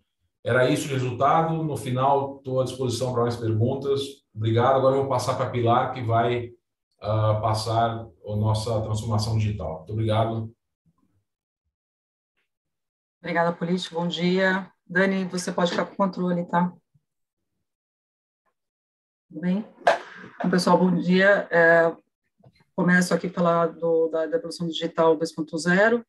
era 0.49 0.71
isso 0.71 0.89
o 0.89 0.91
resultado. 0.91 1.63
No 1.63 1.77
final, 1.77 2.39
estou 2.39 2.63
à 2.63 2.65
disposição 2.65 3.13
para 3.13 3.25
mais 3.25 3.37
perguntas. 3.37 4.01
Obrigado. 4.35 4.77
Agora 4.77 4.97
eu 4.97 5.03
vou 5.03 5.09
passar 5.11 5.35
para 5.35 5.45
a 5.45 5.51
Pilar, 5.51 5.93
que 5.93 6.01
vai 6.01 6.47
uh, 6.47 7.39
passar 7.43 8.01
a 8.01 8.37
nossa 8.37 8.81
transformação 8.81 9.37
digital. 9.37 9.81
Muito 9.81 9.93
obrigado. 9.93 10.51
Obrigada, 13.21 13.53
Político. 13.53 13.97
Bom 13.97 14.09
dia. 14.09 14.73
Dani, 14.87 15.27
você 15.27 15.53
pode 15.53 15.71
ficar 15.71 15.85
com 15.85 15.93
o 15.93 15.97
controle, 15.97 16.47
tá? 16.47 16.73
Tudo 19.29 19.43
bem? 19.43 19.67
Então, 20.37 20.51
pessoal, 20.51 20.79
bom 20.79 20.95
dia. 20.95 21.47
É, 21.51 21.95
começo 22.75 23.13
aqui 23.13 23.27
a 23.27 23.31
falar 23.31 23.67
do, 23.67 24.09
da, 24.09 24.25
da 24.25 24.39
evolução 24.39 24.67
digital 24.67 25.15
2.0, 25.19 26.03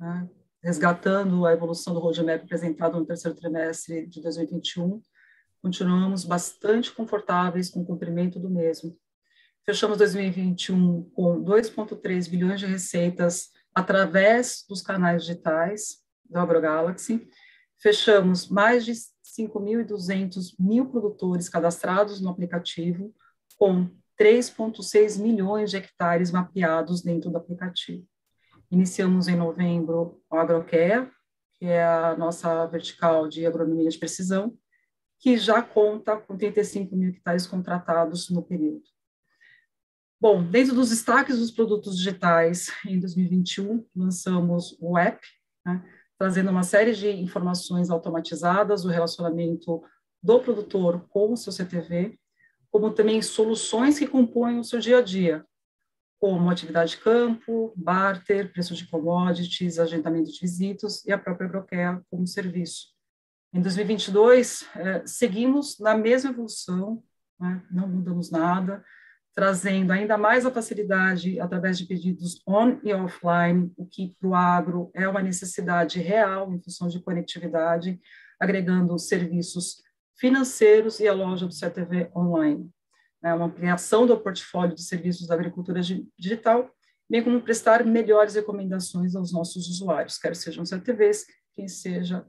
né, 0.00 0.28
resgatando 0.64 1.44
a 1.44 1.52
evolução 1.52 1.92
do 1.92 2.00
roadmap 2.00 2.42
apresentado 2.42 2.98
no 2.98 3.04
terceiro 3.04 3.36
trimestre 3.36 4.06
de 4.06 4.18
2021. 4.22 5.02
Continuamos 5.62 6.24
bastante 6.24 6.90
confortáveis 6.90 7.68
com 7.68 7.82
o 7.82 7.84
cumprimento 7.84 8.40
do 8.40 8.48
mesmo. 8.48 8.96
Fechamos 9.66 9.98
2021 9.98 11.10
com 11.10 11.44
2,3 11.44 12.30
bilhões 12.30 12.60
de 12.60 12.66
receitas 12.66 13.50
através 13.74 14.64
dos 14.66 14.80
canais 14.80 15.24
digitais 15.24 15.98
do 16.24 16.38
AgroGalaxy. 16.38 17.28
Fechamos 17.76 18.48
mais 18.48 18.86
de 18.86 18.92
5.200 18.92 20.54
mil 20.58 20.86
produtores 20.86 21.46
cadastrados 21.46 22.22
no 22.22 22.30
aplicativo, 22.30 23.14
com 23.58 23.90
3,6 24.18 25.20
milhões 25.20 25.70
de 25.70 25.76
hectares 25.76 26.30
mapeados 26.30 27.02
dentro 27.02 27.30
do 27.30 27.36
aplicativo. 27.36 28.06
Iniciamos 28.74 29.28
em 29.28 29.36
novembro 29.36 30.20
o 30.28 30.36
AgroCare, 30.36 31.08
que 31.54 31.66
é 31.66 31.84
a 31.84 32.16
nossa 32.16 32.66
vertical 32.66 33.28
de 33.28 33.46
agronomia 33.46 33.88
de 33.88 33.96
precisão, 33.96 34.52
que 35.20 35.38
já 35.38 35.62
conta 35.62 36.16
com 36.16 36.36
35 36.36 36.96
mil 36.96 37.10
hectares 37.10 37.46
contratados 37.46 38.28
no 38.30 38.42
período. 38.42 38.82
Bom, 40.20 40.42
dentro 40.42 40.74
dos 40.74 40.90
destaques 40.90 41.38
dos 41.38 41.52
produtos 41.52 41.96
digitais, 41.96 42.66
em 42.84 42.98
2021, 42.98 43.86
lançamos 43.94 44.76
o 44.80 44.98
app, 44.98 45.24
né, 45.64 45.80
trazendo 46.18 46.50
uma 46.50 46.64
série 46.64 46.94
de 46.94 47.08
informações 47.10 47.90
automatizadas 47.90 48.82
do 48.82 48.88
relacionamento 48.88 49.84
do 50.20 50.40
produtor 50.40 51.06
com 51.10 51.32
o 51.32 51.36
seu 51.36 51.52
CTV, 51.52 52.18
como 52.72 52.90
também 52.90 53.22
soluções 53.22 54.00
que 54.00 54.06
compõem 54.08 54.58
o 54.58 54.64
seu 54.64 54.80
dia 54.80 54.98
a 54.98 55.00
dia, 55.00 55.46
como 56.24 56.48
atividade 56.48 56.92
de 56.92 56.96
campo, 57.02 57.74
barter, 57.76 58.50
preço 58.50 58.74
de 58.74 58.88
commodities, 58.88 59.78
agendamento 59.78 60.32
de 60.32 60.40
visitas 60.40 61.04
e 61.04 61.12
a 61.12 61.18
própria 61.18 61.46
Agrocare 61.46 62.00
como 62.10 62.26
serviço. 62.26 62.94
Em 63.52 63.60
2022, 63.60 64.66
eh, 64.74 65.02
seguimos 65.04 65.78
na 65.78 65.94
mesma 65.94 66.30
evolução, 66.30 67.04
né, 67.38 67.62
não 67.70 67.86
mudamos 67.86 68.30
nada, 68.30 68.82
trazendo 69.34 69.90
ainda 69.90 70.16
mais 70.16 70.46
a 70.46 70.50
facilidade 70.50 71.38
através 71.38 71.76
de 71.76 71.84
pedidos 71.84 72.40
on 72.48 72.80
e 72.82 72.94
offline, 72.94 73.70
o 73.76 73.84
que 73.84 74.16
para 74.18 74.28
o 74.30 74.34
agro 74.34 74.90
é 74.94 75.06
uma 75.06 75.20
necessidade 75.20 76.00
real 76.00 76.50
em 76.54 76.62
função 76.62 76.88
de 76.88 77.02
conectividade, 77.02 78.00
agregando 78.40 78.98
serviços 78.98 79.82
financeiros 80.18 81.00
e 81.00 81.06
a 81.06 81.12
loja 81.12 81.46
do 81.46 81.52
CTV 81.52 82.10
online. 82.16 82.73
É 83.24 83.32
uma 83.32 83.46
ampliação 83.46 84.06
do 84.06 84.18
portfólio 84.18 84.74
de 84.74 84.82
serviços 84.82 85.26
da 85.26 85.34
agricultura 85.34 85.80
digital, 85.80 86.70
bem 87.08 87.24
como 87.24 87.40
prestar 87.40 87.82
melhores 87.82 88.34
recomendações 88.34 89.16
aos 89.16 89.32
nossos 89.32 89.66
usuários, 89.66 90.18
quer 90.18 90.36
sejam 90.36 90.64
CTVs, 90.64 91.24
quem 91.54 91.66
seja, 91.66 92.26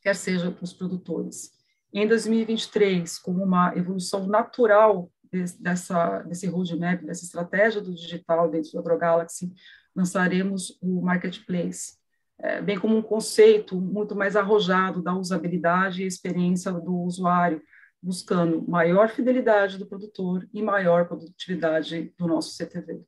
quer 0.00 0.14
seja 0.14 0.56
os 0.62 0.72
produtores. 0.72 1.50
Em 1.92 2.06
2023, 2.06 3.18
como 3.18 3.42
uma 3.42 3.76
evolução 3.76 4.26
natural 4.28 5.10
dessa, 5.58 6.20
desse 6.20 6.46
roadmap, 6.46 7.02
dessa 7.02 7.24
estratégia 7.24 7.80
do 7.80 7.92
digital 7.92 8.48
dentro 8.48 8.70
do 8.70 8.78
AgroGalaxy, 8.78 9.52
lançaremos 9.94 10.78
o 10.80 11.02
Marketplace, 11.02 11.94
é, 12.38 12.62
bem 12.62 12.78
como 12.78 12.96
um 12.96 13.02
conceito 13.02 13.80
muito 13.80 14.14
mais 14.14 14.36
arrojado 14.36 15.02
da 15.02 15.14
usabilidade 15.14 16.02
e 16.02 16.06
experiência 16.06 16.72
do 16.72 16.94
usuário, 16.94 17.60
buscando 18.02 18.68
maior 18.68 19.08
fidelidade 19.08 19.78
do 19.78 19.86
produtor 19.86 20.48
e 20.52 20.62
maior 20.62 21.06
produtividade 21.06 22.12
do 22.18 22.26
nosso 22.26 22.50
CTV. 22.50 23.04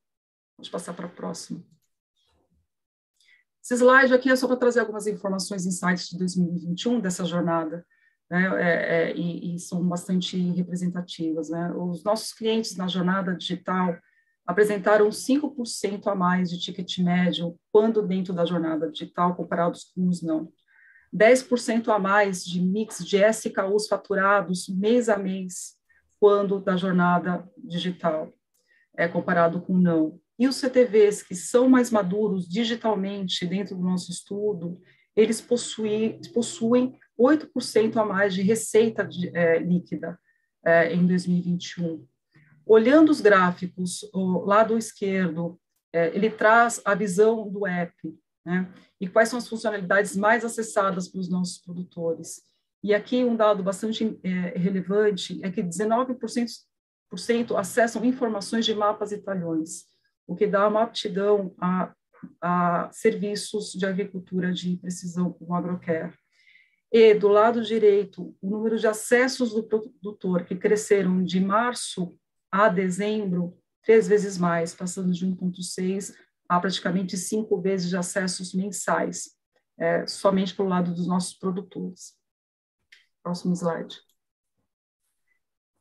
Vamos 0.56 0.68
passar 0.70 0.94
para 0.94 1.06
a 1.06 1.10
próxima. 1.10 1.64
Esse 3.62 3.74
slide 3.74 4.12
aqui 4.12 4.30
é 4.30 4.36
só 4.36 4.46
para 4.46 4.58
trazer 4.58 4.80
algumas 4.80 5.06
informações, 5.06 5.66
insights 5.66 6.08
de 6.10 6.18
2021, 6.18 7.00
dessa 7.00 7.24
jornada, 7.24 7.84
né, 8.30 8.46
é, 8.62 9.10
é, 9.10 9.16
e, 9.16 9.54
e, 9.54 9.58
são 9.58 9.86
bastante 9.86 10.38
representativas. 10.52 11.48
Né? 11.48 11.72
Os 11.72 12.04
nossos 12.04 12.32
clientes 12.32 12.76
na 12.76 12.86
jornada 12.86 13.34
digital 13.34 13.96
apresentaram 14.46 15.08
5% 15.08 16.06
a 16.06 16.14
mais 16.14 16.50
de 16.50 16.60
ticket 16.60 16.98
médio 16.98 17.58
quando 17.72 18.06
dentro 18.06 18.34
da 18.34 18.44
jornada 18.44 18.90
digital, 18.90 19.34
comparados 19.34 19.90
com 19.94 20.08
os 20.08 20.22
não. 20.22 20.52
10% 21.14 21.88
a 21.88 21.98
mais 21.98 22.44
de 22.44 22.60
mix 22.60 23.04
de 23.04 23.18
SKUs 23.18 23.86
faturados 23.86 24.68
mês 24.68 25.08
a 25.08 25.16
mês 25.16 25.76
quando 26.18 26.58
da 26.58 26.76
jornada 26.76 27.48
digital, 27.56 28.32
é 28.96 29.06
comparado 29.06 29.60
com 29.60 29.76
não. 29.76 30.18
E 30.38 30.48
os 30.48 30.56
CTVs 30.56 31.22
que 31.22 31.34
são 31.34 31.68
mais 31.68 31.90
maduros 31.90 32.48
digitalmente 32.48 33.46
dentro 33.46 33.76
do 33.76 33.82
nosso 33.82 34.10
estudo, 34.10 34.80
eles 35.14 35.40
possuem, 35.40 36.20
possuem 36.32 36.98
8% 37.18 37.96
a 37.96 38.04
mais 38.04 38.34
de 38.34 38.42
receita 38.42 39.04
de, 39.04 39.36
é, 39.36 39.58
líquida 39.58 40.18
é, 40.64 40.92
em 40.92 41.06
2021. 41.06 42.04
Olhando 42.66 43.10
os 43.10 43.20
gráficos, 43.20 44.08
o 44.12 44.44
lado 44.44 44.76
esquerdo, 44.78 45.60
é, 45.92 46.08
ele 46.16 46.30
traz 46.30 46.80
a 46.84 46.94
visão 46.94 47.48
do 47.48 47.66
app, 47.66 47.94
né? 48.44 48.70
E 49.00 49.08
quais 49.08 49.28
são 49.28 49.38
as 49.38 49.48
funcionalidades 49.48 50.16
mais 50.16 50.44
acessadas 50.44 51.08
pelos 51.08 51.28
nossos 51.28 51.58
produtores. 51.58 52.42
E 52.82 52.92
aqui 52.94 53.24
um 53.24 53.34
dado 53.34 53.62
bastante 53.62 54.18
é, 54.22 54.58
relevante 54.58 55.40
é 55.42 55.50
que 55.50 55.62
19% 55.62 56.58
acessam 57.56 58.04
informações 58.04 58.64
de 58.66 58.74
mapas 58.74 59.12
e 59.12 59.18
talhões, 59.18 59.86
o 60.26 60.36
que 60.36 60.46
dá 60.46 60.68
uma 60.68 60.82
aptidão 60.82 61.54
a, 61.58 61.94
a 62.42 62.90
serviços 62.92 63.72
de 63.72 63.86
agricultura 63.86 64.52
de 64.52 64.76
precisão 64.76 65.32
como 65.32 65.54
agrocare. 65.54 66.12
E 66.92 67.14
do 67.14 67.28
lado 67.28 67.62
direito, 67.62 68.36
o 68.40 68.50
número 68.50 68.78
de 68.78 68.86
acessos 68.86 69.52
do 69.52 69.64
produtor 69.64 70.44
que 70.44 70.54
cresceram 70.54 71.24
de 71.24 71.40
março 71.40 72.16
a 72.52 72.68
dezembro, 72.68 73.58
três 73.82 74.06
vezes 74.06 74.38
mais, 74.38 74.74
passando 74.74 75.12
de 75.12 75.26
1,6 75.26 76.14
a 76.48 76.60
praticamente 76.60 77.16
cinco 77.16 77.60
vezes 77.60 77.88
de 77.88 77.96
acessos 77.96 78.52
mensais, 78.54 79.30
é, 79.78 80.06
somente 80.06 80.54
pelo 80.54 80.68
lado 80.68 80.94
dos 80.94 81.06
nossos 81.06 81.34
produtores. 81.34 82.14
Próximo 83.22 83.54
slide. 83.54 83.96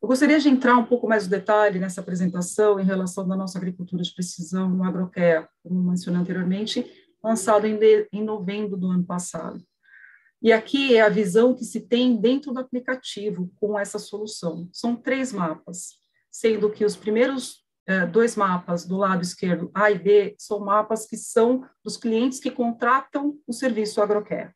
Eu 0.02 0.08
gostaria 0.08 0.40
de 0.40 0.50
entrar 0.50 0.76
um 0.78 0.86
pouco 0.86 1.08
mais 1.08 1.24
no 1.24 1.30
detalhe 1.30 1.80
nessa 1.80 2.02
apresentação 2.02 2.80
em 2.80 2.84
relação 2.84 3.28
da 3.28 3.36
nossa 3.36 3.58
agricultura 3.58 4.04
de 4.04 4.14
precisão 4.14 4.70
no 4.70 4.84
Agrocare, 4.84 5.48
como 5.62 5.82
mencionei 5.82 6.20
anteriormente, 6.20 6.86
lançado 7.24 7.66
em, 7.66 7.78
de, 7.78 8.10
em 8.12 8.24
novembro 8.24 8.76
do 8.76 8.92
ano 8.92 9.06
passado. 9.06 9.64
E 10.42 10.52
aqui 10.52 10.98
é 10.98 11.02
a 11.02 11.08
visão 11.08 11.56
que 11.56 11.64
se 11.64 11.80
tem 11.80 12.20
dentro 12.20 12.52
do 12.52 12.60
aplicativo 12.60 13.50
com 13.56 13.80
essa 13.80 13.98
solução. 13.98 14.68
São 14.74 14.94
três 14.94 15.32
mapas 15.32 16.04
sendo 16.34 16.70
que 16.70 16.84
os 16.84 16.96
primeiros 16.96 17.63
é, 17.86 18.06
dois 18.06 18.36
mapas 18.36 18.86
do 18.86 18.98
lado 18.98 19.22
esquerdo, 19.22 19.70
A 19.74 19.92
e 19.92 20.00
B, 20.00 20.36
são 20.38 20.60
mapas 20.60 21.06
que 21.06 21.18
são 21.18 21.68
dos 21.84 21.98
clientes 21.98 22.40
que 22.40 22.52
contratam 22.52 23.38
o 23.46 23.54
serviço 23.54 24.02
agrocare. 24.02 24.52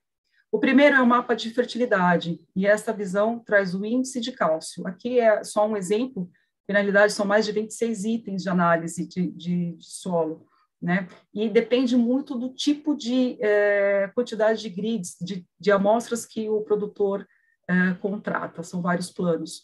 O 0.51 0.59
primeiro 0.59 0.95
é 0.95 1.01
o 1.01 1.07
mapa 1.07 1.35
de 1.35 1.49
fertilidade, 1.49 2.39
e 2.55 2.65
essa 2.65 2.93
visão 2.93 3.39
traz 3.39 3.75
o 3.75 3.85
índice 3.85 4.21
de 4.21 4.31
cálcio. 4.31 4.87
Aqui 4.87 5.19
é 5.19 5.43
só 5.43 5.67
um 5.67 5.75
exemplo, 5.75 6.29
na 6.69 6.79
realidade 6.79 7.13
são 7.13 7.25
mais 7.25 7.45
de 7.45 7.51
26 7.51 8.05
itens 8.05 8.43
de 8.43 8.49
análise 8.49 9.05
de, 9.05 9.31
de, 9.31 9.73
de 9.73 9.85
solo, 9.85 10.45
né? 10.81 11.07
E 11.33 11.49
depende 11.49 11.95
muito 11.97 12.37
do 12.37 12.53
tipo 12.53 12.95
de 12.95 13.37
é, 13.41 14.09
quantidade 14.13 14.61
de 14.61 14.69
grids, 14.69 15.15
de, 15.19 15.45
de 15.59 15.71
amostras 15.71 16.25
que 16.25 16.49
o 16.49 16.61
produtor 16.61 17.27
é, 17.67 17.93
contrata, 17.95 18.63
são 18.63 18.81
vários 18.81 19.11
planos. 19.11 19.63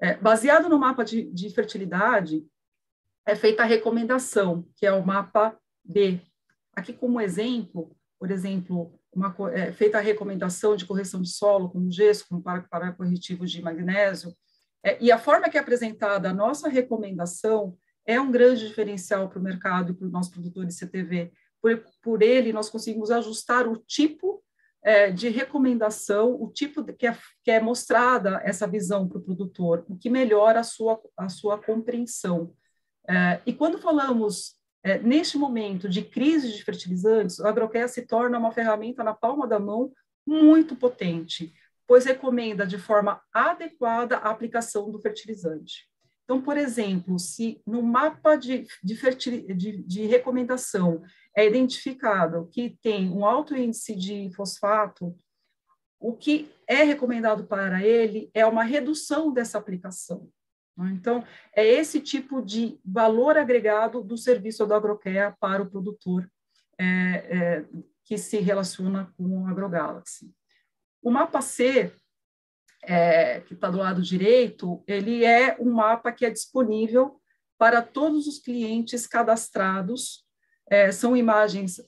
É, 0.00 0.14
baseado 0.16 0.68
no 0.68 0.78
mapa 0.78 1.04
de, 1.04 1.30
de 1.32 1.50
fertilidade, 1.50 2.44
é 3.26 3.34
feita 3.34 3.62
a 3.62 3.66
recomendação, 3.66 4.66
que 4.76 4.86
é 4.86 4.92
o 4.92 5.04
mapa 5.04 5.56
B. 5.84 6.20
Aqui, 6.74 6.92
como 6.92 7.20
exemplo, 7.20 7.94
por 8.18 8.30
exemplo, 8.30 8.98
uma, 9.12 9.34
é, 9.52 9.72
feita 9.72 9.98
a 9.98 10.00
recomendação 10.00 10.76
de 10.76 10.86
correção 10.86 11.20
de 11.20 11.28
solo, 11.28 11.70
como 11.70 11.90
gesso, 11.90 12.26
para, 12.42 12.62
para 12.62 12.92
corretivo 12.92 13.46
de 13.46 13.60
magnésio, 13.60 14.34
é, 14.84 14.96
e 15.00 15.12
a 15.12 15.18
forma 15.18 15.48
que 15.48 15.56
é 15.56 15.60
apresentada 15.60 16.30
a 16.30 16.34
nossa 16.34 16.68
recomendação 16.68 17.76
é 18.04 18.20
um 18.20 18.32
grande 18.32 18.66
diferencial 18.66 19.28
para 19.28 19.38
o 19.38 19.42
mercado 19.42 19.92
e 19.92 19.94
para 19.94 20.06
os 20.06 20.12
nossos 20.12 20.32
produtores 20.32 20.76
CTV. 20.76 21.32
Por, 21.60 21.84
por 22.02 22.22
ele, 22.22 22.52
nós 22.52 22.68
conseguimos 22.68 23.10
ajustar 23.10 23.68
o 23.68 23.76
tipo 23.76 24.42
é, 24.82 25.12
de 25.12 25.28
recomendação, 25.28 26.34
o 26.42 26.50
tipo 26.50 26.82
de, 26.82 26.92
que, 26.92 27.06
é, 27.06 27.16
que 27.44 27.50
é 27.52 27.60
mostrada 27.60 28.40
essa 28.44 28.66
visão 28.66 29.08
para 29.08 29.18
o 29.18 29.22
produtor, 29.22 29.84
o 29.88 29.96
que 29.96 30.10
melhora 30.10 30.60
a 30.60 30.64
sua, 30.64 31.00
a 31.16 31.28
sua 31.28 31.62
compreensão. 31.62 32.52
É, 33.08 33.40
e 33.44 33.52
quando 33.52 33.78
falamos 33.78 34.56
é, 34.84 34.98
neste 34.98 35.38
momento 35.38 35.88
de 35.88 36.02
crise 36.02 36.52
de 36.52 36.64
fertilizantes, 36.64 37.38
o 37.38 37.46
Agrocare 37.46 37.88
se 37.88 38.02
torna 38.02 38.38
uma 38.38 38.52
ferramenta 38.52 39.04
na 39.04 39.14
palma 39.14 39.46
da 39.46 39.58
mão 39.58 39.92
muito 40.26 40.74
potente, 40.74 41.52
pois 41.86 42.04
recomenda 42.04 42.66
de 42.66 42.78
forma 42.78 43.20
adequada 43.32 44.16
a 44.16 44.30
aplicação 44.30 44.90
do 44.90 45.00
fertilizante. 45.00 45.88
Então, 46.24 46.40
por 46.40 46.56
exemplo, 46.56 47.18
se 47.18 47.60
no 47.66 47.82
mapa 47.82 48.36
de, 48.36 48.66
de, 48.82 49.54
de, 49.54 49.82
de 49.82 50.06
recomendação 50.06 51.02
é 51.36 51.46
identificado 51.46 52.48
que 52.50 52.78
tem 52.82 53.10
um 53.10 53.26
alto 53.26 53.56
índice 53.56 53.94
de 53.94 54.30
fosfato, 54.34 55.16
o 56.00 56.12
que 56.12 56.50
é 56.66 56.82
recomendado 56.82 57.44
para 57.44 57.84
ele 57.84 58.30
é 58.34 58.44
uma 58.46 58.64
redução 58.64 59.32
dessa 59.32 59.58
aplicação. 59.58 60.28
Né? 60.76 60.90
Então, 60.92 61.24
é 61.54 61.66
esse 61.66 62.00
tipo 62.00 62.42
de 62.42 62.78
valor 62.84 63.36
agregado 63.36 64.02
do 64.02 64.16
serviço 64.16 64.66
do 64.66 64.74
AgroCare 64.74 65.34
para 65.38 65.62
o 65.62 65.70
produtor 65.70 66.30
é, 66.78 66.84
é, 66.84 67.64
que 68.04 68.18
se 68.18 68.38
relaciona 68.38 69.12
com 69.16 69.42
o 69.42 69.46
AgroGalaxy. 69.46 70.34
O 71.02 71.10
mapa 71.10 71.40
C, 71.40 71.92
é, 72.84 73.40
que 73.40 73.54
está 73.54 73.70
do 73.70 73.78
lado 73.78 74.02
direito, 74.02 74.82
ele 74.86 75.24
é 75.24 75.56
um 75.60 75.72
mapa 75.72 76.12
que 76.12 76.24
é 76.24 76.30
disponível 76.30 77.20
para 77.58 77.80
todos 77.80 78.26
os 78.26 78.38
clientes 78.38 79.06
cadastrados 79.06 80.26
é, 80.68 80.90
são 80.90 81.16
imagens 81.16 81.82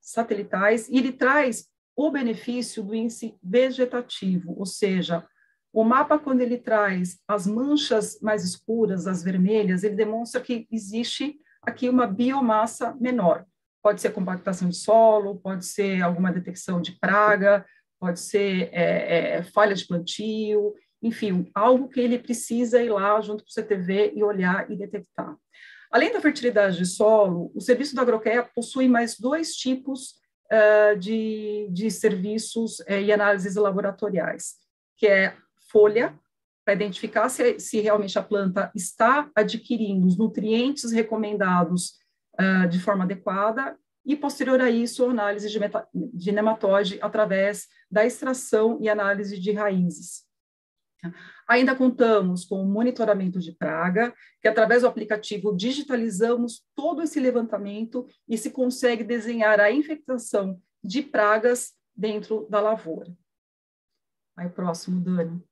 satelitais 0.00 0.88
e 0.88 0.98
ele 0.98 1.12
traz 1.12 1.68
o 1.94 2.10
benefício 2.10 2.82
do 2.82 2.94
índice 2.94 3.36
vegetativo, 3.42 4.54
ou 4.58 4.66
seja, 4.66 5.26
o 5.72 5.84
mapa, 5.84 6.18
quando 6.18 6.40
ele 6.40 6.58
traz 6.58 7.18
as 7.28 7.46
manchas 7.46 8.18
mais 8.20 8.42
escuras, 8.44 9.06
as 9.06 9.22
vermelhas, 9.22 9.84
ele 9.84 9.94
demonstra 9.94 10.40
que 10.40 10.66
existe 10.70 11.38
aqui 11.62 11.88
uma 11.88 12.06
biomassa 12.06 12.96
menor. 13.00 13.44
Pode 13.82 14.00
ser 14.00 14.12
compactação 14.12 14.68
de 14.68 14.76
solo, 14.76 15.38
pode 15.38 15.66
ser 15.66 16.02
alguma 16.02 16.32
detecção 16.32 16.80
de 16.80 16.92
praga, 16.98 17.64
pode 18.00 18.20
ser 18.20 18.70
é, 18.72 19.36
é, 19.36 19.42
falha 19.42 19.74
de 19.74 19.86
plantio, 19.86 20.74
enfim, 21.02 21.50
algo 21.54 21.88
que 21.88 22.00
ele 22.00 22.18
precisa 22.18 22.82
ir 22.82 22.90
lá 22.90 23.20
junto 23.20 23.44
com 23.44 23.50
o 23.50 23.52
CTV 23.52 24.12
e 24.14 24.22
olhar 24.22 24.70
e 24.70 24.76
detectar. 24.76 25.36
Além 25.90 26.12
da 26.12 26.20
fertilidade 26.20 26.76
de 26.76 26.86
solo, 26.86 27.50
o 27.54 27.60
serviço 27.60 27.94
da 27.94 28.02
Agrocare 28.02 28.48
possui 28.54 28.88
mais 28.88 29.18
dois 29.18 29.54
tipos 29.54 30.16
uh, 30.52 30.98
de, 30.98 31.68
de 31.70 31.90
serviços 31.90 32.80
uh, 32.80 32.92
e 32.92 33.12
análises 33.12 33.54
laboratoriais, 33.54 34.56
que 34.96 35.06
é 35.06 35.36
folha, 35.70 36.18
para 36.64 36.74
identificar 36.74 37.28
se, 37.28 37.58
se 37.58 37.80
realmente 37.80 38.18
a 38.18 38.22
planta 38.22 38.70
está 38.74 39.30
adquirindo 39.34 40.06
os 40.06 40.18
nutrientes 40.18 40.92
recomendados 40.92 41.98
uh, 42.38 42.68
de 42.68 42.78
forma 42.78 43.04
adequada, 43.04 43.78
e 44.04 44.16
posterior 44.16 44.58
a 44.60 44.70
isso, 44.70 45.04
análise 45.04 45.50
de, 45.50 45.58
de 45.92 46.32
nematóide 46.32 46.98
através 47.02 47.66
da 47.90 48.06
extração 48.06 48.78
e 48.80 48.88
análise 48.88 49.38
de 49.38 49.52
raízes. 49.52 50.26
Ainda 51.46 51.76
contamos 51.76 52.44
com 52.44 52.62
o 52.62 52.66
monitoramento 52.66 53.38
de 53.38 53.52
praga, 53.52 54.14
que 54.40 54.48
através 54.48 54.82
do 54.82 54.88
aplicativo 54.88 55.54
digitalizamos 55.54 56.64
todo 56.74 57.02
esse 57.02 57.20
levantamento 57.20 58.06
e 58.26 58.36
se 58.36 58.50
consegue 58.50 59.04
desenhar 59.04 59.60
a 59.60 59.70
infectação 59.70 60.60
de 60.82 61.02
pragas 61.02 61.74
dentro 61.94 62.46
da 62.48 62.60
lavoura. 62.60 63.14
Aí, 64.36 64.48
próximo, 64.48 65.00
Dani. 65.00 65.42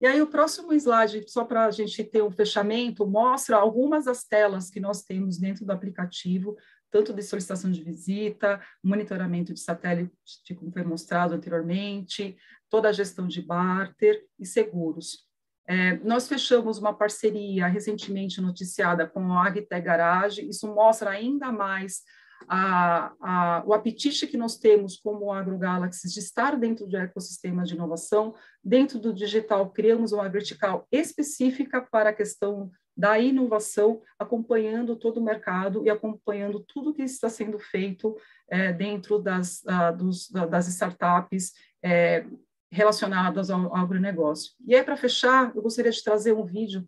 E 0.00 0.06
aí, 0.06 0.22
o 0.22 0.26
próximo 0.26 0.72
slide, 0.72 1.24
só 1.28 1.44
para 1.44 1.66
a 1.66 1.70
gente 1.70 2.02
ter 2.02 2.22
um 2.22 2.30
fechamento, 2.30 3.06
mostra 3.06 3.56
algumas 3.56 4.06
das 4.06 4.24
telas 4.24 4.70
que 4.70 4.80
nós 4.80 5.02
temos 5.02 5.36
dentro 5.36 5.66
do 5.66 5.72
aplicativo, 5.72 6.56
tanto 6.90 7.12
de 7.12 7.22
solicitação 7.22 7.70
de 7.70 7.82
visita, 7.84 8.60
monitoramento 8.82 9.52
de 9.52 9.60
satélite, 9.60 10.54
como 10.56 10.72
foi 10.72 10.82
mostrado 10.82 11.34
anteriormente, 11.34 12.36
toda 12.70 12.88
a 12.88 12.92
gestão 12.92 13.28
de 13.28 13.42
barter 13.42 14.24
e 14.38 14.46
seguros. 14.46 15.28
É, 15.66 15.98
nós 15.98 16.26
fechamos 16.26 16.78
uma 16.78 16.94
parceria 16.94 17.66
recentemente 17.66 18.40
noticiada 18.40 19.06
com 19.06 19.32
a 19.32 19.46
Agtech 19.46 19.82
Garage, 19.82 20.48
isso 20.48 20.66
mostra 20.66 21.10
ainda 21.10 21.52
mais 21.52 22.02
a, 22.48 23.12
a, 23.20 23.62
o 23.66 23.72
apetite 23.72 24.26
que 24.26 24.36
nós 24.36 24.58
temos 24.58 24.96
como 24.96 25.32
AgroGalaxy 25.32 26.08
de 26.08 26.18
estar 26.18 26.56
dentro 26.56 26.86
do 26.86 26.96
ecossistema 26.96 27.64
de 27.64 27.74
inovação, 27.74 28.34
dentro 28.62 28.98
do 28.98 29.12
digital 29.12 29.70
criamos 29.70 30.12
uma 30.12 30.28
vertical 30.28 30.86
específica 30.90 31.80
para 31.80 32.10
a 32.10 32.14
questão 32.14 32.70
da 32.96 33.18
inovação, 33.18 34.02
acompanhando 34.18 34.94
todo 34.94 35.18
o 35.18 35.24
mercado 35.24 35.84
e 35.84 35.90
acompanhando 35.90 36.60
tudo 36.60 36.92
que 36.92 37.02
está 37.02 37.28
sendo 37.28 37.58
feito 37.58 38.16
é, 38.48 38.72
dentro 38.72 39.18
das, 39.18 39.66
a, 39.66 39.90
dos, 39.90 40.28
das 40.28 40.68
startups 40.68 41.52
é, 41.82 42.26
relacionadas 42.70 43.50
ao, 43.50 43.74
ao 43.74 43.76
agronegócio. 43.76 44.52
E 44.66 44.74
aí, 44.74 44.82
para 44.82 44.96
fechar, 44.96 45.52
eu 45.54 45.62
gostaria 45.62 45.90
de 45.90 46.02
trazer 46.02 46.32
um 46.32 46.44
vídeo 46.44 46.86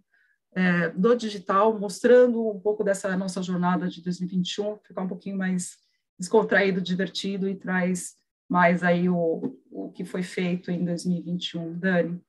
é, 0.54 0.90
do 0.90 1.14
digital, 1.14 1.78
mostrando 1.78 2.48
um 2.48 2.60
pouco 2.60 2.84
dessa 2.84 3.16
nossa 3.16 3.42
jornada 3.42 3.88
de 3.88 4.02
2021, 4.02 4.78
ficar 4.78 5.02
um 5.02 5.08
pouquinho 5.08 5.38
mais 5.38 5.78
descontraído, 6.18 6.80
divertido 6.80 7.48
e 7.48 7.54
traz 7.54 8.16
mais 8.48 8.82
aí 8.82 9.08
o, 9.08 9.58
o 9.70 9.90
que 9.92 10.04
foi 10.04 10.22
feito 10.22 10.70
em 10.70 10.84
2021. 10.84 11.78
Dani. 11.78 12.20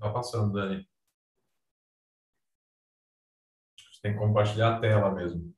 Tá 0.00 0.10
passando, 0.10 0.52
Dani. 0.54 0.88
Você 3.76 4.00
tem 4.02 4.12
que 4.14 4.18
compartilhar 4.18 4.76
a 4.76 4.80
tela 4.80 5.10
mesmo. 5.14 5.54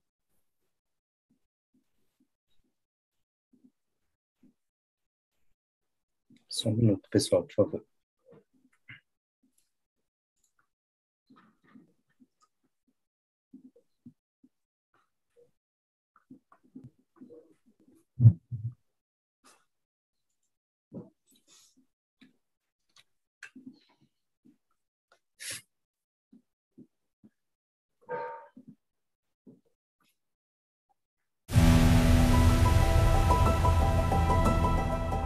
Só 6.48 6.68
um 6.68 6.74
minuto, 6.76 7.08
pessoal, 7.10 7.42
por 7.44 7.54
favor. 7.54 7.91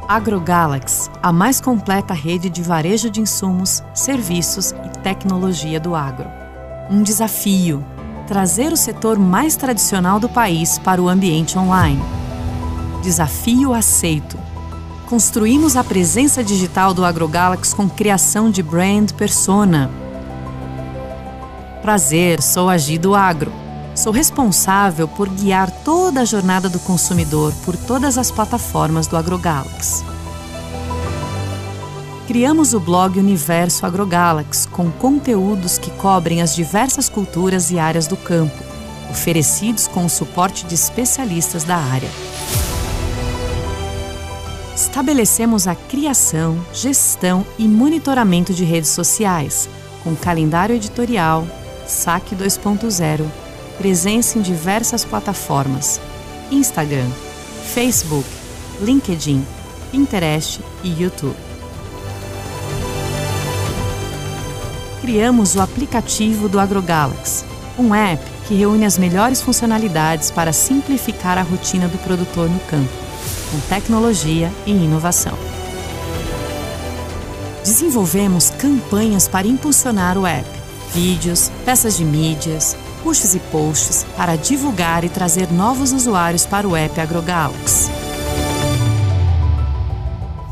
AgroGalaxy, 0.09 1.11
a 1.21 1.33
mais 1.33 1.61
completa 1.61 2.15
rede 2.15 2.49
de 2.49 2.63
varejo 2.63 3.11
de 3.11 3.21
insumos, 3.21 3.83
serviços 3.93 4.71
e 4.71 4.99
tecnologia 5.01 5.81
do 5.81 5.97
agro. 5.97 6.29
Um 6.89 7.03
desafio: 7.03 7.85
trazer 8.27 8.73
o 8.73 8.77
setor 8.77 9.19
mais 9.19 9.57
tradicional 9.57 10.21
do 10.21 10.29
país 10.29 10.79
para 10.79 11.03
o 11.03 11.09
ambiente 11.09 11.59
online. 11.59 12.03
Desafio 13.03 13.75
aceito. 13.75 14.39
Construímos 15.07 15.77
a 15.77 15.83
presença 15.83 16.43
digital 16.43 16.95
do 16.95 17.05
AgroGalaxy 17.05 17.75
com 17.75 17.89
criação 17.89 18.49
de 18.51 18.63
brand 18.63 19.11
persona. 19.13 19.91
Prazer, 21.83 22.43
sou 22.43 22.69
a 22.69 22.77
Agro 23.17 23.66
Sou 23.97 24.13
responsável 24.13 25.09
por 25.09 25.27
guiar 25.27 25.71
toda 25.71 26.21
a 26.21 26.25
jornada 26.25 26.69
do 26.69 26.79
consumidor 26.79 27.55
por 27.65 27.75
todas 27.75 28.19
as 28.19 28.31
plataformas 28.31 29.07
do 29.07 29.17
AgroGalaxy. 29.17 30.05
Criamos 32.27 32.75
o 32.75 32.81
blog 32.81 33.19
Universo 33.19 33.87
AgroGalaxy 33.87 34.69
com 34.69 34.91
conteúdos 34.93 35.79
que 35.79 35.91
cobrem 35.93 36.43
as 36.43 36.55
diversas 36.55 37.09
culturas 37.09 37.71
e 37.71 37.79
áreas 37.79 38.07
do 38.07 38.19
campo, 38.19 38.63
oferecidos 39.11 39.89
com 39.89 40.05
o 40.05 40.11
suporte 40.11 40.67
de 40.67 40.75
especialistas 40.75 41.65
da 41.65 41.77
área. 41.77 42.11
Estabelecemos 44.75 45.67
a 45.67 45.75
criação, 45.75 46.61
gestão 46.71 47.47
e 47.59 47.67
monitoramento 47.67 48.53
de 48.53 48.63
redes 48.63 48.91
sociais, 48.91 49.71
com 50.05 50.15
calendário 50.15 50.77
editorial, 50.77 51.47
saque 51.87 52.37
2.0 52.37 53.46
presença 53.79 54.39
em 54.39 54.43
diversas 54.43 55.05
plataformas: 55.05 56.01
Instagram, 56.51 57.09
Facebook, 57.75 58.29
LinkedIn, 58.81 59.45
Pinterest 59.91 60.61
e 60.83 61.03
YouTube. 61.03 61.37
Criamos 65.01 65.55
o 65.55 65.61
aplicativo 65.61 66.49
do 66.49 66.59
AgroGalaxy, 66.59 67.45
um 67.79 67.95
app 67.95 68.23
que 68.47 68.55
reúne 68.55 68.85
as 68.85 68.99
melhores 68.99 69.41
funcionalidades 69.43 70.31
para 70.31 70.53
simplificar 70.53 71.39
a 71.39 71.43
rotina 71.43 71.89
do 71.89 71.99
produtor 71.99 72.49
no 72.49 72.59
campo, 72.61 72.93
com 73.51 73.61
tecnologia 73.69 74.51
e 74.65 74.73
inovação. 74.73 75.37
Desenvolvemos 77.63 78.51
campanhas 78.51 79.27
para 79.27 79.47
impulsionar 79.47 80.17
o 80.17 80.27
app, 80.27 80.49
vídeos, 80.95 81.51
peças 81.65 81.97
de 81.97 82.05
mídias, 82.05 82.77
pushs 83.07 83.37
e 83.37 83.39
posts 83.39 84.05
para 84.17 84.35
divulgar 84.35 85.05
e 85.05 85.09
trazer 85.09 85.53
novos 85.53 85.93
usuários 85.93 86.45
para 86.45 86.67
o 86.67 86.75
app 86.75 87.01
AgroGalaxy. 87.01 87.89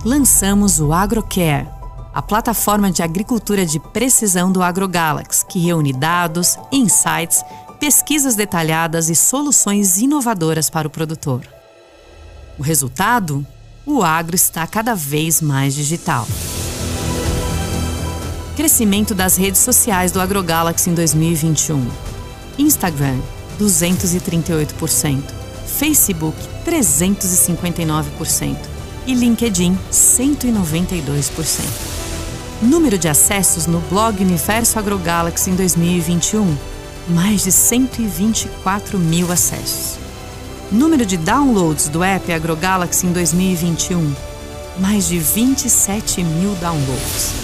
Lançamos 0.04 0.78
o 0.78 0.92
AgroCare, 0.92 1.66
a 2.14 2.22
plataforma 2.22 2.92
de 2.92 3.02
agricultura 3.02 3.66
de 3.66 3.80
precisão 3.80 4.52
do 4.52 4.62
AgroGalaxy, 4.62 5.44
que 5.46 5.58
reúne 5.58 5.92
dados, 5.92 6.56
insights, 6.70 7.44
pesquisas 7.80 8.36
detalhadas 8.36 9.10
e 9.10 9.16
soluções 9.16 9.98
inovadoras 9.98 10.70
para 10.70 10.86
o 10.86 10.90
produtor. 10.90 11.40
O 12.56 12.62
resultado? 12.62 13.44
O 13.84 14.00
agro 14.00 14.36
está 14.36 14.64
cada 14.64 14.94
vez 14.94 15.40
mais 15.40 15.74
digital. 15.74 16.24
Crescimento 18.54 19.12
das 19.12 19.36
redes 19.36 19.58
sociais 19.58 20.12
do 20.12 20.20
AgroGalaxy 20.20 20.88
em 20.88 20.94
2021 20.94 22.13
Instagram 22.58 23.18
238%, 23.58 25.22
Facebook 25.66 26.36
359% 26.66 28.56
e 29.06 29.14
LinkedIn 29.14 29.78
192%. 29.92 31.60
Número 32.62 32.96
de 32.96 33.08
acessos 33.08 33.66
no 33.66 33.80
blog 33.80 34.22
Universo 34.22 34.78
AgroGalaxy 34.78 35.50
em 35.50 35.54
2021 35.54 36.56
mais 37.08 37.42
de 37.42 37.52
124 37.52 38.98
mil 38.98 39.30
acessos. 39.30 39.98
Número 40.72 41.04
de 41.04 41.16
downloads 41.16 41.88
do 41.88 42.02
app 42.02 42.32
AgroGalaxy 42.32 43.06
em 43.06 43.12
2021 43.12 44.14
mais 44.78 45.06
de 45.06 45.18
27 45.18 46.22
mil 46.24 46.54
downloads. 46.56 47.43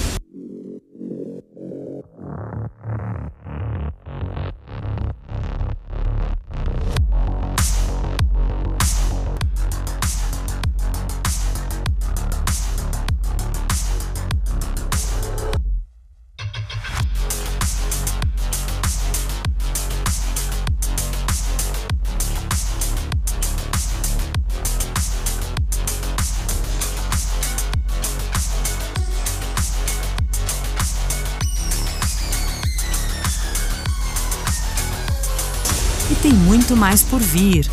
Por 37.21 37.27
vir. 37.27 37.67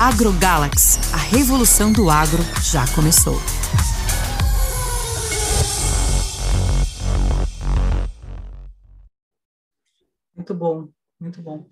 AgroGalaxy, 0.00 0.98
a 1.12 1.18
revolução 1.18 1.92
do 1.92 2.08
agro 2.08 2.42
já 2.62 2.82
começou. 2.94 3.34
Muito 10.34 10.54
bom, 10.54 10.88
muito 11.20 11.42
bom. 11.42 11.68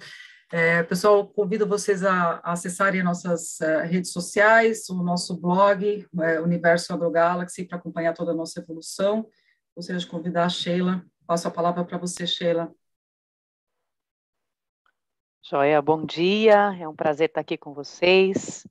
É, 0.53 0.83
pessoal, 0.83 1.27
convido 1.29 1.67
vocês 1.67 2.05
a, 2.05 2.41
a 2.45 2.53
acessarem 2.53 3.03
nossas 3.03 3.59
uh, 3.61 3.87
redes 3.87 4.13
sociais, 4.13 4.89
o 4.91 5.03
nosso 5.03 5.41
blog, 5.41 6.07
é, 6.21 6.41
Universo 6.41 6.93
AgroGalaxy, 6.93 7.65
para 7.65 7.79
acompanhar 7.79 8.13
toda 8.13 8.33
a 8.33 8.35
nossa 8.35 8.61
evolução. 8.61 9.27
Gostaria 9.75 10.01
de 10.01 10.07
convidar 10.07 10.45
a 10.45 10.49
Sheila. 10.49 11.03
Passo 11.27 11.49
a 11.49 11.51
palavra 11.51 11.85
para 11.85 11.97
você, 11.97 12.27
Sheila. 12.27 12.71
Joia, 15.51 15.83
bom 15.83 16.05
dia. 16.05 16.77
É 16.79 16.87
um 16.87 16.95
prazer 16.95 17.29
estar 17.29 17.41
aqui 17.41 17.59
com 17.59 17.75
vocês, 17.75 18.65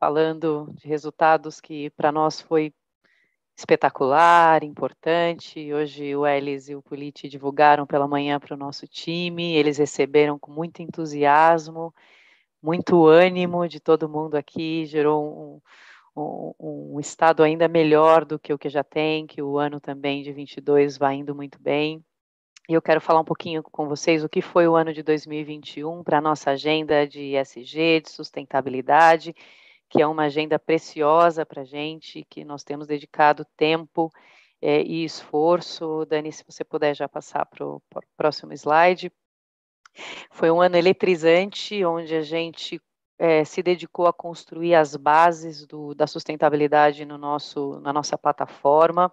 falando 0.00 0.72
de 0.78 0.88
resultados 0.88 1.60
que 1.60 1.90
para 1.90 2.10
nós 2.10 2.40
foi 2.40 2.72
espetacular, 3.54 4.64
importante. 4.64 5.70
Hoje 5.70 6.16
o 6.16 6.26
Elis 6.26 6.70
e 6.70 6.74
o 6.74 6.80
Politi 6.80 7.28
divulgaram 7.28 7.86
pela 7.86 8.08
manhã 8.08 8.40
para 8.40 8.54
o 8.54 8.56
nosso 8.56 8.86
time. 8.86 9.54
Eles 9.54 9.76
receberam 9.76 10.38
com 10.38 10.50
muito 10.50 10.80
entusiasmo, 10.80 11.94
muito 12.62 13.04
ânimo 13.06 13.68
de 13.68 13.78
todo 13.78 14.08
mundo 14.08 14.36
aqui. 14.36 14.86
Gerou 14.86 15.60
um, 16.16 16.52
um, 16.58 16.94
um 16.94 17.00
estado 17.00 17.42
ainda 17.42 17.68
melhor 17.68 18.24
do 18.24 18.38
que 18.38 18.50
o 18.54 18.58
que 18.58 18.70
já 18.70 18.82
tem, 18.82 19.26
que 19.26 19.42
o 19.42 19.58
ano 19.58 19.78
também 19.78 20.22
de 20.22 20.32
22 20.32 20.96
vai 20.96 21.16
indo 21.16 21.34
muito 21.34 21.60
bem. 21.60 22.02
E 22.68 22.74
eu 22.74 22.82
quero 22.82 23.00
falar 23.00 23.20
um 23.20 23.24
pouquinho 23.24 23.62
com 23.62 23.88
vocês 23.88 24.22
o 24.22 24.28
que 24.28 24.42
foi 24.42 24.68
o 24.68 24.76
ano 24.76 24.92
de 24.92 25.02
2021 25.02 26.04
para 26.04 26.18
a 26.18 26.20
nossa 26.20 26.50
agenda 26.50 27.06
de 27.06 27.34
ESG, 27.34 28.02
de 28.02 28.10
sustentabilidade 28.10 29.34
que 29.88 30.02
é 30.02 30.06
uma 30.06 30.24
agenda 30.24 30.58
preciosa 30.58 31.46
para 31.46 31.62
a 31.62 31.64
gente, 31.64 32.24
que 32.28 32.44
nós 32.44 32.62
temos 32.62 32.86
dedicado 32.86 33.44
tempo 33.56 34.12
é, 34.60 34.82
e 34.82 35.04
esforço. 35.04 36.04
Dani, 36.06 36.30
se 36.30 36.44
você 36.44 36.62
puder 36.62 36.94
já 36.94 37.08
passar 37.08 37.46
para 37.46 37.66
o 37.66 37.82
próximo 38.16 38.52
slide. 38.52 39.10
Foi 40.30 40.50
um 40.50 40.60
ano 40.60 40.76
eletrizante, 40.76 41.84
onde 41.84 42.14
a 42.14 42.20
gente 42.20 42.80
é, 43.18 43.44
se 43.44 43.62
dedicou 43.62 44.06
a 44.06 44.12
construir 44.12 44.74
as 44.74 44.94
bases 44.94 45.66
do, 45.66 45.94
da 45.94 46.06
sustentabilidade 46.06 47.04
no 47.04 47.16
nosso, 47.16 47.80
na 47.80 47.92
nossa 47.92 48.16
plataforma. 48.16 49.10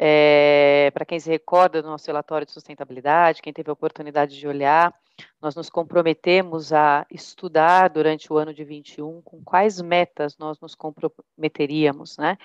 É, 0.00 0.92
Para 0.94 1.04
quem 1.04 1.18
se 1.18 1.28
recorda 1.28 1.82
do 1.82 1.88
nosso 1.88 2.06
relatório 2.06 2.46
de 2.46 2.52
sustentabilidade, 2.52 3.42
quem 3.42 3.52
teve 3.52 3.68
a 3.68 3.72
oportunidade 3.72 4.38
de 4.38 4.46
olhar, 4.46 4.94
nós 5.42 5.56
nos 5.56 5.68
comprometemos 5.68 6.72
a 6.72 7.04
estudar 7.10 7.88
durante 7.88 8.32
o 8.32 8.38
ano 8.38 8.54
de 8.54 8.62
21 8.62 9.20
com 9.22 9.42
quais 9.42 9.80
metas 9.80 10.38
nós 10.38 10.60
nos 10.60 10.76
comprometeríamos, 10.76 12.16
né? 12.16 12.38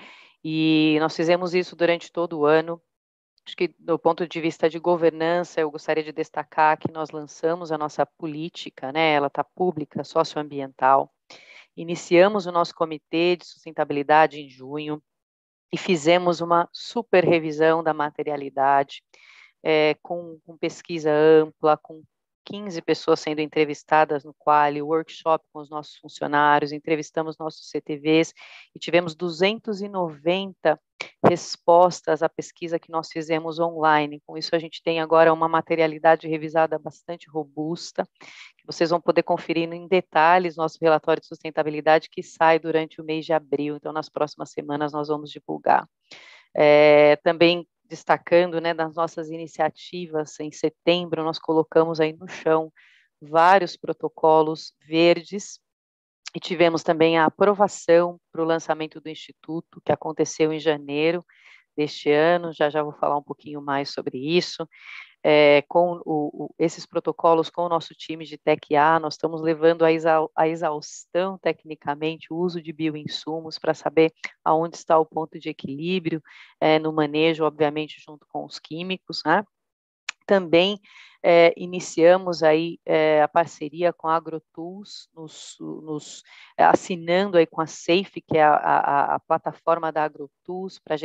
E 0.43 0.97
nós 0.99 1.16
fizemos 1.16 1.54
isso 1.54 1.76
durante 1.76 2.12
todo 2.12 2.39
o 2.39 2.45
ano. 2.45 2.82
Acho 3.45 3.56
que, 3.56 3.68
do 3.78 3.99
ponto 3.99 4.28
de 4.28 4.41
vista 4.41 4.70
de 4.70 4.80
governança, 4.80 5.62
eu 5.62 5.70
gostaria 5.70 6.04
de 6.04 6.12
destacar 6.12 6.78
que 6.78 6.91
nós 6.91 7.12
lançamos 7.12 7.72
a 7.72 7.78
nossa 7.78 8.06
política, 8.06 8.91
né? 8.91 9.14
Ela 9.14 9.28
está 9.28 9.43
pública, 9.43 10.04
socioambiental. 10.04 11.14
Iniciamos 11.78 12.45
o 12.47 12.51
nosso 12.51 12.74
comitê 12.74 13.36
de 13.36 13.45
sustentabilidade 13.45 14.39
em 14.39 14.49
junho 14.49 15.01
e 15.74 15.78
fizemos 15.78 16.40
uma 16.40 16.70
super 16.72 17.26
revisão 17.26 17.84
da 17.84 17.96
materialidade, 17.96 19.02
é, 19.64 19.96
com, 20.04 20.38
com, 20.46 20.56
pesquisa 20.56 21.10
ampla, 21.12 21.76
com 21.76 22.04
15 22.46 22.82
pessoas 22.82 23.20
sendo 23.20 23.39
entrevistadas 23.39 24.24
no 24.24 24.34
Quali, 24.34 24.82
workshop 24.82 25.46
com 25.52 25.60
os 25.60 25.70
nossos 25.70 25.98
funcionários, 25.98 26.72
entrevistamos 26.72 27.38
nossos 27.38 27.70
CTVs 27.70 28.34
e 28.76 28.80
tivemos 28.80 29.16
290 29.16 30.80
respostas 31.26 32.22
à 32.22 32.30
pesquisa 32.30 32.80
que 32.80 32.91
nós 32.91 33.10
fizemos 33.12 33.60
online. 33.60 34.22
Com 34.26 34.38
isso, 34.38 34.56
a 34.56 34.60
gente 34.60 34.82
tem 34.84 35.00
agora 35.00 35.34
uma 35.34 35.48
materialidade 35.48 36.28
revisada 36.28 36.78
bastante 36.78 37.30
robusta, 37.30 38.08
que 38.58 38.66
vocês 38.66 38.89
vão 38.89 39.02
poder 39.02 39.24
conferir 39.24 39.72
em 39.72 39.88
detalhes 39.88 40.56
nosso 40.56 40.78
relatório 40.82 41.22
de 41.22 41.28
sustentabilidade 41.28 42.10
que 42.10 42.22
sai 42.22 42.60
durante 42.60 43.02
o 43.02 43.04
mês 43.04 43.26
de 43.26 43.34
abril. 43.34 43.76
Então, 43.76 43.94
nas 43.94 44.10
próximas 44.10 44.52
semanas, 44.52 44.94
nós 44.94 45.08
vamos 45.08 45.30
divulgar. 45.32 45.88
É, 46.56 47.16
também 47.24 47.68
destacando, 47.86 48.60
né, 48.60 48.74
das 48.74 48.96
nossas 48.96 49.30
iniciativas, 49.30 50.40
em 50.40 50.52
setembro 50.52 51.24
nós 51.24 51.40
colocamos 51.40 52.00
aí 52.00 52.14
no 52.14 52.28
chão 52.28 52.72
vários 53.22 53.78
protocolos 53.78 54.74
verdes 54.86 55.60
e 56.36 56.40
tivemos 56.40 56.84
também 56.84 57.18
a 57.18 57.26
aprovação 57.26 58.20
para 58.32 58.42
o 58.42 58.46
lançamento 58.46 59.00
do 59.00 59.10
Instituto, 59.10 59.82
que 59.86 59.92
aconteceu 59.92 60.52
em 60.52 60.60
janeiro 60.60 61.24
deste 61.76 62.12
ano, 62.12 62.52
já 62.54 62.70
já 62.70 62.82
vou 62.84 62.94
falar 62.94 63.18
um 63.18 63.24
pouquinho 63.24 63.62
mais 63.62 63.90
sobre 63.92 64.18
isso 64.18 64.68
é, 65.24 65.64
com 65.70 66.02
o, 66.06 66.46
o, 66.46 66.56
esses 66.60 66.86
protocolos 66.86 67.50
com 67.50 67.64
o 67.64 67.70
nosso 67.70 67.96
time 67.96 68.26
de 68.26 68.38
TEC-A, 68.38 69.00
nós 69.00 69.14
estamos 69.14 69.42
levando 69.42 69.84
a, 69.86 69.88
a 70.36 70.48
exaustão, 70.48 71.38
tecnicamente, 71.38 72.32
o 72.32 72.36
uso 72.36 72.62
de 72.62 72.74
bioinsumos 72.74 73.58
para 73.58 73.74
saber 73.74 74.12
aonde 74.44 74.76
está 74.76 75.00
o 75.00 75.06
ponto 75.06 75.40
de 75.40 75.50
equilíbrio 75.50 76.22
é, 76.60 76.78
no 76.78 76.92
manejo, 76.92 77.46
obviamente, 77.46 78.04
junto 78.06 78.28
com 78.28 78.44
os 78.46 78.60
químicos, 78.60 79.22
né? 79.26 79.44
Também 80.26 80.80
é, 81.24 81.54
iniciamos 81.56 82.44
aí 82.44 82.80
é, 82.86 83.22
a 83.22 83.28
parceria 83.30 83.94
com 83.94 84.10
a 84.10 84.16
AgroTools, 84.16 85.08
nos, 85.16 85.56
nos, 85.60 86.24
assinando 86.58 87.38
aí 87.38 87.46
com 87.46 87.62
a 87.62 87.68
Safe, 87.68 88.22
que 88.22 88.38
é 88.38 88.44
a, 88.44 88.56
a, 88.56 89.16
a 89.16 89.20
plataforma 89.22 89.92
da 89.92 90.04
AgroTools 90.04 90.80
para 90.80 90.98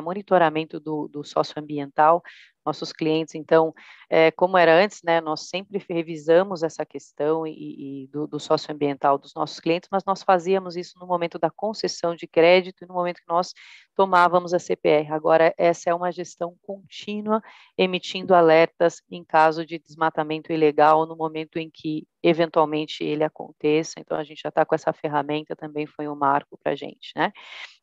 monitoramento 0.00 0.78
do, 0.78 1.08
do 1.08 1.24
socioambiental 1.24 2.22
nossos 2.68 2.92
clientes. 2.92 3.34
Então, 3.34 3.74
é, 4.10 4.30
como 4.30 4.58
era 4.58 4.74
antes, 4.74 5.00
né, 5.02 5.20
nós 5.20 5.48
sempre 5.48 5.84
revisamos 5.88 6.62
essa 6.62 6.84
questão 6.84 7.46
e, 7.46 8.04
e 8.04 8.06
do, 8.08 8.26
do 8.26 8.38
socioambiental 8.38 9.18
dos 9.18 9.34
nossos 9.34 9.58
clientes, 9.58 9.88
mas 9.90 10.04
nós 10.04 10.22
fazíamos 10.22 10.76
isso 10.76 10.98
no 10.98 11.06
momento 11.06 11.38
da 11.38 11.50
concessão 11.50 12.14
de 12.14 12.26
crédito 12.26 12.84
e 12.84 12.86
no 12.86 12.94
momento 12.94 13.16
que 13.16 13.28
nós 13.28 13.54
tomávamos 13.96 14.52
a 14.52 14.58
CPR. 14.58 15.12
Agora, 15.12 15.52
essa 15.56 15.90
é 15.90 15.94
uma 15.94 16.12
gestão 16.12 16.54
contínua, 16.62 17.42
emitindo 17.76 18.34
alertas 18.34 19.02
em 19.10 19.24
caso 19.24 19.47
de 19.56 19.78
desmatamento 19.78 20.52
ilegal 20.52 21.06
no 21.06 21.16
momento 21.16 21.58
em 21.58 21.70
que 21.70 22.06
eventualmente 22.22 23.02
ele 23.04 23.24
aconteça. 23.24 23.94
Então, 23.98 24.16
a 24.16 24.24
gente 24.24 24.40
já 24.42 24.48
está 24.48 24.64
com 24.64 24.74
essa 24.74 24.92
ferramenta, 24.92 25.56
também 25.56 25.86
foi 25.86 26.08
um 26.08 26.16
marco 26.16 26.58
para 26.62 26.72
a 26.72 26.76
gente, 26.76 27.12
né? 27.16 27.32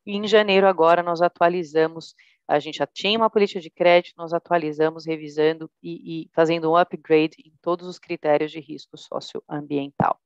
E 0.05 0.15
em 0.15 0.27
janeiro, 0.27 0.67
agora, 0.67 1.01
nós 1.01 1.21
atualizamos 1.21 2.15
a 2.47 2.59
gente 2.59 2.77
já 2.77 2.85
tinha 2.85 3.17
uma 3.17 3.29
política 3.29 3.59
de 3.59 3.69
crédito, 3.69 4.15
nós 4.17 4.31
atualizamos, 4.31 5.05
revisando 5.05 5.69
e, 5.81 6.25
e 6.25 6.29
fazendo 6.33 6.71
um 6.71 6.77
upgrade 6.77 7.37
em 7.43 7.53
todos 7.61 7.87
os 7.87 7.97
critérios 7.97 8.51
de 8.51 8.59
risco 8.59 8.97
socioambiental. 8.97 10.19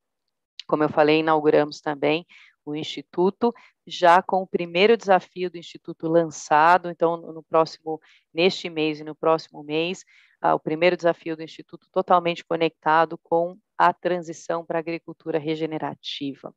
Como 0.67 0.83
eu 0.83 0.89
falei, 0.89 1.19
inauguramos 1.19 1.79
também 1.79 2.25
o 2.65 2.75
Instituto, 2.75 3.53
já 3.89 4.21
com 4.21 4.41
o 4.41 4.47
primeiro 4.47 4.95
desafio 4.95 5.49
do 5.49 5.57
Instituto 5.57 6.07
lançado, 6.07 6.89
então 6.89 7.17
no 7.17 7.43
próximo, 7.43 7.99
neste 8.33 8.69
mês 8.69 8.99
e 8.99 9.03
no 9.03 9.15
próximo 9.15 9.63
mês, 9.63 10.03
ah, 10.41 10.55
o 10.55 10.59
primeiro 10.59 10.95
desafio 10.95 11.35
do 11.35 11.43
Instituto 11.43 11.87
totalmente 11.91 12.45
conectado 12.45 13.17
com 13.17 13.57
a 13.77 13.93
transição 13.93 14.65
para 14.65 14.79
a 14.79 14.81
agricultura 14.81 15.39
regenerativa. 15.39 16.53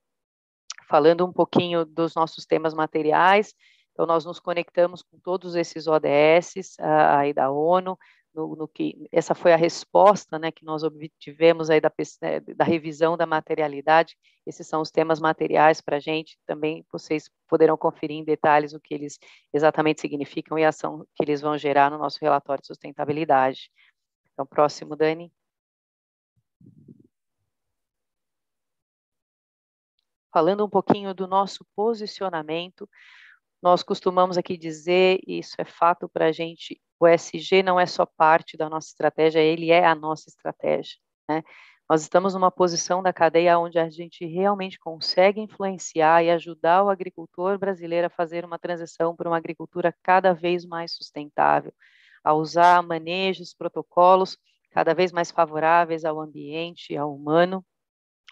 Falando 0.88 1.24
um 1.24 1.32
pouquinho 1.32 1.84
dos 1.84 2.14
nossos 2.14 2.44
temas 2.44 2.74
materiais, 2.74 3.54
então, 3.92 4.06
nós 4.06 4.24
nos 4.24 4.40
conectamos 4.40 5.02
com 5.02 5.18
todos 5.18 5.54
esses 5.54 5.86
ODS 5.86 6.76
uh, 6.80 7.18
aí 7.18 7.34
da 7.34 7.50
ONU, 7.50 7.98
no, 8.34 8.56
no, 8.56 8.68
que 8.68 9.08
essa 9.12 9.34
foi 9.34 9.52
a 9.52 9.56
resposta 9.56 10.38
né, 10.38 10.50
que 10.50 10.64
nós 10.64 10.82
obtivemos 10.82 11.70
aí 11.70 11.80
da, 11.80 11.92
né, 12.20 12.40
da 12.40 12.64
revisão 12.64 13.16
da 13.16 13.26
materialidade. 13.26 14.16
Esses 14.46 14.66
são 14.66 14.80
os 14.80 14.90
temas 14.90 15.20
materiais 15.20 15.80
para 15.80 15.96
a 15.96 16.00
gente. 16.00 16.38
Também 16.46 16.84
vocês 16.90 17.30
poderão 17.48 17.76
conferir 17.76 18.16
em 18.16 18.24
detalhes 18.24 18.72
o 18.72 18.80
que 18.80 18.94
eles 18.94 19.18
exatamente 19.52 20.00
significam 20.00 20.58
e 20.58 20.64
a 20.64 20.70
ação 20.70 21.06
que 21.14 21.24
eles 21.24 21.40
vão 21.40 21.56
gerar 21.58 21.90
no 21.90 21.98
nosso 21.98 22.18
relatório 22.20 22.62
de 22.62 22.68
sustentabilidade. 22.68 23.70
Então, 24.32 24.46
próximo, 24.46 24.96
Dani. 24.96 25.32
Falando 30.32 30.64
um 30.64 30.70
pouquinho 30.70 31.14
do 31.14 31.26
nosso 31.28 31.64
posicionamento 31.76 32.88
nós 33.62 33.84
costumamos 33.84 34.36
aqui 34.36 34.58
dizer, 34.58 35.20
e 35.24 35.38
isso 35.38 35.54
é 35.56 35.64
fato 35.64 36.08
para 36.08 36.26
a 36.26 36.32
gente, 36.32 36.80
o 37.02 37.06
SG 37.08 37.64
não 37.64 37.80
é 37.80 37.86
só 37.86 38.06
parte 38.06 38.56
da 38.56 38.70
nossa 38.70 38.86
estratégia, 38.88 39.40
ele 39.40 39.72
é 39.72 39.84
a 39.84 39.94
nossa 39.94 40.28
estratégia. 40.28 40.96
Né? 41.28 41.42
Nós 41.90 42.02
estamos 42.02 42.34
numa 42.34 42.50
posição 42.50 43.02
da 43.02 43.12
cadeia 43.12 43.58
onde 43.58 43.76
a 43.76 43.90
gente 43.90 44.24
realmente 44.24 44.78
consegue 44.78 45.40
influenciar 45.40 46.22
e 46.22 46.30
ajudar 46.30 46.84
o 46.84 46.88
agricultor 46.88 47.58
brasileiro 47.58 48.06
a 48.06 48.10
fazer 48.10 48.44
uma 48.44 48.56
transição 48.56 49.16
para 49.16 49.28
uma 49.28 49.36
agricultura 49.36 49.92
cada 50.00 50.32
vez 50.32 50.64
mais 50.64 50.94
sustentável, 50.94 51.72
a 52.22 52.34
usar 52.34 52.80
manejos, 52.84 53.52
protocolos 53.52 54.38
cada 54.70 54.94
vez 54.94 55.10
mais 55.10 55.30
favoráveis 55.30 56.04
ao 56.04 56.20
ambiente, 56.20 56.96
ao 56.96 57.12
humano, 57.12 57.64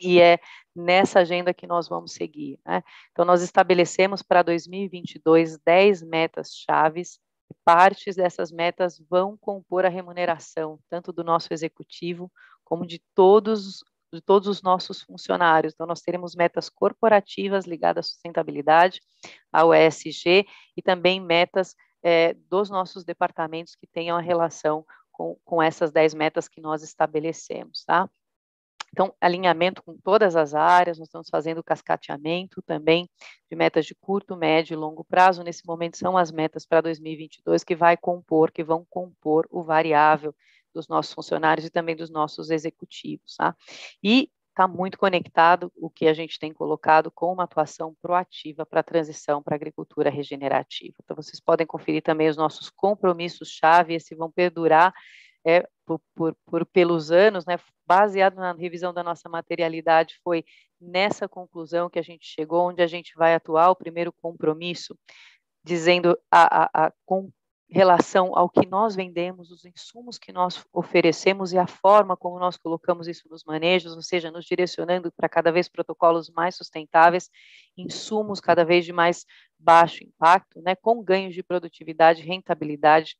e 0.00 0.20
é 0.20 0.38
nessa 0.74 1.20
agenda 1.20 1.52
que 1.52 1.66
nós 1.66 1.88
vamos 1.88 2.12
seguir. 2.12 2.58
Né? 2.64 2.82
Então, 3.10 3.24
nós 3.24 3.42
estabelecemos 3.42 4.22
para 4.22 4.42
2022 4.42 5.58
10 5.58 6.02
metas 6.02 6.54
chaves, 6.54 7.18
partes 7.64 8.16
dessas 8.16 8.50
metas 8.50 8.98
vão 9.08 9.36
compor 9.36 9.84
a 9.84 9.88
remuneração, 9.88 10.78
tanto 10.88 11.12
do 11.12 11.24
nosso 11.24 11.52
executivo, 11.52 12.30
como 12.64 12.86
de 12.86 13.00
todos 13.14 13.82
de 14.12 14.20
todos 14.20 14.48
os 14.48 14.60
nossos 14.60 15.02
funcionários. 15.02 15.72
Então, 15.72 15.86
nós 15.86 16.00
teremos 16.00 16.34
metas 16.34 16.68
corporativas 16.68 17.64
ligadas 17.64 18.06
à 18.06 18.08
sustentabilidade, 18.08 19.00
ao 19.52 19.72
ESG, 19.72 20.46
e 20.76 20.82
também 20.82 21.20
metas 21.20 21.76
é, 22.02 22.34
dos 22.34 22.68
nossos 22.68 23.04
departamentos 23.04 23.76
que 23.76 23.86
tenham 23.86 24.16
a 24.16 24.20
relação 24.20 24.84
com, 25.12 25.38
com 25.44 25.62
essas 25.62 25.92
10 25.92 26.14
metas 26.14 26.48
que 26.48 26.60
nós 26.60 26.82
estabelecemos, 26.82 27.84
tá? 27.84 28.10
Então, 28.92 29.14
alinhamento 29.20 29.82
com 29.82 29.96
todas 29.96 30.34
as 30.34 30.54
áreas, 30.54 30.98
nós 30.98 31.06
estamos 31.08 31.28
fazendo 31.30 31.62
cascateamento 31.62 32.60
também 32.62 33.08
de 33.48 33.56
metas 33.56 33.86
de 33.86 33.94
curto, 33.94 34.36
médio 34.36 34.74
e 34.74 34.76
longo 34.76 35.04
prazo. 35.04 35.42
Nesse 35.42 35.64
momento, 35.64 35.96
são 35.96 36.16
as 36.16 36.32
metas 36.32 36.66
para 36.66 36.80
2022 36.80 37.62
que 37.62 37.76
vai 37.76 37.96
compor, 37.96 38.50
que 38.50 38.64
vão 38.64 38.84
compor 38.90 39.46
o 39.50 39.62
variável 39.62 40.34
dos 40.74 40.88
nossos 40.88 41.12
funcionários 41.12 41.66
e 41.66 41.70
também 41.70 41.94
dos 41.94 42.10
nossos 42.10 42.50
executivos. 42.50 43.36
Tá? 43.36 43.56
E 44.02 44.30
está 44.50 44.66
muito 44.66 44.98
conectado 44.98 45.72
o 45.76 45.88
que 45.88 46.06
a 46.06 46.12
gente 46.12 46.38
tem 46.38 46.52
colocado 46.52 47.10
com 47.10 47.32
uma 47.32 47.44
atuação 47.44 47.94
proativa 48.02 48.66
para 48.66 48.80
a 48.80 48.84
transição 48.84 49.42
para 49.42 49.54
a 49.54 49.56
agricultura 49.56 50.10
regenerativa. 50.10 50.94
Então, 51.02 51.16
vocês 51.16 51.40
podem 51.40 51.66
conferir 51.66 52.02
também 52.02 52.28
os 52.28 52.36
nossos 52.36 52.68
compromissos-chave, 52.68 53.94
esses 53.94 54.18
vão 54.18 54.30
perdurar 54.30 54.92
é, 55.44 55.66
por, 55.86 56.00
por, 56.14 56.36
por, 56.46 56.66
pelos 56.66 57.10
anos, 57.10 57.46
né, 57.46 57.58
baseado 57.86 58.36
na 58.36 58.52
revisão 58.52 58.92
da 58.92 59.02
nossa 59.02 59.28
materialidade, 59.28 60.18
foi 60.22 60.44
nessa 60.80 61.28
conclusão 61.28 61.90
que 61.90 61.98
a 61.98 62.02
gente 62.02 62.26
chegou, 62.26 62.68
onde 62.68 62.82
a 62.82 62.86
gente 62.86 63.12
vai 63.16 63.34
atuar, 63.34 63.70
o 63.70 63.76
primeiro 63.76 64.12
compromisso, 64.12 64.96
dizendo 65.64 66.18
a, 66.30 66.64
a, 66.64 66.86
a 66.86 66.92
com 67.04 67.30
relação 67.70 68.36
ao 68.36 68.50
que 68.50 68.66
nós 68.66 68.96
vendemos, 68.96 69.50
os 69.50 69.64
insumos 69.64 70.18
que 70.18 70.32
nós 70.32 70.64
oferecemos 70.72 71.52
e 71.52 71.58
a 71.58 71.68
forma 71.68 72.16
como 72.16 72.38
nós 72.38 72.56
colocamos 72.56 73.06
isso 73.06 73.28
nos 73.30 73.44
manejos, 73.44 73.94
ou 73.94 74.02
seja, 74.02 74.30
nos 74.30 74.44
direcionando 74.44 75.12
para 75.12 75.28
cada 75.28 75.52
vez 75.52 75.68
protocolos 75.68 76.30
mais 76.30 76.56
sustentáveis, 76.56 77.30
insumos 77.76 78.40
cada 78.40 78.64
vez 78.64 78.84
de 78.84 78.92
mais 78.92 79.24
baixo 79.56 80.02
impacto, 80.02 80.60
né, 80.60 80.74
com 80.74 81.02
ganhos 81.02 81.32
de 81.32 81.44
produtividade, 81.44 82.22
rentabilidade 82.22 83.16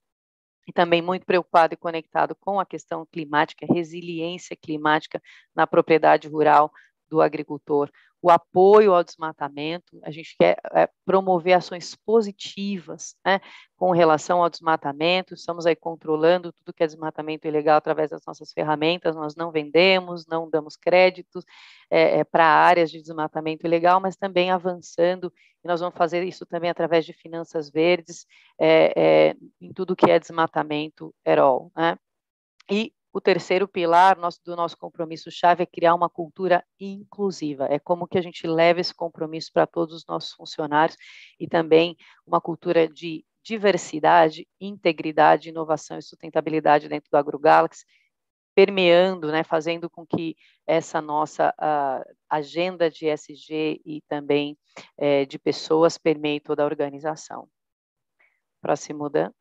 e 0.70 0.72
também 0.72 1.02
muito 1.02 1.26
preocupado 1.26 1.74
e 1.74 1.76
conectado 1.76 2.32
com 2.36 2.60
a 2.60 2.64
questão 2.64 3.04
climática, 3.04 3.66
resiliência 3.68 4.56
climática 4.56 5.20
na 5.52 5.66
propriedade 5.66 6.28
rural 6.28 6.70
do 7.08 7.20
agricultor 7.20 7.90
o 8.22 8.30
apoio 8.30 8.92
ao 8.92 9.02
desmatamento, 9.02 9.98
a 10.02 10.10
gente 10.10 10.36
quer 10.38 10.58
é, 10.72 10.88
promover 11.06 11.54
ações 11.54 11.94
positivas 11.94 13.16
né, 13.24 13.40
com 13.76 13.92
relação 13.92 14.42
ao 14.42 14.50
desmatamento, 14.50 15.32
estamos 15.32 15.64
aí 15.64 15.74
controlando 15.74 16.52
tudo 16.52 16.72
que 16.72 16.82
é 16.82 16.86
desmatamento 16.86 17.48
ilegal 17.48 17.78
através 17.78 18.10
das 18.10 18.22
nossas 18.26 18.52
ferramentas, 18.52 19.16
nós 19.16 19.34
não 19.34 19.50
vendemos, 19.50 20.26
não 20.26 20.50
damos 20.50 20.76
créditos 20.76 21.44
é, 21.90 22.18
é, 22.18 22.24
para 22.24 22.44
áreas 22.44 22.90
de 22.90 23.00
desmatamento 23.00 23.66
ilegal, 23.66 24.00
mas 24.00 24.16
também 24.16 24.50
avançando, 24.50 25.32
e 25.64 25.68
nós 25.68 25.80
vamos 25.80 25.96
fazer 25.96 26.22
isso 26.22 26.44
também 26.44 26.68
através 26.68 27.06
de 27.06 27.14
finanças 27.14 27.70
verdes, 27.70 28.26
é, 28.58 28.92
é, 29.30 29.36
em 29.60 29.72
tudo 29.72 29.96
que 29.96 30.10
é 30.10 30.18
desmatamento 30.18 31.14
at 31.24 31.38
né? 31.74 31.96
E 32.70 32.92
o 33.12 33.20
terceiro 33.20 33.66
pilar 33.66 34.16
nosso, 34.16 34.40
do 34.44 34.54
nosso 34.54 34.76
compromisso-chave 34.76 35.62
é 35.62 35.66
criar 35.66 35.94
uma 35.94 36.08
cultura 36.08 36.64
inclusiva. 36.78 37.66
É 37.68 37.78
como 37.78 38.06
que 38.06 38.18
a 38.18 38.22
gente 38.22 38.46
leva 38.46 38.80
esse 38.80 38.94
compromisso 38.94 39.50
para 39.52 39.66
todos 39.66 39.94
os 39.94 40.06
nossos 40.06 40.32
funcionários 40.32 40.96
e 41.38 41.48
também 41.48 41.96
uma 42.26 42.40
cultura 42.40 42.88
de 42.88 43.24
diversidade, 43.42 44.46
integridade, 44.61 45.48
inovação 45.48 45.98
e 45.98 46.02
sustentabilidade 46.02 46.88
dentro 46.88 47.11
do 47.11 47.16
AgroGalaxy, 47.16 47.84
permeando, 48.54 49.32
né, 49.32 49.42
fazendo 49.42 49.88
com 49.88 50.06
que 50.06 50.36
essa 50.66 51.00
nossa 51.00 51.54
uh, 51.58 52.16
agenda 52.28 52.90
de 52.90 53.06
SG 53.06 53.80
e 53.84 54.02
também 54.08 54.56
uh, 54.98 55.26
de 55.26 55.38
pessoas 55.38 55.96
permeie 55.96 56.40
toda 56.40 56.62
a 56.62 56.66
organização. 56.66 57.48
Próximo, 58.61 59.08
Dan. 59.08 59.32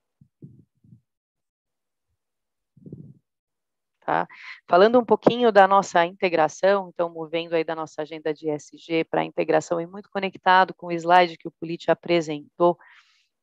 Tá? 4.10 4.28
Falando 4.68 5.00
um 5.00 5.06
pouquinho 5.06 5.52
da 5.52 5.68
nossa 5.68 6.04
integração, 6.04 6.90
então 6.92 7.14
movendo 7.14 7.54
aí 7.54 7.64
da 7.64 7.76
nossa 7.76 8.02
agenda 8.02 8.34
de 8.34 8.50
ESG 8.50 9.04
para 9.04 9.22
a 9.22 9.24
integração 9.24 9.80
e 9.80 9.86
muito 9.86 10.10
conectado 10.10 10.74
com 10.74 10.88
o 10.88 10.92
slide 10.92 11.38
que 11.38 11.48
o 11.48 11.52
Politi 11.52 11.92
apresentou, 11.92 12.76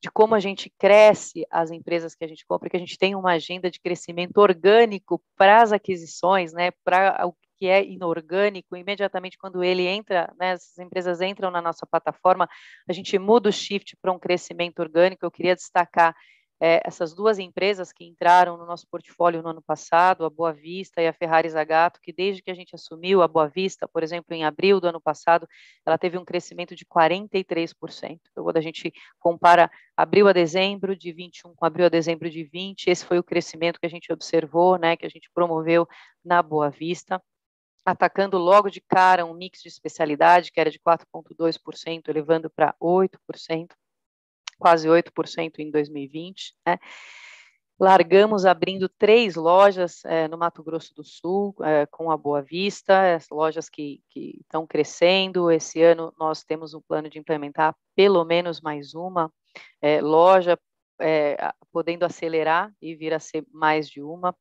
de 0.03 0.11
como 0.11 0.35
a 0.35 0.41
gente 0.41 0.69
cresce 0.77 1.47
as 1.53 1.71
empresas 1.71 2.17
que 2.17 2.25
a 2.25 2.27
gente 2.27 2.45
compra, 2.45 2.69
que 2.69 2.77
a 2.77 2.81
gente 2.81 2.99
tem 2.99 3.14
uma 3.14 3.35
agenda 3.35 3.71
de 3.71 3.79
crescimento 3.79 4.39
orgânico 4.39 5.23
para 5.37 5.62
as 5.62 5.71
aquisições, 5.71 6.53
né, 6.53 6.73
para 6.83 7.25
o 7.29 7.33
que 7.57 7.69
é 7.69 7.85
inorgânico, 7.85 8.77
imediatamente 8.77 9.39
quando 9.39 9.62
ele 9.62 9.87
entra, 9.87 10.35
né, 10.37 10.49
essas 10.49 10.77
empresas 10.81 11.21
entram 11.21 11.49
na 11.49 11.62
nossa 11.62 11.87
plataforma, 11.87 12.49
a 12.89 12.93
gente 12.93 13.17
muda 13.21 13.51
o 13.51 13.53
shift 13.53 13.97
para 14.03 14.11
um 14.11 14.19
crescimento 14.19 14.81
orgânico. 14.81 15.25
Eu 15.25 15.31
queria 15.31 15.55
destacar 15.55 16.12
é, 16.61 16.81
essas 16.85 17.15
duas 17.15 17.39
empresas 17.39 17.93
que 17.93 18.05
entraram 18.05 18.57
no 18.57 18.65
nosso 18.65 18.87
portfólio 18.89 19.43
no 19.43 19.51
ano 19.51 19.63
passado, 19.63 20.25
a 20.25 20.31
Boa 20.31 20.53
Vista 20.53 21.03
e 21.03 21.07
a 21.07 21.13
Ferrari 21.13 21.49
Zagato, 21.51 22.01
que 22.01 22.13
desde 22.13 22.43
que 22.43 22.51
a 22.51 22.55
gente 22.55 22.75
assumiu 22.75 23.23
a 23.23 23.29
Boa 23.29 23.47
Vista, 23.49 23.87
por 23.87 24.03
exemplo, 24.03 24.35
em 24.35 24.45
abril 24.45 24.81
do 24.81 24.89
ano 24.89 25.01
passado, 25.01 25.47
ela 25.85 25.99
teve 25.99 26.17
um 26.17 26.25
crescimento 26.25 26.75
de 26.75 26.87
43%. 26.87 28.21
Então, 28.31 28.45
quando 28.45 28.57
a 28.57 28.63
gente 28.63 28.93
compara 29.19 29.71
abril 29.97 30.29
a 30.29 30.33
dezembro 30.33 30.97
de 30.97 31.13
21 31.13 31.55
com 31.55 31.67
abril 31.67 31.87
a 31.87 31.91
dezembro 31.91 32.31
de 32.31 32.43
20, 32.45 32.89
esse 32.89 33.05
foi 33.05 33.19
o 33.19 33.25
crescimento 33.25 33.79
que 33.79 33.87
a 33.87 33.91
gente 33.91 34.13
observou, 34.13 34.79
né, 34.79 34.97
que 34.97 35.07
a 35.07 35.11
gente 35.11 35.31
promoveu 35.35 35.87
na 36.25 36.43
Boa 36.43 36.71
Vista 36.71 37.23
atacando 37.85 38.37
logo 38.37 38.69
de 38.69 38.81
cara 38.81 39.25
um 39.25 39.33
mix 39.33 39.63
de 39.63 39.69
especialidade 39.69 40.51
que 40.51 40.59
era 40.59 40.71
de 40.71 40.81
4,2%, 40.81 42.09
elevando 42.09 42.51
para 42.51 42.75
8% 42.83 43.69
quase 44.59 44.89
8% 44.89 45.59
em 45.59 45.71
2020. 45.71 46.55
Né? 46.67 46.79
Largamos 47.79 48.47
abrindo 48.47 48.89
três 48.89 49.35
lojas 49.35 50.03
é, 50.05 50.27
no 50.29 50.39
Mato 50.39 50.63
Grosso 50.63 50.95
do 50.95 51.05
Sul, 51.05 51.55
é, 51.61 51.85
com 51.87 52.11
a 52.11 52.17
Boa 52.17 52.41
Vista, 52.41 53.15
as 53.15 53.29
lojas 53.29 53.69
que, 53.69 54.01
estão 54.15 54.67
crescendo. 54.67 55.51
Esse 55.51 55.83
ano 55.83 56.13
nós 56.19 56.43
temos 56.43 56.73
um 56.73 56.81
plano 56.81 57.11
de 57.11 57.19
implementar 57.19 57.77
pelo 57.95 58.25
menos 58.25 58.61
mais 58.61 58.95
uma 58.95 59.31
é, 59.81 60.01
loja, 60.01 60.59
podendo 61.71 62.05
acelerar 62.05 62.73
e 62.81 62.95
vir 62.95 63.13
a 63.13 63.21
ser 63.21 63.45
mais 63.53 63.87
de 63.87 64.01
uma. 64.01 64.35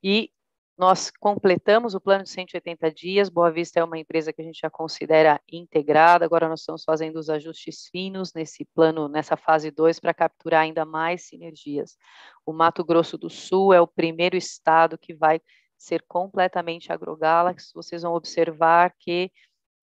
E 0.00 0.30
nós 0.78 1.10
completamos 1.10 1.96
o 1.96 2.00
plano 2.00 2.22
de 2.22 2.30
180 2.30 2.92
dias. 2.92 3.28
Boa 3.28 3.50
Vista 3.50 3.80
é 3.80 3.84
uma 3.84 3.98
empresa 3.98 4.32
que 4.32 4.40
a 4.40 4.44
gente 4.44 4.60
já 4.60 4.70
considera 4.70 5.40
integrada. 5.50 6.24
Agora 6.24 6.48
nós 6.48 6.60
estamos 6.60 6.84
fazendo 6.84 7.16
os 7.16 7.28
ajustes 7.28 7.88
finos 7.90 8.32
nesse 8.32 8.64
plano, 8.64 9.08
nessa 9.08 9.36
fase 9.36 9.72
2, 9.72 9.98
para 9.98 10.14
capturar 10.14 10.60
ainda 10.60 10.84
mais 10.84 11.26
sinergias. 11.26 11.98
O 12.46 12.52
Mato 12.52 12.84
Grosso 12.84 13.18
do 13.18 13.28
Sul 13.28 13.74
é 13.74 13.80
o 13.80 13.88
primeiro 13.88 14.36
estado 14.36 14.96
que 14.96 15.12
vai 15.12 15.40
ser 15.76 16.04
completamente 16.06 16.92
agrogalax. 16.92 17.72
Vocês 17.74 18.02
vão 18.02 18.14
observar 18.14 18.94
que 19.00 19.32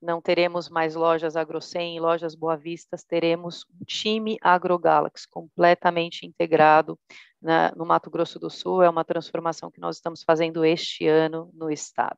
não 0.01 0.21
teremos 0.21 0.69
mais 0.69 0.95
lojas 0.95 1.35
AgroSem 1.35 1.97
e 1.97 1.99
lojas 1.99 2.35
Boa 2.35 2.55
Vistas, 2.55 3.03
teremos 3.03 3.65
um 3.69 3.83
time 3.85 4.37
AgroGalaxy 4.41 5.27
completamente 5.29 6.25
integrado 6.25 6.97
na, 7.45 7.71
no 7.75 7.85
Mato 7.85 8.09
Grosso 8.09 8.39
do 8.39 8.49
Sul, 8.49 8.81
é 8.81 8.89
uma 8.89 9.05
transformação 9.05 9.69
que 9.69 9.79
nós 9.79 9.97
estamos 9.97 10.23
fazendo 10.23 10.65
este 10.65 11.07
ano 11.07 11.51
no 11.53 11.69
estado. 11.69 12.17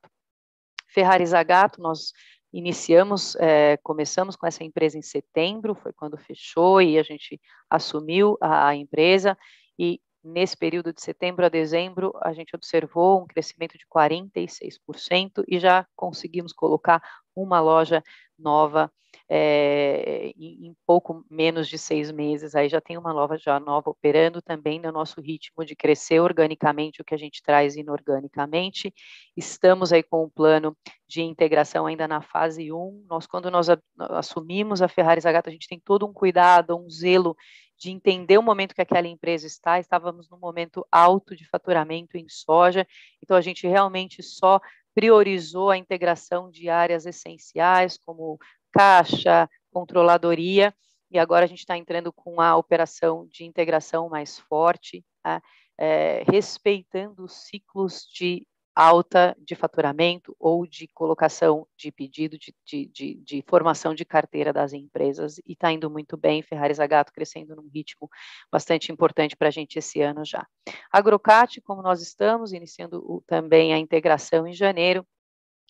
Ferrari 0.88 1.26
Zagato, 1.26 1.82
nós 1.82 2.12
iniciamos, 2.50 3.36
é, 3.36 3.76
começamos 3.82 4.36
com 4.36 4.46
essa 4.46 4.64
empresa 4.64 4.96
em 4.96 5.02
setembro, 5.02 5.74
foi 5.74 5.92
quando 5.92 6.16
fechou 6.16 6.80
e 6.80 6.98
a 6.98 7.02
gente 7.02 7.38
assumiu 7.68 8.38
a, 8.40 8.68
a 8.68 8.74
empresa, 8.74 9.36
e 9.78 10.00
nesse 10.24 10.56
período 10.56 10.94
de 10.94 11.02
setembro 11.02 11.44
a 11.44 11.50
dezembro, 11.50 12.10
a 12.22 12.32
gente 12.32 12.56
observou 12.56 13.22
um 13.22 13.26
crescimento 13.26 13.76
de 13.76 13.84
46% 13.86 15.44
e 15.46 15.58
já 15.58 15.86
conseguimos 15.94 16.54
colocar 16.54 17.02
uma 17.36 17.60
loja 17.60 18.02
nova 18.38 18.90
é, 19.30 20.32
em, 20.38 20.74
pouco 20.86 21.22
menos 21.30 21.68
de 21.68 21.76
seis 21.76 22.10
meses, 22.10 22.54
aí 22.54 22.68
já 22.68 22.80
tem 22.80 22.96
uma 22.96 23.12
nova 23.12 23.36
já 23.36 23.60
nova 23.60 23.90
operando 23.90 24.40
também 24.40 24.80
no 24.80 24.90
nosso 24.90 25.20
ritmo 25.20 25.64
de 25.66 25.76
crescer 25.76 26.20
organicamente 26.20 27.02
o 27.02 27.04
que 27.04 27.14
a 27.14 27.18
gente 27.18 27.42
traz 27.42 27.76
inorganicamente. 27.76 28.92
Estamos 29.36 29.92
aí 29.92 30.02
com 30.02 30.24
um 30.24 30.30
plano 30.30 30.74
de 31.06 31.20
integração 31.20 31.86
ainda 31.86 32.08
na 32.08 32.22
fase 32.22 32.72
1. 32.72 33.04
Nós, 33.06 33.26
quando 33.26 33.50
nós 33.50 33.68
assumimos 33.98 34.80
a 34.80 34.88
Ferrari 34.88 35.20
Zagata, 35.20 35.50
a 35.50 35.52
gente 35.52 35.68
tem 35.68 35.78
todo 35.78 36.06
um 36.06 36.12
cuidado, 36.12 36.76
um 36.76 36.88
zelo 36.88 37.36
de 37.76 37.90
entender 37.90 38.38
o 38.38 38.42
momento 38.42 38.74
que 38.74 38.82
aquela 38.82 39.06
empresa 39.06 39.46
está. 39.46 39.78
Estávamos 39.78 40.28
num 40.30 40.38
momento 40.38 40.86
alto 40.90 41.36
de 41.36 41.46
faturamento 41.48 42.16
em 42.16 42.28
soja, 42.28 42.86
então 43.22 43.36
a 43.36 43.40
gente 43.42 43.66
realmente 43.66 44.22
só 44.22 44.58
priorizou 44.98 45.70
a 45.70 45.76
integração 45.76 46.50
de 46.50 46.68
áreas 46.68 47.06
essenciais, 47.06 47.96
como 48.04 48.36
caixa, 48.72 49.48
controladoria, 49.72 50.74
e 51.08 51.20
agora 51.20 51.44
a 51.44 51.48
gente 51.48 51.60
está 51.60 51.78
entrando 51.78 52.12
com 52.12 52.40
a 52.40 52.56
operação 52.56 53.24
de 53.30 53.44
integração 53.44 54.08
mais 54.08 54.40
forte, 54.40 55.04
tá? 55.22 55.40
é, 55.78 56.24
respeitando 56.28 57.22
os 57.22 57.46
ciclos 57.46 58.08
de 58.12 58.44
alta 58.78 59.36
de 59.40 59.56
faturamento 59.56 60.36
ou 60.38 60.64
de 60.64 60.86
colocação 60.94 61.66
de 61.76 61.90
pedido 61.90 62.38
de, 62.38 62.54
de, 62.64 62.86
de, 62.86 63.14
de 63.14 63.44
formação 63.44 63.92
de 63.92 64.04
carteira 64.04 64.52
das 64.52 64.72
empresas 64.72 65.38
e 65.38 65.54
está 65.54 65.72
indo 65.72 65.90
muito 65.90 66.16
bem, 66.16 66.42
Ferrari 66.42 66.72
Zagato 66.74 67.12
crescendo 67.12 67.56
num 67.56 67.68
ritmo 67.74 68.08
bastante 68.52 68.92
importante 68.92 69.36
para 69.36 69.48
a 69.48 69.50
gente 69.50 69.80
esse 69.80 70.00
ano 70.00 70.24
já. 70.24 70.46
Agrocat, 70.92 71.60
como 71.62 71.82
nós 71.82 72.00
estamos, 72.00 72.52
iniciando 72.52 72.98
o, 72.98 73.20
também 73.26 73.74
a 73.74 73.78
integração 73.78 74.46
em 74.46 74.52
janeiro, 74.52 75.04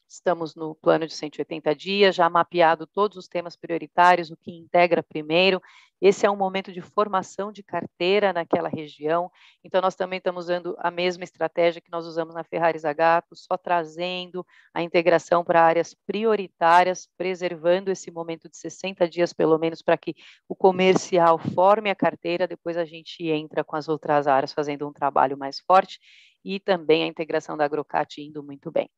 Estamos 0.08 0.54
no 0.54 0.74
plano 0.74 1.06
de 1.06 1.12
180 1.14 1.74
dias, 1.74 2.14
já 2.16 2.30
mapeado 2.30 2.86
todos 2.86 3.18
os 3.18 3.28
temas 3.28 3.56
prioritários, 3.56 4.30
o 4.30 4.36
que 4.38 4.50
integra 4.50 5.02
primeiro. 5.02 5.60
Esse 6.00 6.24
é 6.24 6.30
um 6.30 6.36
momento 6.36 6.72
de 6.72 6.80
formação 6.80 7.52
de 7.52 7.62
carteira 7.62 8.32
naquela 8.32 8.70
região. 8.70 9.30
Então, 9.62 9.82
nós 9.82 9.94
também 9.94 10.16
estamos 10.16 10.46
usando 10.46 10.74
a 10.78 10.90
mesma 10.90 11.24
estratégia 11.24 11.82
que 11.82 11.90
nós 11.90 12.06
usamos 12.06 12.34
na 12.34 12.42
Ferrari 12.42 12.78
Zagato, 12.78 13.36
só 13.36 13.58
trazendo 13.58 14.46
a 14.72 14.82
integração 14.82 15.44
para 15.44 15.62
áreas 15.62 15.94
prioritárias, 16.06 17.06
preservando 17.18 17.90
esse 17.90 18.10
momento 18.10 18.48
de 18.48 18.56
60 18.56 19.06
dias, 19.06 19.34
pelo 19.34 19.58
menos, 19.58 19.82
para 19.82 19.98
que 19.98 20.14
o 20.48 20.54
comercial 20.56 21.38
forme 21.38 21.90
a 21.90 21.94
carteira, 21.94 22.48
depois 22.48 22.78
a 22.78 22.86
gente 22.86 23.28
entra 23.28 23.62
com 23.62 23.76
as 23.76 23.88
outras 23.90 24.26
áreas 24.26 24.54
fazendo 24.54 24.88
um 24.88 24.92
trabalho 24.92 25.36
mais 25.36 25.60
forte 25.60 26.00
e 26.42 26.58
também 26.58 27.02
a 27.02 27.06
integração 27.06 27.58
da 27.58 27.66
Agrocat 27.66 28.22
indo 28.22 28.42
muito 28.42 28.70
bem. 28.70 28.88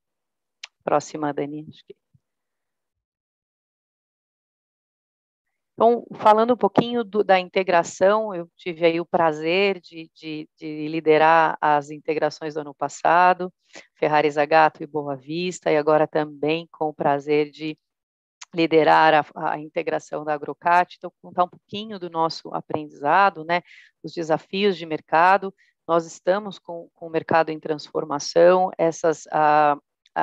Próxima, 0.84 1.32
Dani. 1.32 1.66
Então, 5.80 6.04
falando 6.16 6.52
um 6.52 6.58
pouquinho 6.58 7.02
do, 7.02 7.24
da 7.24 7.40
integração, 7.40 8.34
eu 8.34 8.46
tive 8.54 8.84
aí 8.84 9.00
o 9.00 9.06
prazer 9.06 9.80
de, 9.80 10.10
de, 10.14 10.46
de, 10.58 10.88
liderar 10.88 11.56
as 11.58 11.90
integrações 11.90 12.52
do 12.52 12.60
ano 12.60 12.74
passado, 12.74 13.50
Ferrari 13.98 14.30
Zagato 14.30 14.82
e 14.82 14.86
Boa 14.86 15.16
Vista, 15.16 15.72
e 15.72 15.78
agora 15.78 16.06
também 16.06 16.68
com 16.70 16.90
o 16.90 16.94
prazer 16.94 17.50
de 17.50 17.78
liderar 18.54 19.26
a, 19.34 19.52
a 19.52 19.58
integração 19.58 20.22
da 20.22 20.34
Agrocat. 20.34 20.96
Então, 20.98 21.10
contar 21.22 21.44
um 21.44 21.48
pouquinho 21.48 21.98
do 21.98 22.10
nosso 22.10 22.52
aprendizado, 22.54 23.42
né, 23.42 23.62
os 24.02 24.12
desafios 24.12 24.76
de 24.76 24.84
mercado. 24.84 25.54
Nós 25.88 26.04
estamos 26.04 26.58
com, 26.58 26.90
com 26.94 27.06
o 27.06 27.10
mercado 27.10 27.48
em 27.48 27.58
transformação, 27.58 28.70
essas 28.76 29.26
ah, 29.32 29.78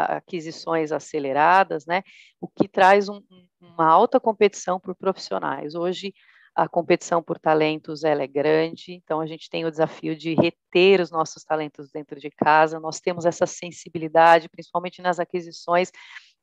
aquisições 0.05 0.91
aceleradas, 0.91 1.85
né? 1.85 2.03
O 2.39 2.47
que 2.47 2.67
traz 2.67 3.09
um, 3.09 3.21
uma 3.61 3.87
alta 3.87 4.19
competição 4.19 4.79
por 4.79 4.95
profissionais. 4.95 5.75
Hoje 5.75 6.13
a 6.55 6.67
competição 6.67 7.21
por 7.21 7.37
talentos 7.37 8.03
ela 8.03 8.23
é 8.23 8.27
grande, 8.27 8.93
então 8.93 9.21
a 9.21 9.27
gente 9.27 9.47
tem 9.47 9.63
o 9.63 9.69
desafio 9.69 10.15
de 10.15 10.33
reter 10.33 10.99
os 10.99 11.11
nossos 11.11 11.43
talentos 11.43 11.91
dentro 11.91 12.19
de 12.19 12.31
casa. 12.31 12.79
Nós 12.79 12.99
temos 12.99 13.25
essa 13.25 13.45
sensibilidade, 13.45 14.49
principalmente 14.49 14.99
nas 14.99 15.19
aquisições, 15.19 15.91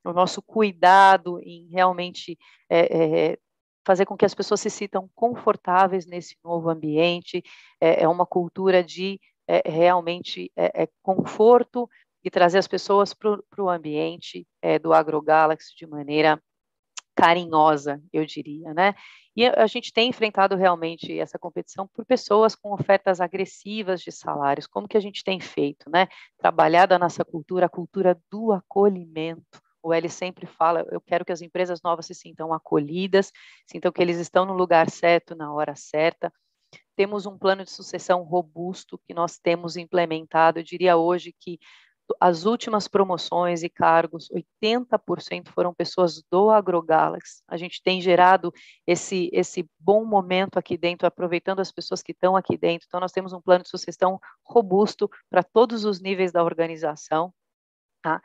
o 0.05 0.13
nosso 0.13 0.41
cuidado 0.41 1.41
em 1.43 1.69
realmente 1.69 2.39
é, 2.71 3.33
é, 3.33 3.39
fazer 3.85 4.07
com 4.07 4.17
que 4.17 4.25
as 4.25 4.35
pessoas 4.35 4.61
se 4.61 4.71
sintam 4.71 5.11
confortáveis 5.17 6.07
nesse 6.07 6.37
novo 6.45 6.71
ambiente. 6.71 7.43
É, 7.81 8.05
é 8.05 8.09
uma 8.09 8.25
cultura 8.25 8.85
de 8.85 9.21
é, 9.49 9.69
realmente 9.69 10.51
é, 10.57 10.85
é 10.85 10.89
conforto, 11.03 11.89
e 12.25 12.31
trazer 12.31 12.59
as 12.59 12.67
pessoas 12.67 13.13
para 13.13 13.39
o 13.59 13.69
ambiente 13.69 14.47
é, 14.63 14.79
do 14.79 14.95
AgroGalaxy 14.95 15.77
de 15.77 15.87
maneira 15.87 16.43
carinhosa, 17.15 18.03
eu 18.13 18.25
diria, 18.25 18.75
né? 18.75 18.95
E 19.37 19.47
a 19.47 19.67
gente 19.67 19.93
tem 19.93 20.09
enfrentado 20.09 20.57
realmente 20.57 21.17
essa 21.19 21.39
competição 21.39 21.89
por 21.89 22.05
pessoas 22.05 22.55
com 22.55 22.73
ofertas 22.73 23.21
agressivas 23.21 24.01
de 24.01 24.11
salários. 24.11 24.67
Como 24.67 24.89
que 24.89 24.97
a 24.97 25.01
gente 25.01 25.23
tem 25.23 25.39
feito, 25.39 25.89
né? 25.91 26.09
Trabalhado 26.39 26.95
a 26.95 26.99
nossa 26.99 27.25
cultura, 27.25 27.67
a 27.67 27.69
cultura 27.69 28.19
do 28.31 28.53
acolhimento. 28.53 29.61
O 29.83 29.93
Eli 29.93 30.09
sempre 30.09 30.47
fala, 30.47 30.85
eu 30.91 31.01
quero 31.01 31.25
que 31.25 31.33
as 31.33 31.43
empresas 31.43 31.83
novas 31.83 32.07
se 32.07 32.15
sintam 32.15 32.53
acolhidas, 32.53 33.31
sintam 33.67 33.93
que 33.93 34.01
eles 34.01 34.19
estão 34.19 34.47
no 34.47 34.55
lugar 34.55 34.89
certo, 34.91 35.35
na 35.35 35.53
hora 35.53 35.75
certa. 35.77 36.33
Temos 36.97 37.27
um 37.27 37.37
plano 37.37 37.65
de 37.65 37.71
sucessão 37.71 38.23
robusto 38.23 38.99
que 39.07 39.13
nós 39.13 39.39
temos 39.39 39.77
implementado. 39.77 40.59
Eu 40.59 40.65
diria 40.65 40.97
hoje 40.97 41.35
que 41.39 41.59
as 42.21 42.45
últimas 42.45 42.87
promoções 42.87 43.63
e 43.63 43.69
cargos, 43.69 44.29
80% 44.31 45.49
foram 45.49 45.73
pessoas 45.73 46.23
do 46.31 46.51
AgroGalaxy. 46.51 47.43
A 47.49 47.57
gente 47.57 47.83
tem 47.83 48.01
gerado 48.01 48.53
esse, 48.87 49.31
esse 49.33 49.69
bom 49.79 50.05
momento 50.05 50.59
aqui 50.59 50.77
dentro, 50.77 51.07
aproveitando 51.07 51.61
as 51.61 51.73
pessoas 51.73 52.03
que 52.03 52.13
estão 52.13 52.37
aqui 52.37 52.59
dentro. 52.59 52.87
Então, 52.87 53.01
nós 53.01 53.13
temos 53.13 53.33
um 53.33 53.41
plano 53.41 53.65
de 53.65 53.71
sucessão 53.71 54.21
robusto 54.45 55.11
para 55.31 55.43
todos 55.43 55.85
os 55.85 56.01
níveis 56.01 56.33
da 56.33 56.45
organização. 56.45 57.33
Tá? 58.03 58.21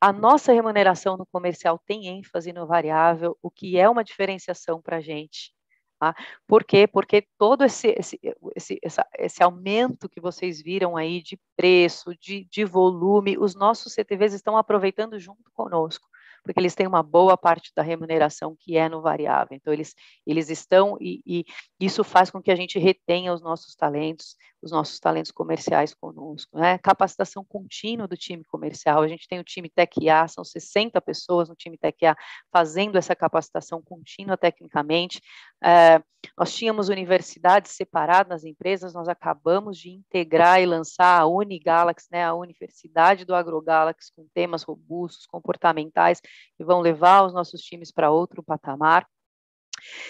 A 0.00 0.12
nossa 0.12 0.52
remuneração 0.52 1.16
no 1.16 1.26
comercial 1.26 1.80
tem 1.86 2.06
ênfase 2.06 2.52
no 2.52 2.66
variável, 2.66 3.36
o 3.42 3.50
que 3.50 3.78
é 3.78 3.88
uma 3.88 4.04
diferenciação 4.04 4.80
para 4.80 4.98
a 4.98 5.00
gente. 5.00 5.55
Tá? 5.98 6.14
Por 6.46 6.62
quê? 6.62 6.86
Porque 6.86 7.26
todo 7.38 7.64
esse, 7.64 7.88
esse, 7.98 8.20
esse, 8.54 8.78
essa, 8.82 9.06
esse 9.18 9.42
aumento 9.42 10.08
que 10.08 10.20
vocês 10.20 10.60
viram 10.60 10.94
aí 10.96 11.22
de 11.22 11.40
preço, 11.56 12.14
de, 12.20 12.44
de 12.50 12.64
volume, 12.64 13.38
os 13.38 13.54
nossos 13.54 13.94
CTVs 13.94 14.34
estão 14.34 14.58
aproveitando 14.58 15.18
junto 15.18 15.50
conosco 15.54 16.06
porque 16.46 16.60
eles 16.60 16.74
têm 16.74 16.86
uma 16.86 17.02
boa 17.02 17.36
parte 17.36 17.72
da 17.74 17.82
remuneração 17.82 18.56
que 18.58 18.76
é 18.76 18.88
no 18.88 19.02
variável. 19.02 19.56
Então, 19.56 19.72
eles, 19.72 19.94
eles 20.26 20.48
estão, 20.48 20.96
e, 21.00 21.20
e 21.26 21.44
isso 21.80 22.04
faz 22.04 22.30
com 22.30 22.40
que 22.40 22.50
a 22.50 22.56
gente 22.56 22.78
retenha 22.78 23.32
os 23.32 23.42
nossos 23.42 23.74
talentos, 23.74 24.36
os 24.62 24.70
nossos 24.70 24.98
talentos 25.00 25.30
comerciais 25.30 25.92
conosco. 25.94 26.58
Né? 26.58 26.78
Capacitação 26.78 27.44
contínua 27.44 28.06
do 28.06 28.16
time 28.16 28.44
comercial. 28.44 29.02
A 29.02 29.08
gente 29.08 29.28
tem 29.28 29.40
o 29.40 29.44
time 29.44 29.68
TecA, 29.68 30.28
são 30.28 30.44
60 30.44 31.00
pessoas 31.00 31.48
no 31.48 31.54
time 31.54 31.76
TecA 31.76 32.16
fazendo 32.50 32.96
essa 32.96 33.14
capacitação 33.14 33.82
contínua 33.82 34.36
tecnicamente. 34.36 35.20
É, 35.62 36.00
nós 36.36 36.54
tínhamos 36.54 36.88
universidades 36.88 37.72
separadas 37.72 38.28
nas 38.28 38.44
empresas, 38.44 38.94
nós 38.94 39.08
acabamos 39.08 39.78
de 39.78 39.90
integrar 39.90 40.60
e 40.60 40.66
lançar 40.66 41.20
a 41.20 41.26
Unigalaxy, 41.26 42.08
né, 42.10 42.24
a 42.24 42.34
Universidade 42.34 43.24
do 43.24 43.34
AgroGalaxy, 43.34 44.12
com 44.14 44.26
temas 44.34 44.62
robustos, 44.62 45.26
comportamentais, 45.26 46.20
que 46.56 46.64
vão 46.64 46.80
levar 46.80 47.24
os 47.24 47.32
nossos 47.32 47.60
times 47.60 47.90
para 47.92 48.10
outro 48.10 48.42
patamar. 48.42 49.06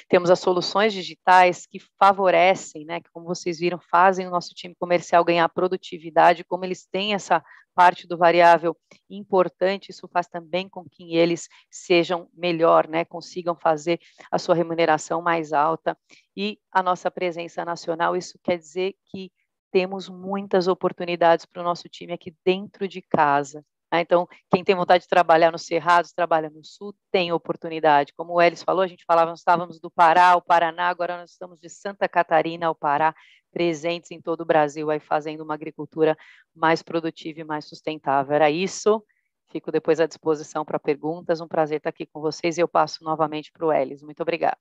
Temos 0.09 0.31
as 0.31 0.39
soluções 0.39 0.93
digitais 0.93 1.67
que 1.67 1.79
favorecem, 1.99 2.85
né, 2.85 3.01
que 3.01 3.11
como 3.11 3.27
vocês 3.27 3.59
viram, 3.59 3.79
fazem 3.91 4.27
o 4.27 4.31
nosso 4.31 4.55
time 4.55 4.75
comercial 4.79 5.25
ganhar 5.25 5.49
produtividade, 5.49 6.45
como 6.45 6.65
eles 6.65 6.87
têm 6.87 7.15
essa 7.15 7.43
parte 7.75 8.07
do 8.07 8.17
variável 8.17 8.75
importante, 9.11 9.91
isso 9.91 10.09
faz 10.09 10.27
também 10.27 10.67
com 10.67 10.85
que 10.89 11.15
eles 11.15 11.47
sejam 11.71 12.29
melhor, 12.33 12.89
né, 12.89 13.05
consigam 13.05 13.55
fazer 13.55 14.01
a 14.31 14.39
sua 14.39 14.55
remuneração 14.55 15.21
mais 15.21 15.53
alta. 15.53 15.97
E 16.35 16.59
a 16.73 16.83
nossa 16.83 17.11
presença 17.11 17.65
nacional, 17.65 18.17
isso 18.17 18.39
quer 18.43 18.57
dizer 18.57 18.95
que 19.07 19.31
temos 19.71 20.09
muitas 20.09 20.69
oportunidades 20.69 21.45
para 21.45 21.61
o 21.61 21.65
nosso 21.65 21.87
time 21.87 22.15
aqui 22.15 22.35
dentro 22.43 22.89
de 22.89 23.03
casa. 23.03 23.63
Né? 23.93 24.01
Então, 24.01 24.29
quem 24.53 24.65
tem 24.65 24.75
vontade 24.75 25.05
de 25.05 25.09
trabalhar 25.09 25.53
no 25.53 25.59
Cerrado, 25.59 26.09
trabalha 26.15 26.51
no 26.51 26.65
Sul, 26.65 26.95
tem 27.11 27.33
oportunidade. 27.33 28.13
Como 28.15 28.35
o 28.35 28.43
Elis 28.43 28.63
falou, 28.63 28.83
a 28.83 28.87
gente 28.87 29.05
falava, 29.05 29.31
nós 29.31 29.41
estávamos 29.41 29.81
do 29.81 29.91
Pará 29.91 30.31
ao 30.31 30.43
Paraná, 30.43 30.89
agora 30.89 31.19
nós 31.19 31.31
estamos 31.31 31.61
de 31.61 31.69
Santa 31.69 32.09
Catarina 32.09 32.67
ao 32.67 32.75
Pará, 32.75 33.15
presentes 33.53 34.11
em 34.11 34.21
todo 34.21 34.43
o 34.43 34.45
Brasil, 34.47 34.91
aí 34.91 35.01
fazendo 35.01 35.43
uma 35.43 35.55
agricultura 35.55 36.17
mais 36.55 36.83
produtiva 36.83 37.41
e 37.41 37.45
mais 37.45 37.67
sustentável. 37.67 38.35
Era 38.35 38.51
isso. 38.51 39.03
Fico 39.51 39.71
depois 39.71 40.01
à 40.01 40.07
disposição 40.07 40.65
para 40.65 40.79
perguntas. 40.79 41.41
Um 41.41 41.49
prazer 41.49 41.79
estar 41.79 41.91
aqui 41.91 42.05
com 42.05 42.21
vocês 42.21 42.59
e 42.59 42.61
eu 42.61 42.69
passo 42.69 43.03
novamente 43.05 43.53
para 43.53 43.65
o 43.65 43.73
Elis. 43.73 44.03
Muito 44.03 44.21
obrigada. 44.21 44.59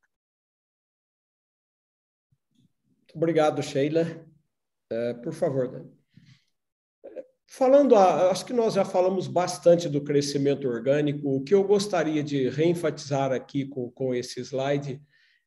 Obrigado, 3.13 3.63
Sheila. 3.63 4.03
Uh, 4.91 5.21
por 5.23 5.33
favor, 5.33 5.69
Dani. 5.69 6.04
Falando, 7.47 7.95
acho 7.95 8.45
que 8.45 8.53
nós 8.53 8.73
já 8.73 8.83
falamos 8.83 9.27
bastante 9.27 9.87
do 9.87 10.01
crescimento 10.01 10.67
orgânico. 10.67 11.29
O 11.29 11.41
que 11.43 11.53
eu 11.53 11.63
gostaria 11.63 12.23
de 12.23 12.49
reenfatizar 12.49 13.31
aqui 13.31 13.65
com, 13.65 13.89
com 13.91 14.13
esse 14.13 14.41
slide 14.41 15.01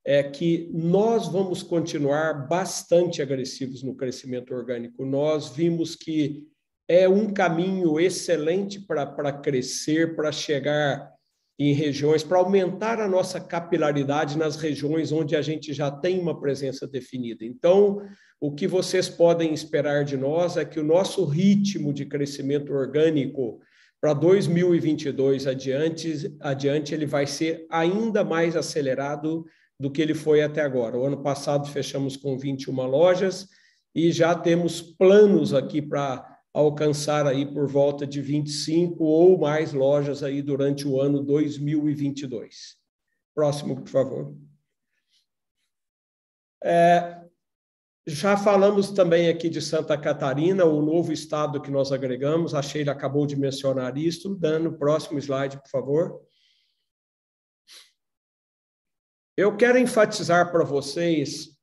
é 0.04 0.22
que 0.22 0.70
nós 0.72 1.28
vamos 1.28 1.62
continuar 1.62 2.46
bastante 2.48 3.20
agressivos 3.20 3.82
no 3.82 3.94
crescimento 3.94 4.54
orgânico. 4.54 5.04
Nós 5.04 5.50
vimos 5.50 5.94
que 5.94 6.46
é 6.88 7.06
um 7.08 7.32
caminho 7.32 8.00
excelente 8.00 8.80
para 8.80 9.32
crescer, 9.32 10.16
para 10.16 10.32
chegar 10.32 11.12
em 11.58 11.72
regiões, 11.72 12.22
para 12.22 12.38
aumentar 12.38 13.00
a 13.00 13.08
nossa 13.08 13.40
capilaridade 13.40 14.38
nas 14.38 14.56
regiões 14.56 15.10
onde 15.10 15.34
a 15.34 15.42
gente 15.42 15.72
já 15.72 15.90
tem 15.90 16.20
uma 16.20 16.38
presença 16.38 16.86
definida. 16.86 17.44
Então, 17.44 18.00
o 18.40 18.52
que 18.52 18.68
vocês 18.68 19.08
podem 19.08 19.52
esperar 19.52 20.04
de 20.04 20.16
nós 20.16 20.56
é 20.56 20.64
que 20.64 20.78
o 20.78 20.84
nosso 20.84 21.24
ritmo 21.24 21.92
de 21.92 22.06
crescimento 22.06 22.72
orgânico 22.72 23.60
para 24.00 24.12
2022 24.14 25.48
adiante, 25.48 26.36
adiante, 26.40 26.94
ele 26.94 27.06
vai 27.06 27.26
ser 27.26 27.66
ainda 27.68 28.22
mais 28.22 28.54
acelerado 28.54 29.44
do 29.80 29.90
que 29.90 30.00
ele 30.00 30.14
foi 30.14 30.42
até 30.42 30.60
agora. 30.60 30.96
O 30.96 31.04
ano 31.04 31.20
passado 31.20 31.68
fechamos 31.68 32.16
com 32.16 32.38
21 32.38 32.86
lojas 32.86 33.48
e 33.92 34.12
já 34.12 34.34
temos 34.36 34.80
planos 34.80 35.52
aqui 35.52 35.82
para 35.82 36.37
alcançar 36.52 37.26
aí 37.26 37.46
por 37.46 37.66
volta 37.68 38.06
de 38.06 38.20
25 38.20 39.04
ou 39.04 39.38
mais 39.38 39.72
lojas 39.72 40.22
aí 40.22 40.42
durante 40.42 40.86
o 40.86 41.00
ano 41.00 41.22
2022. 41.22 42.76
Próximo, 43.34 43.76
por 43.76 43.88
favor. 43.88 44.34
É, 46.64 47.22
já 48.06 48.36
falamos 48.36 48.90
também 48.90 49.28
aqui 49.28 49.48
de 49.50 49.60
Santa 49.60 49.96
Catarina, 49.96 50.64
o 50.64 50.80
novo 50.80 51.12
estado 51.12 51.60
que 51.60 51.70
nós 51.70 51.92
agregamos. 51.92 52.54
A 52.54 52.62
Sheila 52.62 52.92
acabou 52.92 53.26
de 53.26 53.36
mencionar 53.36 53.98
isso. 53.98 54.34
Dando 54.34 54.78
próximo 54.78 55.18
slide, 55.18 55.60
por 55.60 55.68
favor. 55.68 56.20
Eu 59.36 59.56
quero 59.56 59.78
enfatizar 59.78 60.50
para 60.50 60.64
vocês 60.64 61.57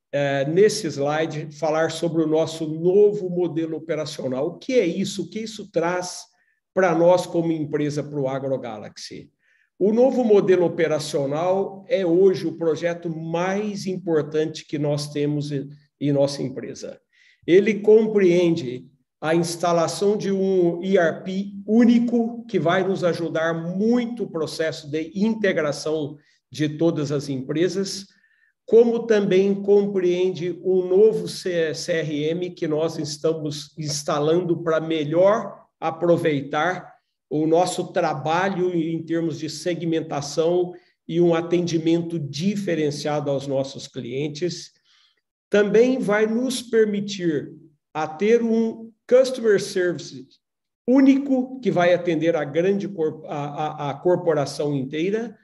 nesse 0.48 0.86
slide, 0.86 1.48
falar 1.52 1.90
sobre 1.90 2.22
o 2.22 2.26
nosso 2.26 2.66
novo 2.66 3.28
modelo 3.28 3.76
operacional. 3.76 4.48
O 4.48 4.58
que 4.58 4.74
é 4.74 4.86
isso? 4.86 5.22
O 5.22 5.30
que 5.30 5.40
isso 5.40 5.70
traz 5.70 6.24
para 6.72 6.94
nós 6.94 7.26
como 7.26 7.52
empresa 7.52 8.02
para 8.02 8.20
o 8.20 8.28
AgroGalaxy? 8.28 9.30
O 9.78 9.92
novo 9.92 10.24
modelo 10.24 10.64
operacional 10.64 11.84
é 11.88 12.04
hoje 12.06 12.46
o 12.46 12.56
projeto 12.56 13.10
mais 13.10 13.86
importante 13.86 14.64
que 14.66 14.78
nós 14.78 15.10
temos 15.10 15.50
em 15.52 16.12
nossa 16.12 16.42
empresa. 16.42 16.98
Ele 17.46 17.80
compreende 17.80 18.86
a 19.20 19.34
instalação 19.34 20.16
de 20.16 20.32
um 20.32 20.82
ERP 20.82 21.52
único 21.66 22.44
que 22.46 22.58
vai 22.58 22.86
nos 22.86 23.04
ajudar 23.04 23.54
muito 23.54 24.24
o 24.24 24.30
processo 24.30 24.90
de 24.90 25.10
integração 25.14 26.16
de 26.50 26.68
todas 26.68 27.12
as 27.12 27.28
empresas 27.28 28.06
como 28.66 29.06
também 29.06 29.54
compreende 29.62 30.60
um 30.64 30.84
novo 30.86 31.26
CRM 31.26 32.52
que 32.54 32.66
nós 32.66 32.98
estamos 32.98 33.72
instalando 33.78 34.60
para 34.60 34.80
melhor 34.80 35.64
aproveitar 35.78 36.92
o 37.30 37.46
nosso 37.46 37.92
trabalho 37.92 38.74
em 38.74 39.00
termos 39.04 39.38
de 39.38 39.48
segmentação 39.48 40.74
e 41.06 41.20
um 41.20 41.32
atendimento 41.32 42.18
diferenciado 42.18 43.30
aos 43.30 43.46
nossos 43.46 43.86
clientes. 43.86 44.72
Também 45.48 46.00
vai 46.00 46.26
nos 46.26 46.60
permitir 46.60 47.52
a 47.94 48.08
ter 48.08 48.42
um 48.42 48.90
customer 49.08 49.62
service 49.62 50.26
único 50.88 51.60
que 51.60 51.70
vai 51.70 51.94
atender 51.94 52.34
a 52.36 52.44
grande 52.44 52.88
a, 53.26 53.36
a, 53.36 53.90
a 53.90 53.94
corporação 53.94 54.74
inteira 54.74 55.36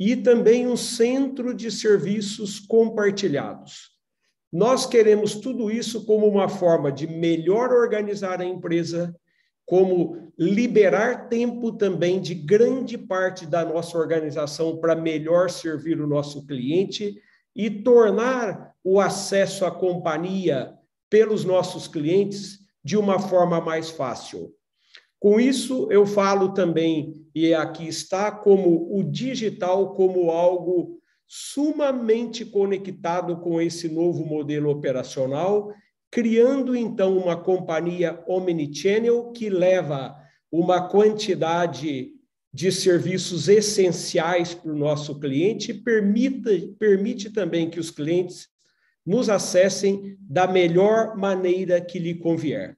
e 0.00 0.16
também 0.16 0.66
um 0.66 0.78
centro 0.78 1.52
de 1.52 1.70
serviços 1.70 2.58
compartilhados. 2.58 3.90
Nós 4.50 4.86
queremos 4.86 5.34
tudo 5.34 5.70
isso 5.70 6.06
como 6.06 6.26
uma 6.26 6.48
forma 6.48 6.90
de 6.90 7.06
melhor 7.06 7.70
organizar 7.70 8.40
a 8.40 8.44
empresa, 8.44 9.14
como 9.66 10.32
liberar 10.38 11.28
tempo 11.28 11.72
também 11.72 12.18
de 12.18 12.34
grande 12.34 12.96
parte 12.96 13.44
da 13.44 13.62
nossa 13.62 13.98
organização 13.98 14.78
para 14.78 14.96
melhor 14.96 15.50
servir 15.50 16.00
o 16.00 16.06
nosso 16.06 16.46
cliente 16.46 17.20
e 17.54 17.68
tornar 17.68 18.72
o 18.82 18.98
acesso 18.98 19.66
à 19.66 19.70
companhia 19.70 20.72
pelos 21.10 21.44
nossos 21.44 21.86
clientes 21.86 22.60
de 22.82 22.96
uma 22.96 23.18
forma 23.18 23.60
mais 23.60 23.90
fácil. 23.90 24.50
Com 25.20 25.38
isso, 25.38 25.86
eu 25.90 26.06
falo 26.06 26.54
também, 26.54 27.14
e 27.34 27.52
aqui 27.52 27.86
está, 27.86 28.32
como 28.32 28.98
o 28.98 29.04
digital 29.04 29.94
como 29.94 30.30
algo 30.30 30.98
sumamente 31.28 32.44
conectado 32.44 33.36
com 33.36 33.60
esse 33.60 33.88
novo 33.88 34.24
modelo 34.24 34.70
operacional, 34.70 35.72
criando 36.10 36.74
então 36.74 37.16
uma 37.18 37.36
companhia 37.36 38.20
omnichannel 38.26 39.30
que 39.30 39.50
leva 39.50 40.16
uma 40.50 40.88
quantidade 40.88 42.12
de 42.52 42.72
serviços 42.72 43.46
essenciais 43.46 44.54
para 44.54 44.72
o 44.72 44.76
nosso 44.76 45.20
cliente 45.20 45.72
permite, 45.72 46.74
permite 46.78 47.30
também 47.30 47.70
que 47.70 47.78
os 47.78 47.90
clientes 47.90 48.48
nos 49.06 49.28
acessem 49.28 50.16
da 50.18 50.48
melhor 50.48 51.16
maneira 51.16 51.80
que 51.80 51.98
lhe 51.98 52.14
convier. 52.14 52.76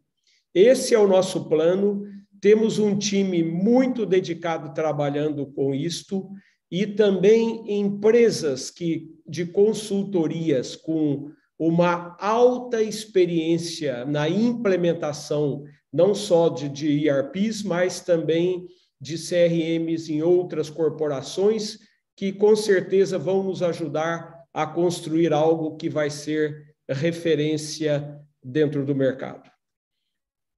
Esse 0.54 0.94
é 0.94 0.98
o 0.98 1.08
nosso 1.08 1.48
plano 1.48 2.04
temos 2.42 2.80
um 2.80 2.98
time 2.98 3.40
muito 3.44 4.04
dedicado 4.04 4.74
trabalhando 4.74 5.46
com 5.46 5.72
isto 5.72 6.28
e 6.68 6.84
também 6.86 7.62
empresas 7.80 8.68
que 8.68 9.14
de 9.24 9.46
consultorias 9.46 10.74
com 10.74 11.30
uma 11.56 12.16
alta 12.18 12.82
experiência 12.82 14.04
na 14.04 14.28
implementação 14.28 15.62
não 15.92 16.14
só 16.14 16.48
de, 16.48 16.68
de 16.68 17.08
ERPs, 17.08 17.62
mas 17.62 18.00
também 18.00 18.66
de 19.00 19.16
CRMs 19.16 20.12
em 20.12 20.22
outras 20.22 20.68
corporações 20.68 21.78
que 22.16 22.32
com 22.32 22.56
certeza 22.56 23.18
vão 23.18 23.44
nos 23.44 23.62
ajudar 23.62 24.42
a 24.52 24.66
construir 24.66 25.32
algo 25.32 25.76
que 25.76 25.88
vai 25.88 26.10
ser 26.10 26.74
referência 26.88 28.20
dentro 28.42 28.84
do 28.84 28.96
mercado. 28.96 29.48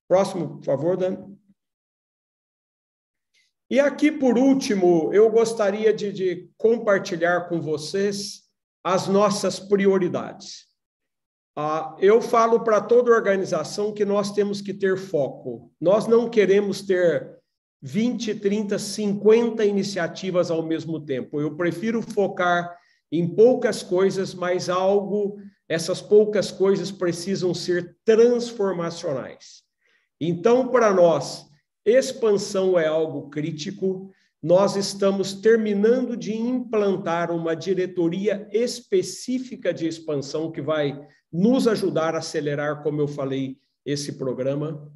Próximo, 0.09 0.57
por 0.57 0.65
favor, 0.65 0.97
Dan. 0.97 1.34
E 3.71 3.81
aqui, 3.81 4.13
por 4.13 4.37
último, 4.37 5.13
eu 5.13 5.31
gostaria 5.31 5.93
de, 5.93 6.13
de 6.13 6.51
compartilhar 6.57 7.49
com 7.49 7.61
vocês 7.61 8.43
as 8.83 9.09
nossas 9.09 9.59
prioridades. 9.59 10.67
Ah, 11.57 11.97
eu 12.01 12.21
falo 12.21 12.61
para 12.61 12.81
toda 12.81 13.13
organização 13.13 13.93
que 13.93 14.05
nós 14.05 14.33
temos 14.33 14.61
que 14.61 14.75
ter 14.75 14.99
foco. 14.99 15.73
Nós 15.81 16.07
não 16.07 16.29
queremos 16.29 16.83
ter 16.83 17.39
20, 17.81 18.35
30, 18.37 18.79
50 18.79 19.65
iniciativas 19.65 20.51
ao 20.51 20.63
mesmo 20.63 21.01
tempo. 21.01 21.41
Eu 21.41 21.57
prefiro 21.57 22.03
focar 22.03 22.77
em 23.11 23.27
poucas 23.29 23.83
coisas, 23.83 24.35
mas 24.35 24.69
algo, 24.69 25.39
essas 25.69 26.03
poucas 26.03 26.51
coisas 26.51 26.91
precisam 26.91 27.55
ser 27.55 27.97
transformacionais. 28.05 29.63
Então, 30.21 30.69
para 30.69 30.93
nós, 30.93 31.47
Expansão 31.85 32.79
é 32.79 32.87
algo 32.87 33.29
crítico. 33.29 34.11
Nós 34.43 34.77
estamos 34.77 35.35
terminando 35.35 36.17
de 36.17 36.35
implantar 36.35 37.31
uma 37.31 37.55
diretoria 37.55 38.49
específica 38.53 39.73
de 39.73 39.87
expansão 39.87 40.51
que 40.51 40.63
vai 40.63 40.99
nos 41.33 41.67
ajudar 41.67 42.15
a 42.15 42.19
acelerar, 42.19 42.83
como 42.83 43.01
eu 43.01 43.09
falei, 43.09 43.59
esse 43.85 44.13
programa. 44.13 44.91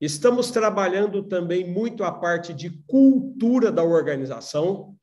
Estamos 0.00 0.50
trabalhando 0.50 1.24
também 1.24 1.68
muito 1.68 2.04
a 2.04 2.12
parte 2.12 2.54
de 2.54 2.70
cultura 2.86 3.72
da 3.72 3.82
organização. 3.82 4.94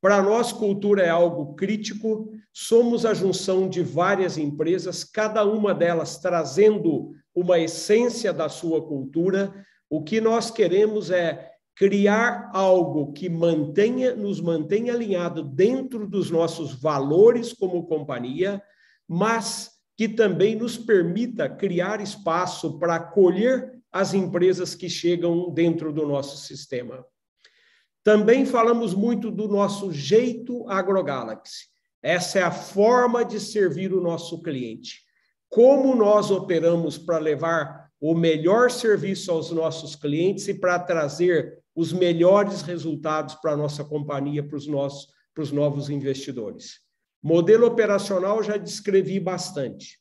Para 0.00 0.22
nós, 0.22 0.50
cultura 0.50 1.02
é 1.02 1.10
algo 1.10 1.54
crítico. 1.54 2.32
Somos 2.54 3.04
a 3.04 3.12
junção 3.12 3.68
de 3.68 3.82
várias 3.82 4.38
empresas, 4.38 5.04
cada 5.04 5.44
uma 5.44 5.74
delas 5.74 6.16
trazendo 6.18 7.10
uma 7.34 7.58
essência 7.58 8.32
da 8.32 8.48
sua 8.48 8.80
cultura, 8.82 9.52
o 9.90 10.04
que 10.04 10.20
nós 10.20 10.52
queremos 10.52 11.10
é 11.10 11.50
criar 11.74 12.50
algo 12.54 13.12
que 13.12 13.28
mantenha, 13.28 14.14
nos 14.14 14.40
mantenha 14.40 14.92
alinhado 14.92 15.42
dentro 15.42 16.06
dos 16.06 16.30
nossos 16.30 16.74
valores 16.74 17.52
como 17.52 17.86
companhia, 17.86 18.62
mas 19.08 19.72
que 19.96 20.08
também 20.08 20.54
nos 20.54 20.78
permita 20.78 21.48
criar 21.48 22.00
espaço 22.00 22.78
para 22.78 22.94
acolher 22.94 23.72
as 23.90 24.14
empresas 24.14 24.74
que 24.74 24.88
chegam 24.88 25.50
dentro 25.52 25.92
do 25.92 26.06
nosso 26.06 26.36
sistema. 26.46 27.04
Também 28.04 28.46
falamos 28.46 28.94
muito 28.94 29.30
do 29.30 29.48
nosso 29.48 29.92
jeito 29.92 30.68
AgroGalaxy. 30.68 31.68
Essa 32.02 32.38
é 32.38 32.42
a 32.42 32.50
forma 32.50 33.24
de 33.24 33.38
servir 33.40 33.92
o 33.92 34.00
nosso 34.00 34.40
cliente. 34.42 35.00
Como 35.48 35.94
nós 35.94 36.30
operamos 36.30 36.96
para 36.96 37.18
levar 37.18 37.79
o 38.00 38.14
melhor 38.14 38.70
serviço 38.70 39.30
aos 39.30 39.50
nossos 39.50 39.94
clientes 39.94 40.48
e 40.48 40.54
para 40.54 40.78
trazer 40.78 41.58
os 41.74 41.92
melhores 41.92 42.62
resultados 42.62 43.34
para 43.36 43.52
a 43.52 43.56
nossa 43.56 43.84
companhia, 43.84 44.42
para 44.42 44.56
os 44.56 44.66
nossos 44.66 45.08
para 45.34 45.42
os 45.42 45.52
novos 45.52 45.88
investidores. 45.88 46.80
Modelo 47.22 47.66
operacional 47.66 48.42
já 48.42 48.56
descrevi 48.56 49.20
bastante. 49.20 49.98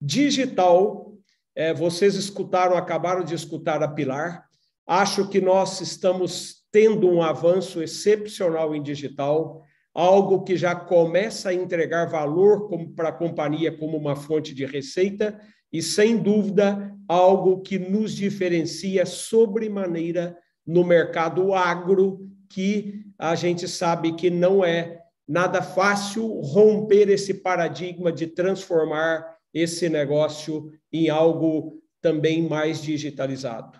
Digital, 0.00 1.14
é, 1.54 1.74
vocês 1.74 2.14
escutaram, 2.14 2.76
acabaram 2.76 3.24
de 3.24 3.34
escutar 3.34 3.82
a 3.82 3.88
Pilar. 3.88 4.46
Acho 4.86 5.28
que 5.28 5.40
nós 5.40 5.80
estamos 5.80 6.64
tendo 6.70 7.10
um 7.10 7.22
avanço 7.22 7.82
excepcional 7.82 8.74
em 8.74 8.82
digital, 8.82 9.62
algo 9.92 10.44
que 10.44 10.56
já 10.56 10.74
começa 10.74 11.48
a 11.48 11.54
entregar 11.54 12.08
valor 12.08 12.68
para 12.94 13.08
a 13.08 13.12
companhia 13.12 13.76
como 13.76 13.96
uma 13.96 14.14
fonte 14.14 14.54
de 14.54 14.64
receita 14.64 15.38
e, 15.72 15.82
sem 15.82 16.16
dúvida, 16.16 16.94
algo 17.06 17.60
que 17.60 17.78
nos 17.78 18.14
diferencia 18.14 19.06
sobremaneira 19.06 20.36
no 20.66 20.84
mercado 20.84 21.54
agro, 21.54 22.28
que 22.48 23.04
a 23.18 23.34
gente 23.34 23.66
sabe 23.66 24.14
que 24.14 24.30
não 24.30 24.64
é 24.64 25.00
nada 25.26 25.60
fácil 25.60 26.26
romper 26.40 27.08
esse 27.10 27.34
paradigma 27.34 28.10
de 28.10 28.26
transformar 28.26 29.36
esse 29.52 29.88
negócio 29.88 30.70
em 30.92 31.10
algo 31.10 31.82
também 32.00 32.48
mais 32.48 32.82
digitalizado. 32.82 33.78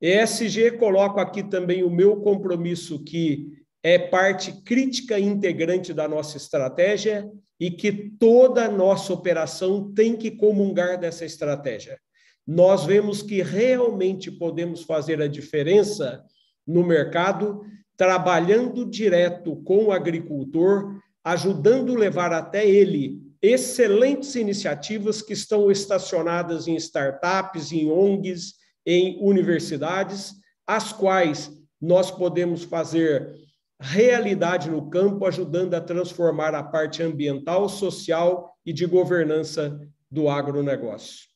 ESG, 0.00 0.72
coloco 0.78 1.18
aqui 1.18 1.42
também 1.42 1.82
o 1.82 1.90
meu 1.90 2.16
compromisso, 2.20 3.02
que 3.02 3.57
é 3.82 3.98
parte 3.98 4.52
crítica 4.62 5.18
e 5.18 5.24
integrante 5.24 5.92
da 5.92 6.08
nossa 6.08 6.36
estratégia 6.36 7.30
e 7.60 7.70
que 7.70 7.92
toda 7.92 8.70
nossa 8.70 9.12
operação 9.12 9.92
tem 9.92 10.16
que 10.16 10.30
comungar 10.30 10.98
dessa 10.98 11.24
estratégia. 11.24 11.98
Nós 12.46 12.84
vemos 12.84 13.22
que 13.22 13.42
realmente 13.42 14.30
podemos 14.30 14.82
fazer 14.82 15.20
a 15.20 15.28
diferença 15.28 16.24
no 16.66 16.84
mercado, 16.84 17.62
trabalhando 17.96 18.88
direto 18.88 19.56
com 19.64 19.86
o 19.86 19.92
agricultor, 19.92 20.98
ajudando 21.24 21.94
a 21.94 21.98
levar 21.98 22.32
até 22.32 22.68
ele 22.68 23.20
excelentes 23.40 24.34
iniciativas 24.34 25.22
que 25.22 25.32
estão 25.32 25.70
estacionadas 25.70 26.66
em 26.66 26.74
startups, 26.76 27.72
em 27.72 27.90
ONGs, 27.90 28.54
em 28.84 29.18
universidades, 29.20 30.34
as 30.66 30.92
quais 30.92 31.50
nós 31.80 32.10
podemos 32.10 32.64
fazer 32.64 33.34
realidade 33.80 34.70
no 34.70 34.90
campo, 34.90 35.24
ajudando 35.26 35.74
a 35.74 35.80
transformar 35.80 36.54
a 36.54 36.62
parte 36.62 37.02
ambiental, 37.02 37.68
social 37.68 38.52
e 38.64 38.72
de 38.72 38.86
governança 38.86 39.80
do 40.10 40.28
agronegócio. 40.28 41.26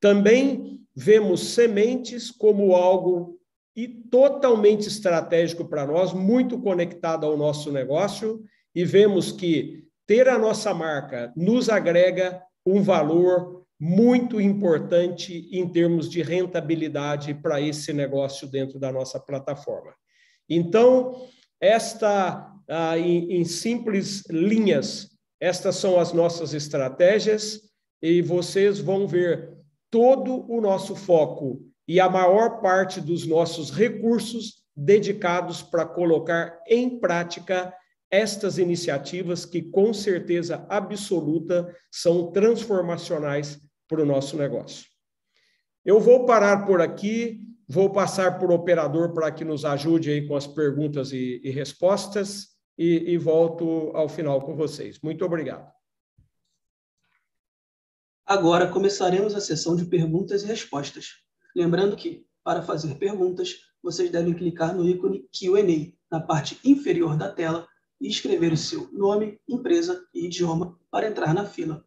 Também 0.00 0.80
vemos 0.94 1.54
sementes 1.54 2.30
como 2.30 2.74
algo 2.74 3.38
e 3.74 3.86
totalmente 3.86 4.88
estratégico 4.88 5.64
para 5.64 5.86
nós, 5.86 6.12
muito 6.12 6.60
conectado 6.60 7.24
ao 7.24 7.36
nosso 7.36 7.70
negócio, 7.72 8.42
e 8.74 8.84
vemos 8.84 9.32
que 9.32 9.84
ter 10.06 10.28
a 10.28 10.38
nossa 10.38 10.74
marca 10.74 11.32
nos 11.36 11.68
agrega 11.68 12.42
um 12.66 12.82
valor 12.82 13.64
muito 13.80 14.40
importante 14.40 15.48
em 15.52 15.68
termos 15.68 16.10
de 16.10 16.22
rentabilidade 16.22 17.32
para 17.34 17.60
esse 17.60 17.92
negócio 17.92 18.48
dentro 18.48 18.78
da 18.78 18.90
nossa 18.90 19.20
plataforma. 19.20 19.94
Então, 20.48 21.28
esta, 21.60 22.52
ah, 22.68 22.98
em, 22.98 23.40
em 23.40 23.44
simples 23.44 24.24
linhas, 24.28 25.08
estas 25.40 25.76
são 25.76 25.98
as 25.98 26.12
nossas 26.12 26.54
estratégias 26.54 27.60
e 28.02 28.22
vocês 28.22 28.78
vão 28.78 29.06
ver 29.06 29.56
todo 29.90 30.50
o 30.50 30.60
nosso 30.60 30.94
foco 30.94 31.62
e 31.86 31.98
a 31.98 32.08
maior 32.08 32.60
parte 32.60 33.00
dos 33.00 33.26
nossos 33.26 33.70
recursos 33.70 34.62
dedicados 34.76 35.62
para 35.62 35.86
colocar 35.86 36.60
em 36.68 37.00
prática 37.00 37.72
estas 38.10 38.58
iniciativas 38.58 39.44
que, 39.44 39.62
com 39.62 39.92
certeza 39.92 40.64
absoluta, 40.68 41.74
são 41.90 42.30
transformacionais 42.30 43.60
para 43.88 44.02
o 44.02 44.06
nosso 44.06 44.36
negócio. 44.36 44.86
Eu 45.84 46.00
vou 46.00 46.26
parar 46.26 46.66
por 46.66 46.80
aqui, 46.80 47.40
vou 47.68 47.92
passar 47.92 48.38
por 48.38 48.50
operador 48.50 49.12
para 49.12 49.30
que 49.30 49.44
nos 49.44 49.64
ajude 49.64 50.10
aí 50.10 50.26
com 50.26 50.34
as 50.34 50.46
perguntas 50.46 51.12
e, 51.12 51.40
e 51.44 51.50
respostas 51.50 52.48
e, 52.76 53.12
e 53.12 53.18
volto 53.18 53.90
ao 53.94 54.08
final 54.08 54.40
com 54.40 54.56
vocês. 54.56 54.98
Muito 55.02 55.24
obrigado. 55.24 55.70
Agora 58.24 58.68
começaremos 58.68 59.34
a 59.34 59.40
sessão 59.40 59.76
de 59.76 59.84
perguntas 59.84 60.42
e 60.42 60.46
respostas. 60.46 61.06
Lembrando 61.54 61.96
que, 61.96 62.26
para 62.44 62.62
fazer 62.62 62.94
perguntas, 62.96 63.56
vocês 63.82 64.10
devem 64.10 64.34
clicar 64.34 64.74
no 64.74 64.88
ícone 64.88 65.28
Q&A 65.32 65.92
na 66.10 66.20
parte 66.20 66.58
inferior 66.64 67.16
da 67.16 67.30
tela 67.30 67.66
e 68.00 68.08
escrever 68.08 68.52
o 68.52 68.56
seu 68.56 68.90
nome, 68.92 69.40
empresa 69.48 70.06
e 70.14 70.26
idioma 70.26 70.78
para 70.90 71.08
entrar 71.08 71.34
na 71.34 71.44
fila. 71.44 71.84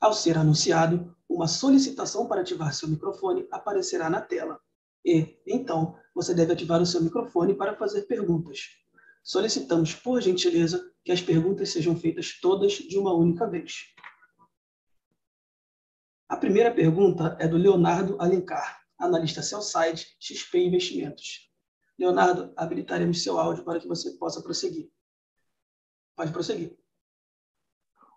Ao 0.00 0.12
ser 0.12 0.36
anunciado, 0.36 1.14
uma 1.28 1.48
solicitação 1.48 2.26
para 2.28 2.42
ativar 2.42 2.72
seu 2.74 2.88
microfone 2.88 3.46
aparecerá 3.50 4.10
na 4.10 4.20
tela. 4.20 4.60
E, 5.04 5.38
então, 5.46 5.98
você 6.14 6.34
deve 6.34 6.52
ativar 6.52 6.80
o 6.80 6.86
seu 6.86 7.02
microfone 7.02 7.54
para 7.54 7.76
fazer 7.76 8.02
perguntas. 8.02 8.70
Solicitamos, 9.22 9.94
por 9.94 10.20
gentileza, 10.20 10.90
que 11.04 11.12
as 11.12 11.20
perguntas 11.20 11.70
sejam 11.70 11.96
feitas 11.96 12.38
todas 12.40 12.72
de 12.72 12.98
uma 12.98 13.12
única 13.12 13.46
vez. 13.46 13.94
A 16.28 16.36
primeira 16.36 16.72
pergunta 16.72 17.36
é 17.38 17.46
do 17.46 17.56
Leonardo 17.56 18.16
Alencar, 18.20 18.82
analista 18.98 19.42
Cellside 19.42 20.06
XP 20.18 20.58
Investimentos. 20.58 21.50
Leonardo, 21.98 22.52
habilitaremos 22.56 23.22
seu 23.22 23.38
áudio 23.38 23.64
para 23.64 23.78
que 23.78 23.86
você 23.86 24.16
possa 24.18 24.42
prosseguir. 24.42 24.90
Pode 26.16 26.32
prosseguir. 26.32 26.76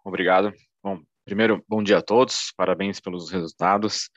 Obrigado. 0.04 0.54
Bom, 0.82 1.02
primeiro, 1.26 1.64
bom 1.68 1.84
dia 1.84 1.98
a 1.98 2.02
todos, 2.02 2.52
parabéns 2.56 3.00
pelos 3.00 3.30
resultados. 3.30 4.10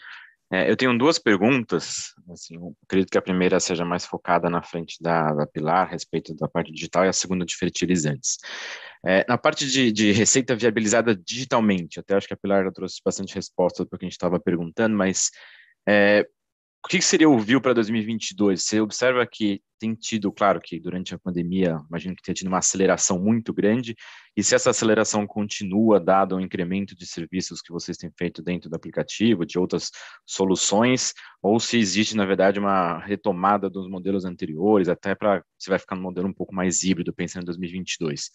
É, 0.53 0.69
eu 0.69 0.77
tenho 0.77 0.97
duas 0.99 1.17
perguntas, 1.17 2.13
assim, 2.33 2.57
acredito 2.83 3.11
que 3.11 3.19
a 3.19 3.23
primeira 3.23 3.61
seja 3.61 3.85
mais 3.85 4.05
focada 4.05 4.51
na 4.51 4.61
frente 4.61 4.97
da, 5.01 5.33
da 5.33 5.47
Pilar, 5.47 5.87
a 5.87 5.91
respeito 5.91 6.35
da 6.35 6.49
parte 6.49 6.73
digital, 6.73 7.05
e 7.05 7.09
a 7.09 7.13
segunda 7.13 7.45
de 7.45 7.57
fertilizantes. 7.57 8.37
É, 9.07 9.25
na 9.29 9.39
parte 9.39 9.65
de, 9.67 9.93
de, 9.93 10.11
receita 10.11 10.57
viabilizada 10.57 11.15
digitalmente, 11.15 12.01
até 12.01 12.15
acho 12.17 12.27
que 12.27 12.35
a 12.35 12.37
Pilar 12.37 12.71
trouxe 12.73 13.01
bastante 13.05 13.35
resposta 13.35 13.87
para 13.87 13.97
o 13.97 13.99
que 13.99 14.05
a 14.05 14.09
gente 14.09 14.15
estava 14.15 14.41
perguntando, 14.41 14.97
mas 14.97 15.31
é, 15.89 16.27
o 16.83 16.89
que 16.89 17.03
seria 17.03 17.29
o 17.29 17.39
VIL 17.39 17.61
para 17.61 17.75
2022? 17.75 18.63
Você 18.63 18.81
observa 18.81 19.27
que 19.27 19.61
tem 19.79 19.95
tido, 19.95 20.33
claro 20.33 20.61
que 20.61 20.81
durante 20.81 21.15
a 21.15 21.19
pandemia, 21.19 21.79
imagino 21.89 22.17
que 22.17 22.23
tenha 22.23 22.35
tido 22.35 22.49
uma 22.49 22.59
aceleração 22.59 23.19
muito 23.19 23.53
grande, 23.53 23.95
e 24.35 24.43
se 24.43 24.55
essa 24.55 24.71
aceleração 24.71 25.27
continua, 25.27 26.01
dado 26.01 26.37
o 26.37 26.41
incremento 26.41 26.95
de 26.95 27.07
serviços 27.07 27.61
que 27.61 27.71
vocês 27.71 27.99
têm 27.99 28.11
feito 28.19 28.43
dentro 28.43 28.71
do 28.71 28.77
aplicativo, 28.77 29.45
de 29.45 29.59
outras 29.59 29.91
soluções, 30.27 31.13
ou 31.43 31.61
se 31.61 31.79
existe, 31.79 32.17
na 32.17 32.25
verdade, 32.25 32.59
uma 32.59 32.99
retomada 32.99 33.69
dos 33.69 33.89
modelos 33.89 34.25
anteriores, 34.25 34.89
até 34.89 35.15
para 35.15 35.45
você 35.59 35.69
vai 35.69 35.79
ficar 35.79 35.97
no 35.97 36.03
modelo 36.03 36.29
um 36.29 36.35
pouco 36.35 36.55
mais 36.55 36.83
híbrido, 36.83 37.13
pensando 37.13 37.43
em 37.43 37.47
2022. 37.47 38.31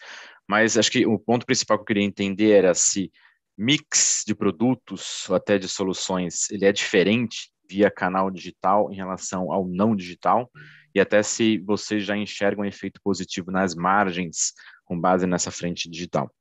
Mas 0.47 0.77
acho 0.77 0.91
que 0.91 1.05
o 1.05 1.17
ponto 1.17 1.47
principal 1.47 1.77
que 1.77 1.81
eu 1.81 1.87
queria 1.87 2.03
entender 2.03 2.51
era 2.51 2.75
se 2.75 3.11
mix 3.57 4.23
de 4.25 4.35
produtos 4.35 5.27
ou 5.29 5.35
até 5.35 5.57
de 5.57 5.67
soluções, 5.67 6.49
ele 6.51 6.65
é 6.65 6.71
diferente 6.71 7.54
via 7.69 7.91
canal 7.91 8.29
digital 8.29 8.91
em 8.91 8.95
relação 8.95 9.51
ao 9.51 9.67
não 9.67 9.95
digital. 9.95 10.49
E 10.93 10.99
até 10.99 11.21
se 11.21 11.57
vocês 11.59 12.03
já 12.03 12.15
enxergam 12.15 12.63
um 12.63 12.67
efeito 12.67 13.01
positivo 13.03 13.51
nas 13.51 13.75
margens 13.75 14.53
com 14.85 14.99
base 14.99 15.25
nessa 15.25 15.51
frente 15.51 15.89
digital. 15.89 16.31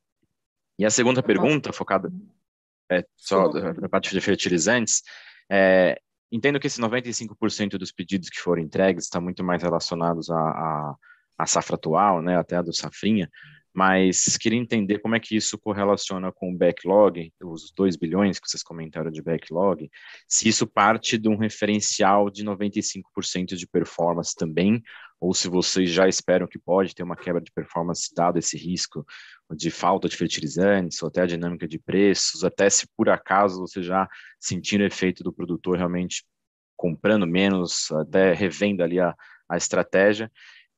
E 0.79 0.85
a 0.85 0.91
segunda 0.91 1.23
pergunta, 1.23 1.73
focada 1.73 2.13
é, 2.91 3.05
só 3.17 3.51
na 3.53 3.89
parte 3.89 4.11
de 4.11 4.21
fertilizantes, 4.21 5.03
é, 5.51 6.01
entendo 6.31 6.59
que 6.61 6.67
esse 6.67 6.81
95% 6.81 7.79
dos 7.79 7.93
pedidos 7.93 8.29
que 8.29 8.41
foram 8.41 8.63
entregues 8.63 9.05
está 9.05 9.21
muito 9.21 9.43
mais 9.43 9.63
relacionados 9.63 10.31
à, 10.31 10.37
à, 10.37 10.95
à 11.39 11.47
safra 11.47 11.77
atual, 11.77 12.21
né, 12.21 12.37
até 12.37 12.57
a 12.57 12.63
do 12.63 12.73
safrinha, 12.73 13.31
mas 13.75 14.37
queria 14.39 14.59
entender 14.59 15.01
como 15.01 15.17
é 15.17 15.21
que 15.21 15.35
isso 15.35 15.59
correlaciona 15.59 16.31
com 16.31 16.53
o 16.53 16.57
backlog, 16.57 17.33
os 17.43 17.73
2 17.73 17.97
bilhões 17.97 18.39
que 18.39 18.49
vocês 18.49 18.63
comentaram 18.63 19.11
de 19.11 19.21
backlog, 19.21 19.91
se 20.29 20.49
isso 20.49 20.65
parte 20.65 21.19
de 21.19 21.29
um 21.29 21.37
referencial 21.37 22.31
de 22.31 22.45
95% 22.45 23.57
de 23.57 23.67
performance 23.67 24.33
também, 24.37 24.81
ou 25.21 25.35
se 25.35 25.49
vocês 25.49 25.91
já 25.91 26.07
esperam 26.07 26.47
que 26.47 26.59
pode 26.59 26.95
ter 26.95 27.03
uma 27.03 27.17
quebra 27.17 27.41
de 27.41 27.51
performance 27.51 28.15
dado 28.15 28.39
esse 28.39 28.57
risco 28.57 29.05
de 29.51 29.71
falta 29.71 30.09
de 30.09 30.17
fertilizantes, 30.17 31.03
ou 31.03 31.09
até 31.09 31.23
a 31.23 31.27
dinâmica 31.27 31.67
de 31.67 31.79
preços, 31.79 32.45
até 32.45 32.71
se 32.71 32.87
por 32.97 33.09
acaso 33.09 33.61
você 33.61 33.83
já 33.83 34.09
sentir 34.39 34.81
o 34.81 34.85
efeito 34.85 35.25
do 35.25 35.33
produtor 35.33 35.79
realmente 35.79 36.25
comprando 36.77 37.27
menos, 37.27 37.91
até 37.91 38.33
revendo 38.33 38.85
ali 38.85 39.01
a, 39.01 39.15
a 39.49 39.57
estratégia, 39.57 40.31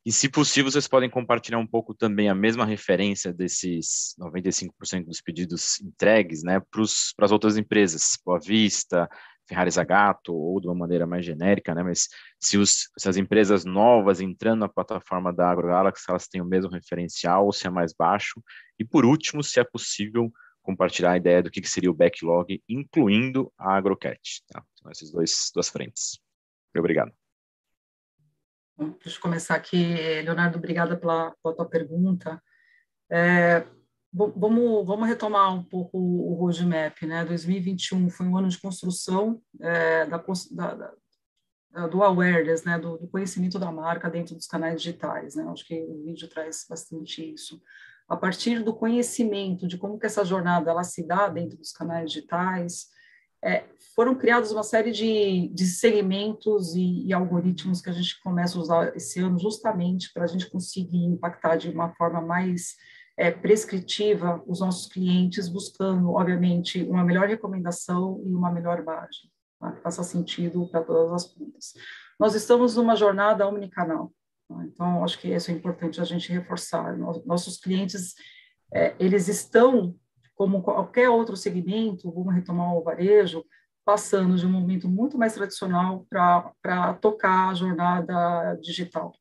e, 0.06 0.12
se 0.12 0.28
possível, 0.28 0.70
vocês 0.70 0.86
podem 0.86 1.10
compartilhar 1.10 1.58
um 1.58 1.66
pouco 1.66 1.92
também 1.92 2.28
a 2.28 2.34
mesma 2.34 2.64
referência 2.64 3.32
desses 3.32 4.14
95% 4.20 5.04
dos 5.04 5.20
pedidos 5.20 5.80
entregues 5.80 6.44
né, 6.44 6.60
para 6.60 7.24
as 7.24 7.32
outras 7.32 7.56
empresas, 7.56 8.16
Boa 8.24 8.38
Vista, 8.38 9.08
Ferrari 9.48 9.68
Zagato, 9.68 10.32
ou 10.32 10.60
de 10.60 10.68
uma 10.68 10.76
maneira 10.76 11.08
mais 11.08 11.26
genérica, 11.26 11.74
né, 11.74 11.82
mas 11.82 12.06
se, 12.38 12.56
os, 12.56 12.88
se 12.96 13.08
as 13.08 13.16
empresas 13.16 13.64
novas 13.64 14.20
entrando 14.20 14.60
na 14.60 14.68
plataforma 14.68 15.32
da 15.32 15.50
AgroGalaxy, 15.50 16.04
elas 16.08 16.28
têm 16.28 16.40
o 16.40 16.46
mesmo 16.46 16.70
referencial 16.70 17.44
ou 17.44 17.52
se 17.52 17.66
é 17.66 17.70
mais 17.70 17.92
baixo. 17.92 18.40
E, 18.78 18.84
por 18.84 19.04
último, 19.04 19.42
se 19.42 19.58
é 19.58 19.64
possível 19.64 20.30
compartilhar 20.62 21.12
a 21.12 21.16
ideia 21.16 21.42
do 21.42 21.50
que, 21.50 21.60
que 21.60 21.68
seria 21.68 21.90
o 21.90 21.94
backlog, 21.94 22.62
incluindo 22.68 23.52
a 23.58 23.76
AgroCat. 23.76 24.44
Tá? 24.52 24.62
São 24.80 24.88
essas 24.88 25.10
duas 25.52 25.68
frentes. 25.68 26.20
Obrigado. 26.78 27.12
Deixa 28.78 29.18
eu 29.18 29.22
começar 29.22 29.54
aqui. 29.54 29.94
Leonardo, 30.22 30.58
obrigada 30.58 30.96
pela, 30.96 31.34
pela 31.42 31.54
tua 31.54 31.68
pergunta. 31.68 32.42
É, 33.10 33.66
vamos, 34.12 34.86
vamos 34.86 35.08
retomar 35.08 35.54
um 35.54 35.62
pouco 35.62 35.98
o 35.98 36.34
roadmap, 36.34 37.02
né? 37.02 37.24
2021 37.24 38.10
foi 38.10 38.26
um 38.26 38.36
ano 38.36 38.48
de 38.48 38.58
construção 38.58 39.40
é, 39.60 40.06
da, 40.06 40.22
da, 40.52 40.74
da, 40.74 41.86
do 41.86 42.02
awareness, 42.02 42.64
né? 42.64 42.78
Do, 42.78 42.96
do, 42.98 43.08
conhecimento 43.08 43.58
da 43.58 43.70
marca 43.70 44.10
dentro 44.10 44.34
dos 44.34 44.46
canais 44.46 44.80
digitais, 44.80 45.34
né? 45.34 45.44
Acho 45.50 45.66
que 45.66 45.82
o 45.82 46.04
vídeo 46.04 46.28
traz 46.28 46.66
bastante 46.68 47.32
isso. 47.32 47.60
A 48.08 48.16
partir 48.16 48.62
do 48.62 48.74
conhecimento 48.74 49.66
de 49.66 49.76
como 49.76 49.98
que 49.98 50.06
essa 50.06 50.24
jornada 50.24 50.70
ela 50.70 50.84
se 50.84 51.06
dá 51.06 51.28
dentro 51.28 51.58
dos 51.58 51.72
canais 51.72 52.10
digitais, 52.10 52.86
é, 53.46 53.64
foram 53.94 54.14
criados 54.16 54.50
uma 54.50 54.64
série 54.64 54.90
de, 54.90 55.48
de 55.54 55.66
segmentos 55.66 56.74
e, 56.74 57.06
e, 57.06 57.12
algoritmos 57.12 57.80
que 57.80 57.88
a 57.88 57.92
gente 57.92 58.20
começa 58.20 58.58
a 58.58 58.60
usar 58.60 58.96
esse 58.96 59.20
ano 59.20 59.38
justamente 59.38 60.12
para 60.12 60.24
a 60.24 60.26
gente 60.26 60.50
conseguir 60.50 61.04
impactar 61.04 61.56
de 61.56 61.70
uma 61.70 61.94
forma 61.94 62.20
mais 62.20 62.74
é, 63.16 63.30
prescritiva 63.30 64.42
os 64.46 64.60
nossos 64.60 64.86
clientes, 64.92 65.48
buscando, 65.48 66.10
obviamente, 66.10 66.82
uma 66.82 67.04
melhor 67.04 67.28
recomendação 67.28 68.20
e 68.26 68.34
uma 68.34 68.50
melhor 68.50 68.84
margem, 68.84 69.30
tá? 69.60 69.72
que 69.72 69.80
faça 69.80 70.02
sentido 70.02 70.68
para 70.68 70.82
todas 70.82 71.12
as 71.12 71.24
pontas. 71.24 71.72
Nós 72.18 72.34
estamos 72.34 72.76
numa 72.76 72.96
jornada 72.96 73.46
omnicanal, 73.46 74.12
tá? 74.48 74.64
então 74.64 75.04
acho 75.04 75.18
que 75.18 75.28
isso 75.28 75.50
é 75.50 75.54
importante 75.54 76.00
a 76.00 76.04
gente 76.04 76.32
reforçar. 76.32 76.98
Nossos 77.24 77.58
clientes, 77.58 78.14
é, 78.74 78.94
eles 78.98 79.28
estão, 79.28 79.94
como 80.36 80.62
qualquer 80.62 81.08
outro 81.08 81.36
segmento, 81.36 82.12
vamos 82.12 82.34
retomar 82.34 82.76
o 82.76 82.82
varejo, 82.82 83.44
passando 83.84 84.36
de 84.36 84.46
um 84.46 84.50
momento 84.50 84.88
muito 84.88 85.16
mais 85.16 85.34
tradicional 85.34 86.06
para 86.10 86.94
tocar 87.00 87.48
a 87.48 87.54
jornada 87.54 88.54
digital. 88.60 89.12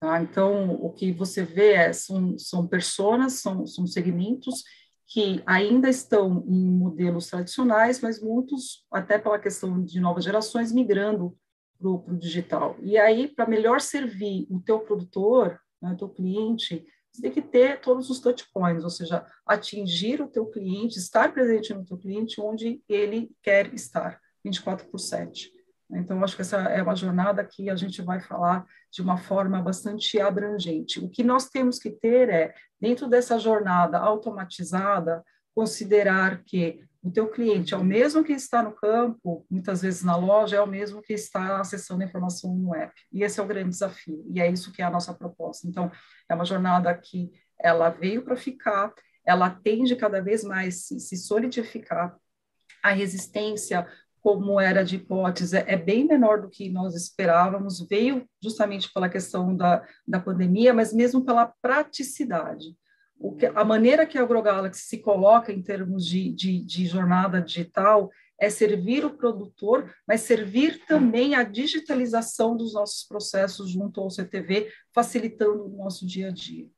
Tá? 0.00 0.20
Então, 0.22 0.74
o 0.74 0.92
que 0.92 1.12
você 1.12 1.44
vê 1.44 1.72
é, 1.72 1.92
são, 1.92 2.38
são 2.38 2.66
personas, 2.66 3.34
são, 3.34 3.66
são 3.66 3.86
segmentos 3.86 4.62
que 5.06 5.42
ainda 5.46 5.88
estão 5.88 6.44
em 6.46 6.70
modelos 6.70 7.28
tradicionais, 7.28 8.00
mas 8.00 8.20
muitos, 8.20 8.84
até 8.90 9.18
pela 9.18 9.38
questão 9.38 9.82
de 9.82 10.00
novas 10.00 10.24
gerações, 10.24 10.72
migrando 10.72 11.36
para 11.78 11.88
o 11.88 12.16
digital. 12.18 12.76
E 12.82 12.98
aí, 12.98 13.28
para 13.28 13.48
melhor 13.48 13.80
servir 13.80 14.46
o 14.50 14.60
teu 14.60 14.80
produtor, 14.80 15.58
né, 15.80 15.92
o 15.92 15.96
teu 15.96 16.08
cliente, 16.08 16.84
você 17.18 17.22
tem 17.22 17.32
que 17.32 17.42
ter 17.42 17.80
todos 17.80 18.08
os 18.08 18.20
touch 18.20 18.48
points, 18.52 18.84
ou 18.84 18.90
seja, 18.90 19.26
atingir 19.44 20.22
o 20.22 20.28
teu 20.28 20.46
cliente, 20.46 20.98
estar 20.98 21.32
presente 21.32 21.74
no 21.74 21.84
teu 21.84 21.98
cliente 21.98 22.40
onde 22.40 22.80
ele 22.88 23.30
quer 23.42 23.74
estar, 23.74 24.20
24 24.44 24.86
por 24.88 24.98
7. 24.98 25.52
Então, 25.90 26.22
acho 26.22 26.36
que 26.36 26.42
essa 26.42 26.58
é 26.58 26.80
uma 26.82 26.94
jornada 26.94 27.44
que 27.44 27.68
a 27.68 27.74
gente 27.74 28.02
vai 28.02 28.20
falar 28.20 28.64
de 28.92 29.02
uma 29.02 29.16
forma 29.16 29.60
bastante 29.60 30.20
abrangente. 30.20 31.00
O 31.00 31.08
que 31.08 31.24
nós 31.24 31.48
temos 31.48 31.78
que 31.78 31.90
ter 31.90 32.28
é, 32.28 32.54
dentro 32.80 33.08
dessa 33.08 33.38
jornada 33.38 33.98
automatizada, 33.98 35.24
considerar 35.54 36.44
que 36.44 36.84
o 37.02 37.10
teu 37.10 37.28
cliente 37.28 37.74
é 37.74 37.76
o 37.76 37.84
mesmo 37.84 38.24
que 38.24 38.32
está 38.32 38.62
no 38.62 38.72
campo, 38.72 39.46
muitas 39.48 39.82
vezes 39.82 40.02
na 40.02 40.16
loja, 40.16 40.56
é 40.56 40.60
o 40.60 40.66
mesmo 40.66 41.00
que 41.00 41.12
está 41.12 41.60
acessando 41.60 42.02
a 42.02 42.06
informação 42.06 42.54
no 42.54 42.74
app. 42.74 42.92
E 43.12 43.22
esse 43.22 43.38
é 43.38 43.42
o 43.42 43.46
grande 43.46 43.70
desafio, 43.70 44.24
e 44.28 44.40
é 44.40 44.50
isso 44.50 44.72
que 44.72 44.82
é 44.82 44.84
a 44.84 44.90
nossa 44.90 45.14
proposta. 45.14 45.66
Então, 45.68 45.90
é 46.28 46.34
uma 46.34 46.44
jornada 46.44 46.92
que 46.94 47.30
ela 47.58 47.88
veio 47.88 48.22
para 48.22 48.36
ficar, 48.36 48.92
ela 49.24 49.50
tende 49.50 49.94
cada 49.94 50.20
vez 50.20 50.42
mais 50.42 50.86
se, 50.86 50.98
se 50.98 51.16
solidificar, 51.16 52.16
a 52.82 52.92
resistência 52.92 53.86
como 54.20 54.60
era 54.60 54.84
de 54.84 54.96
hipótese, 54.96 55.56
é 55.56 55.76
bem 55.76 56.06
menor 56.06 56.40
do 56.42 56.50
que 56.50 56.68
nós 56.68 56.94
esperávamos, 56.94 57.86
veio 57.88 58.28
justamente 58.42 58.92
pela 58.92 59.08
questão 59.08 59.56
da, 59.56 59.86
da 60.06 60.20
pandemia, 60.20 60.74
mas 60.74 60.92
mesmo 60.92 61.24
pela 61.24 61.52
praticidade. 61.62 62.76
Que, 63.38 63.46
a 63.46 63.64
maneira 63.64 64.06
que 64.06 64.16
a 64.16 64.22
AgroGalaxy 64.22 64.82
se 64.82 64.98
coloca 64.98 65.52
em 65.52 65.60
termos 65.62 66.06
de, 66.06 66.32
de, 66.32 66.64
de 66.64 66.86
jornada 66.86 67.40
digital 67.40 68.10
é 68.40 68.48
servir 68.48 69.04
o 69.04 69.16
produtor, 69.16 69.92
mas 70.06 70.20
servir 70.20 70.86
também 70.86 71.34
a 71.34 71.42
digitalização 71.42 72.56
dos 72.56 72.72
nossos 72.72 73.02
processos 73.02 73.70
junto 73.70 74.00
ao 74.00 74.10
CTV, 74.10 74.70
facilitando 74.94 75.66
o 75.66 75.76
nosso 75.76 76.06
dia 76.06 76.28
a 76.28 76.30
dia. 76.30 76.68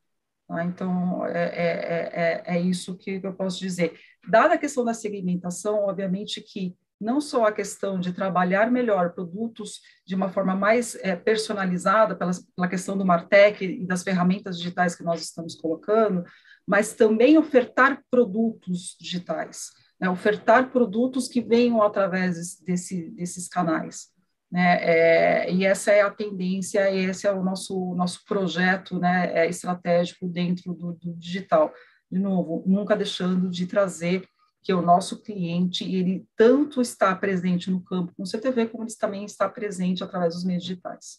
Tá? 0.48 0.64
Então, 0.64 1.26
é, 1.26 1.44
é, 1.44 2.10
é, 2.46 2.56
é 2.56 2.60
isso 2.60 2.96
que 2.96 3.20
eu 3.22 3.34
posso 3.34 3.58
dizer. 3.58 3.98
Dada 4.28 4.54
a 4.54 4.58
questão 4.58 4.84
da 4.84 4.94
segmentação, 4.94 5.84
obviamente 5.84 6.40
que 6.40 6.74
não 7.00 7.20
só 7.20 7.46
a 7.46 7.52
questão 7.52 7.98
de 7.98 8.12
trabalhar 8.12 8.70
melhor 8.70 9.12
produtos 9.12 9.80
de 10.06 10.14
uma 10.14 10.28
forma 10.28 10.54
mais 10.54 10.94
é, 10.96 11.16
personalizada, 11.16 12.14
pela, 12.14 12.32
pela 12.54 12.68
questão 12.68 12.96
do 12.96 13.06
Martech 13.06 13.64
e 13.64 13.86
das 13.86 14.02
ferramentas 14.02 14.58
digitais 14.58 14.94
que 14.94 15.02
nós 15.02 15.22
estamos 15.22 15.54
colocando, 15.54 16.24
mas 16.66 16.92
também 16.92 17.38
ofertar 17.38 18.02
produtos 18.10 18.96
digitais, 19.00 19.70
né? 19.98 20.10
ofertar 20.10 20.70
produtos 20.70 21.26
que 21.26 21.40
venham 21.40 21.82
através 21.82 22.60
desse, 22.60 23.10
desses 23.12 23.48
canais. 23.48 24.08
Né? 24.50 24.78
É, 24.82 25.52
e 25.52 25.64
essa 25.64 25.92
é 25.92 26.02
a 26.02 26.10
tendência, 26.10 26.92
esse 26.92 27.26
é 27.26 27.32
o 27.32 27.42
nosso, 27.42 27.94
nosso 27.94 28.24
projeto 28.26 28.98
né, 28.98 29.32
é, 29.32 29.48
estratégico 29.48 30.28
dentro 30.28 30.74
do, 30.74 30.92
do 30.92 31.14
digital. 31.14 31.72
De 32.10 32.18
novo, 32.18 32.62
nunca 32.66 32.96
deixando 32.96 33.48
de 33.48 33.66
trazer 33.66 34.28
que 34.62 34.72
o 34.72 34.82
nosso 34.82 35.22
cliente, 35.22 35.84
ele 35.84 36.26
tanto 36.36 36.80
está 36.80 37.14
presente 37.14 37.70
no 37.70 37.82
campo 37.82 38.12
com 38.14 38.22
o 38.22 38.26
CTV, 38.26 38.68
como 38.68 38.84
ele 38.84 38.94
também 38.94 39.24
está 39.24 39.48
presente 39.48 40.04
através 40.04 40.34
dos 40.34 40.44
meios 40.44 40.62
digitais. 40.62 41.18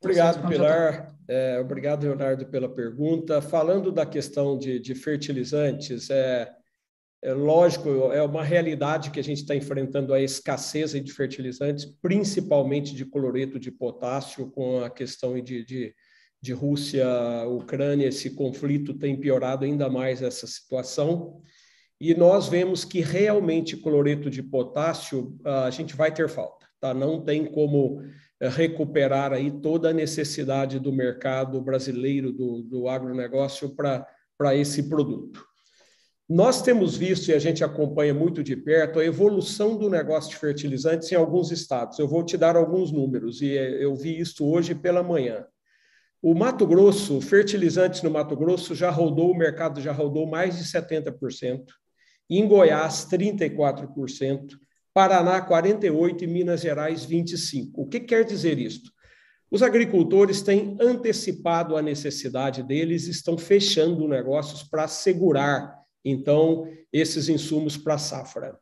Obrigado, 0.00 0.46
Pilar. 0.46 1.16
É, 1.26 1.58
obrigado, 1.58 2.02
Leonardo, 2.04 2.46
pela 2.46 2.68
pergunta. 2.68 3.40
Falando 3.40 3.90
da 3.90 4.04
questão 4.04 4.58
de, 4.58 4.78
de 4.78 4.94
fertilizantes, 4.94 6.10
é, 6.10 6.54
é, 7.22 7.32
lógico, 7.32 7.88
é 8.12 8.22
uma 8.22 8.44
realidade 8.44 9.10
que 9.10 9.18
a 9.18 9.24
gente 9.24 9.38
está 9.38 9.56
enfrentando 9.56 10.12
a 10.12 10.20
escassez 10.20 10.92
de 10.92 11.10
fertilizantes, 11.10 11.86
principalmente 11.86 12.94
de 12.94 13.06
cloreto 13.06 13.58
de 13.58 13.70
potássio, 13.70 14.50
com 14.50 14.84
a 14.84 14.90
questão 14.90 15.40
de, 15.40 15.64
de 15.64 15.94
de 16.44 16.52
Rússia, 16.52 17.06
Ucrânia, 17.48 18.06
esse 18.06 18.28
conflito 18.34 18.92
tem 18.92 19.18
piorado 19.18 19.64
ainda 19.64 19.88
mais 19.88 20.20
essa 20.20 20.46
situação. 20.46 21.40
E 21.98 22.14
nós 22.14 22.48
vemos 22.48 22.84
que 22.84 23.00
realmente 23.00 23.78
cloreto 23.78 24.28
de 24.28 24.42
potássio 24.42 25.38
a 25.42 25.70
gente 25.70 25.96
vai 25.96 26.12
ter 26.12 26.28
falta, 26.28 26.66
tá? 26.78 26.92
Não 26.92 27.24
tem 27.24 27.46
como 27.46 28.02
eh, 28.38 28.48
recuperar 28.48 29.32
aí 29.32 29.50
toda 29.50 29.88
a 29.88 29.94
necessidade 29.94 30.78
do 30.78 30.92
mercado 30.92 31.58
brasileiro, 31.62 32.30
do, 32.30 32.62
do 32.62 32.88
agronegócio 32.88 33.74
para 33.74 34.54
esse 34.54 34.82
produto. 34.82 35.42
Nós 36.28 36.60
temos 36.60 36.94
visto, 36.94 37.28
e 37.28 37.32
a 37.32 37.38
gente 37.38 37.64
acompanha 37.64 38.12
muito 38.12 38.42
de 38.42 38.54
perto, 38.54 38.98
a 38.98 39.04
evolução 39.04 39.78
do 39.78 39.88
negócio 39.88 40.28
de 40.28 40.36
fertilizantes 40.36 41.10
em 41.10 41.14
alguns 41.14 41.50
estados. 41.50 41.98
Eu 41.98 42.06
vou 42.06 42.22
te 42.22 42.36
dar 42.36 42.54
alguns 42.54 42.92
números, 42.92 43.40
e 43.40 43.56
eh, 43.56 43.82
eu 43.82 43.94
vi 43.94 44.18
isso 44.18 44.46
hoje 44.46 44.74
pela 44.74 45.02
manhã. 45.02 45.46
O 46.26 46.34
Mato 46.34 46.66
Grosso, 46.66 47.20
fertilizantes 47.20 48.00
no 48.00 48.10
Mato 48.10 48.34
Grosso, 48.34 48.74
já 48.74 48.88
rodou, 48.88 49.30
o 49.30 49.36
mercado 49.36 49.78
já 49.82 49.92
rodou 49.92 50.26
mais 50.26 50.56
de 50.56 50.64
70%. 50.64 51.66
Em 52.30 52.48
Goiás, 52.48 53.06
34%. 53.10 54.56
Paraná, 54.94 55.46
48% 55.46 56.22
e 56.22 56.26
Minas 56.26 56.62
Gerais, 56.62 57.04
25%. 57.04 57.72
O 57.74 57.86
que 57.86 58.00
quer 58.00 58.24
dizer 58.24 58.58
isto? 58.58 58.90
Os 59.50 59.62
agricultores 59.62 60.40
têm 60.40 60.78
antecipado 60.80 61.76
a 61.76 61.82
necessidade 61.82 62.62
deles, 62.62 63.06
estão 63.06 63.36
fechando 63.36 64.08
negócios 64.08 64.62
para 64.62 64.84
assegurar, 64.84 65.78
então, 66.02 66.66
esses 66.90 67.28
insumos 67.28 67.76
para 67.76 67.96
a 67.96 67.98
safra. 67.98 68.58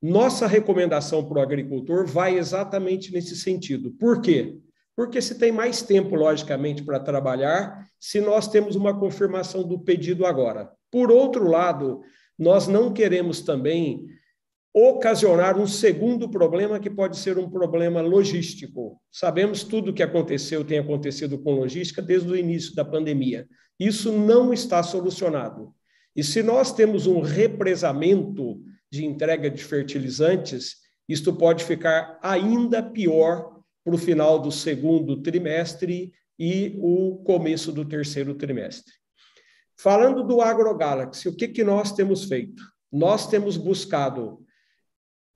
Nossa 0.00 0.46
recomendação 0.46 1.22
para 1.28 1.38
o 1.38 1.42
agricultor 1.42 2.06
vai 2.06 2.38
exatamente 2.38 3.12
nesse 3.12 3.36
sentido. 3.36 3.90
Por 3.90 4.22
quê? 4.22 4.58
Porque 4.96 5.20
se 5.20 5.36
tem 5.38 5.50
mais 5.50 5.82
tempo, 5.82 6.14
logicamente, 6.14 6.82
para 6.82 7.00
trabalhar, 7.00 7.88
se 7.98 8.20
nós 8.20 8.48
temos 8.48 8.76
uma 8.76 8.98
confirmação 8.98 9.62
do 9.62 9.78
pedido 9.78 10.24
agora. 10.24 10.70
Por 10.90 11.10
outro 11.10 11.48
lado, 11.48 12.02
nós 12.38 12.68
não 12.68 12.92
queremos 12.92 13.40
também 13.40 14.06
ocasionar 14.72 15.56
um 15.56 15.68
segundo 15.68 16.28
problema 16.28 16.80
que 16.80 16.90
pode 16.90 17.16
ser 17.16 17.38
um 17.38 17.48
problema 17.48 18.00
logístico. 18.00 19.00
Sabemos 19.10 19.62
tudo 19.62 19.90
o 19.90 19.94
que 19.94 20.02
aconteceu, 20.02 20.64
tem 20.64 20.78
acontecido 20.78 21.38
com 21.38 21.54
logística 21.54 22.02
desde 22.02 22.30
o 22.30 22.36
início 22.36 22.74
da 22.74 22.84
pandemia. 22.84 23.46
Isso 23.78 24.12
não 24.12 24.52
está 24.52 24.82
solucionado. 24.82 25.72
E 26.14 26.22
se 26.24 26.42
nós 26.42 26.72
temos 26.72 27.06
um 27.06 27.20
represamento 27.20 28.60
de 28.90 29.04
entrega 29.04 29.48
de 29.48 29.62
fertilizantes, 29.62 30.76
isto 31.08 31.32
pode 31.32 31.64
ficar 31.64 32.18
ainda 32.22 32.82
pior 32.82 33.53
para 33.84 33.94
o 33.94 33.98
final 33.98 34.38
do 34.38 34.50
segundo 34.50 35.20
trimestre 35.22 36.12
e 36.38 36.76
o 36.78 37.22
começo 37.24 37.70
do 37.70 37.84
terceiro 37.84 38.34
trimestre. 38.34 38.92
Falando 39.76 40.24
do 40.24 40.40
AgroGalaxy, 40.40 41.28
o 41.28 41.36
que, 41.36 41.48
que 41.48 41.62
nós 41.62 41.92
temos 41.92 42.24
feito? 42.24 42.62
Nós 42.90 43.28
temos 43.28 43.56
buscado 43.56 44.44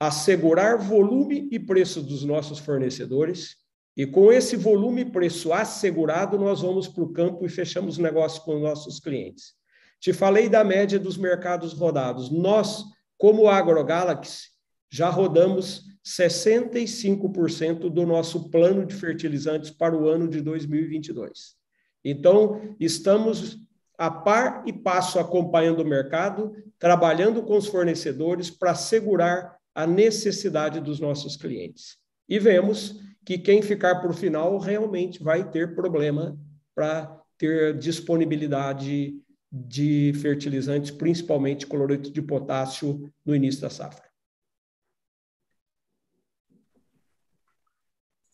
assegurar 0.00 0.78
volume 0.78 1.48
e 1.50 1.58
preço 1.58 2.00
dos 2.02 2.24
nossos 2.24 2.58
fornecedores, 2.58 3.56
e 3.96 4.06
com 4.06 4.32
esse 4.32 4.54
volume 4.54 5.02
e 5.02 5.10
preço 5.10 5.52
assegurado, 5.52 6.38
nós 6.38 6.60
vamos 6.60 6.86
para 6.86 7.02
o 7.02 7.12
campo 7.12 7.44
e 7.44 7.48
fechamos 7.48 7.98
negócio 7.98 8.42
com 8.42 8.54
os 8.54 8.62
nossos 8.62 9.00
clientes. 9.00 9.54
Te 10.00 10.12
falei 10.12 10.48
da 10.48 10.62
média 10.62 11.00
dos 11.00 11.16
mercados 11.16 11.72
rodados. 11.72 12.30
Nós, 12.30 12.84
como 13.16 13.48
AgroGalaxy, 13.48 14.50
já 14.88 15.10
rodamos 15.10 15.87
65% 16.08 17.90
do 17.90 18.06
nosso 18.06 18.48
plano 18.48 18.86
de 18.86 18.94
fertilizantes 18.94 19.70
para 19.70 19.94
o 19.94 20.08
ano 20.08 20.26
de 20.26 20.40
2022. 20.40 21.54
Então, 22.02 22.74
estamos 22.80 23.58
a 23.98 24.10
par 24.10 24.62
e 24.66 24.72
passo 24.72 25.18
acompanhando 25.18 25.80
o 25.80 25.86
mercado, 25.86 26.56
trabalhando 26.78 27.42
com 27.42 27.58
os 27.58 27.66
fornecedores 27.66 28.48
para 28.48 28.70
assegurar 28.70 29.58
a 29.74 29.86
necessidade 29.86 30.80
dos 30.80 30.98
nossos 30.98 31.36
clientes. 31.36 31.98
E 32.26 32.38
vemos 32.38 32.98
que 33.24 33.36
quem 33.36 33.60
ficar 33.60 34.00
por 34.00 34.14
final 34.14 34.56
realmente 34.56 35.22
vai 35.22 35.50
ter 35.50 35.74
problema 35.74 36.38
para 36.74 37.20
ter 37.36 37.76
disponibilidade 37.76 39.14
de 39.52 40.12
fertilizantes, 40.22 40.90
principalmente 40.90 41.66
cloreto 41.66 42.10
de 42.10 42.22
potássio, 42.22 43.12
no 43.26 43.34
início 43.34 43.60
da 43.60 43.68
safra. 43.68 44.07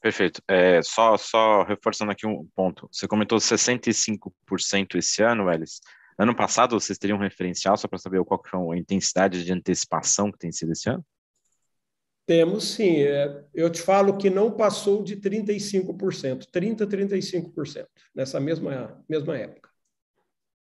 Perfeito. 0.05 0.43
É, 0.47 0.82
só, 0.82 1.16
só 1.16 1.62
reforçando 1.62 2.12
aqui 2.12 2.26
um 2.26 2.47
ponto. 2.55 2.86
Você 2.93 3.09
comentou 3.09 3.39
65% 3.39 4.97
esse 4.97 5.22
ano, 5.22 5.51
Elis. 5.51 5.81
Ano 6.18 6.36
passado, 6.36 6.78
vocês 6.78 6.98
teriam 6.98 7.16
um 7.16 7.22
referencial 7.22 7.74
só 7.78 7.89
para 7.89 7.98
saber 7.98 8.22
qual 8.22 8.39
que 8.39 8.51
foi 8.51 8.76
a 8.76 8.78
intensidade 8.78 9.43
de 9.43 9.51
antecipação 9.51 10.31
que 10.31 10.36
tem 10.36 10.52
sido 10.52 10.72
esse 10.72 10.90
ano? 10.90 11.02
Temos 12.26 12.64
sim. 12.72 12.98
É, 12.98 13.47
eu 13.55 13.70
te 13.70 13.81
falo 13.81 14.18
que 14.18 14.28
não 14.28 14.51
passou 14.51 15.02
de 15.02 15.16
35%, 15.16 16.51
30%, 16.52 16.86
35% 16.86 17.86
nessa 18.14 18.39
mesma, 18.39 19.02
mesma 19.09 19.39
época. 19.39 19.70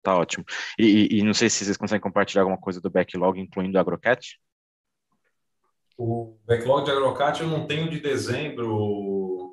Tá 0.02 0.14
ótimo. 0.14 0.44
E, 0.78 1.08
e, 1.10 1.22
não 1.22 1.32
sei 1.32 1.48
se 1.48 1.64
vocês 1.64 1.78
conseguem 1.78 2.02
compartilhar 2.02 2.42
alguma 2.42 2.60
coisa 2.60 2.82
do 2.82 2.90
backlog, 2.90 3.40
incluindo 3.40 3.78
o 3.78 3.80
AgroCat? 3.80 4.38
O 5.96 6.36
backlog 6.44 6.84
de 6.84 6.90
AgroCat 6.90 7.40
eu 7.40 7.46
não 7.46 7.66
tenho 7.66 7.88
de 7.88 8.00
dezembro, 8.00 8.66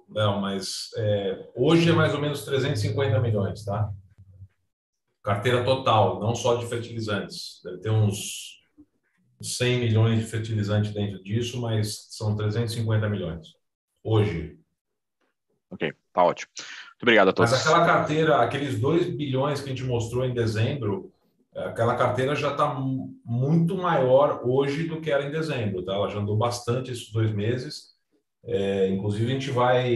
não, 0.09 0.39
mas 0.39 0.89
é, 0.97 1.47
hoje 1.55 1.89
é 1.89 1.93
mais 1.93 2.13
ou 2.13 2.21
menos 2.21 2.43
350 2.43 3.19
milhões, 3.19 3.63
tá? 3.63 3.91
Carteira 5.23 5.63
total, 5.63 6.19
não 6.19 6.33
só 6.33 6.55
de 6.55 6.65
fertilizantes. 6.65 7.61
Deve 7.63 7.77
ter 7.77 7.91
uns 7.91 8.59
100 9.41 9.79
milhões 9.79 10.19
de 10.19 10.25
fertilizante 10.25 10.91
dentro 10.91 11.23
disso, 11.23 11.61
mas 11.61 12.07
são 12.09 12.35
350 12.35 13.07
milhões 13.09 13.47
hoje. 14.03 14.57
Ok, 15.69 15.93
tá 16.11 16.23
ótimo. 16.23 16.51
Muito 16.57 17.03
obrigado 17.03 17.29
a 17.29 17.33
todos. 17.33 17.51
Mas 17.51 17.61
aquela 17.61 17.85
carteira, 17.85 18.37
aqueles 18.41 18.79
2 18.79 19.15
bilhões 19.15 19.61
que 19.61 19.67
a 19.67 19.69
gente 19.69 19.83
mostrou 19.83 20.25
em 20.25 20.33
dezembro, 20.33 21.13
aquela 21.55 21.95
carteira 21.95 22.35
já 22.35 22.51
está 22.51 22.73
muito 22.73 23.77
maior 23.77 24.41
hoje 24.43 24.87
do 24.87 24.99
que 24.99 25.11
era 25.11 25.25
em 25.25 25.31
dezembro, 25.31 25.83
tá? 25.83 25.93
Ela 25.93 26.09
já 26.09 26.19
andou 26.19 26.35
bastante 26.35 26.91
esses 26.91 27.11
dois 27.11 27.31
meses. 27.31 27.98
É, 28.45 28.87
inclusive, 28.89 29.31
a 29.31 29.33
gente 29.33 29.51
vai 29.51 29.93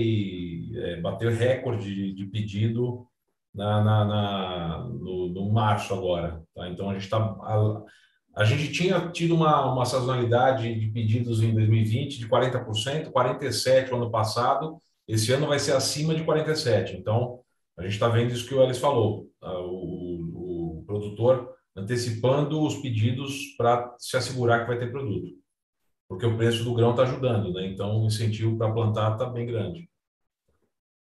é, 0.76 1.02
bater 1.02 1.32
recorde 1.32 2.14
de, 2.14 2.26
pedido 2.28 3.08
na, 3.54 3.84
na, 3.84 4.06
na 4.06 4.88
no, 4.90 5.30
no, 5.30 5.52
março 5.52 5.94
agora. 5.94 6.44
Tá? 6.56 6.70
Então, 6.70 6.90
a 6.90 6.94
gente 6.94 7.04
está. 7.04 7.18
A, 7.18 7.82
a, 8.36 8.44
gente 8.44 8.72
tinha 8.72 9.10
tido 9.12 9.36
uma, 9.36 9.72
uma 9.72 9.86
sazonalidade 9.86 10.74
de 10.80 10.88
pedidos 10.88 11.42
em 11.42 11.54
2020 11.54 12.20
de 12.20 12.28
40%, 12.28 13.12
47% 13.12 13.90
no 13.90 13.98
ano 13.98 14.12
passado. 14.12 14.78
Esse 15.08 15.32
ano 15.32 15.48
vai 15.48 15.60
ser 15.60 15.74
acima 15.74 16.16
de 16.16 16.24
47%. 16.24 16.96
Então, 16.96 17.40
a 17.78 17.84
gente 17.84 17.94
está 17.94 18.08
vendo 18.08 18.32
isso 18.32 18.48
que 18.48 18.56
o 18.56 18.64
Elis 18.64 18.78
falou. 18.78 19.28
Tá? 19.40 19.52
O, 19.60 20.04
produtor 20.86 21.50
antecipando 21.76 22.62
os 22.62 22.76
pedidos 22.76 23.56
para 23.58 23.96
se 23.98 24.16
assegurar 24.16 24.62
que 24.62 24.68
vai 24.68 24.78
ter 24.78 24.92
produto. 24.92 25.43
Porque 26.14 26.28
o 26.28 26.38
preço 26.38 26.64
do 26.64 26.76
grão 26.76 26.92
está 26.92 27.04
ajudando, 27.04 27.52
né? 27.52 27.66
Então 27.66 28.00
o 28.00 28.06
incentivo 28.06 28.56
para 28.56 28.72
plantar 28.72 29.14
está 29.14 29.26
bem 29.26 29.48
grande. 29.48 29.90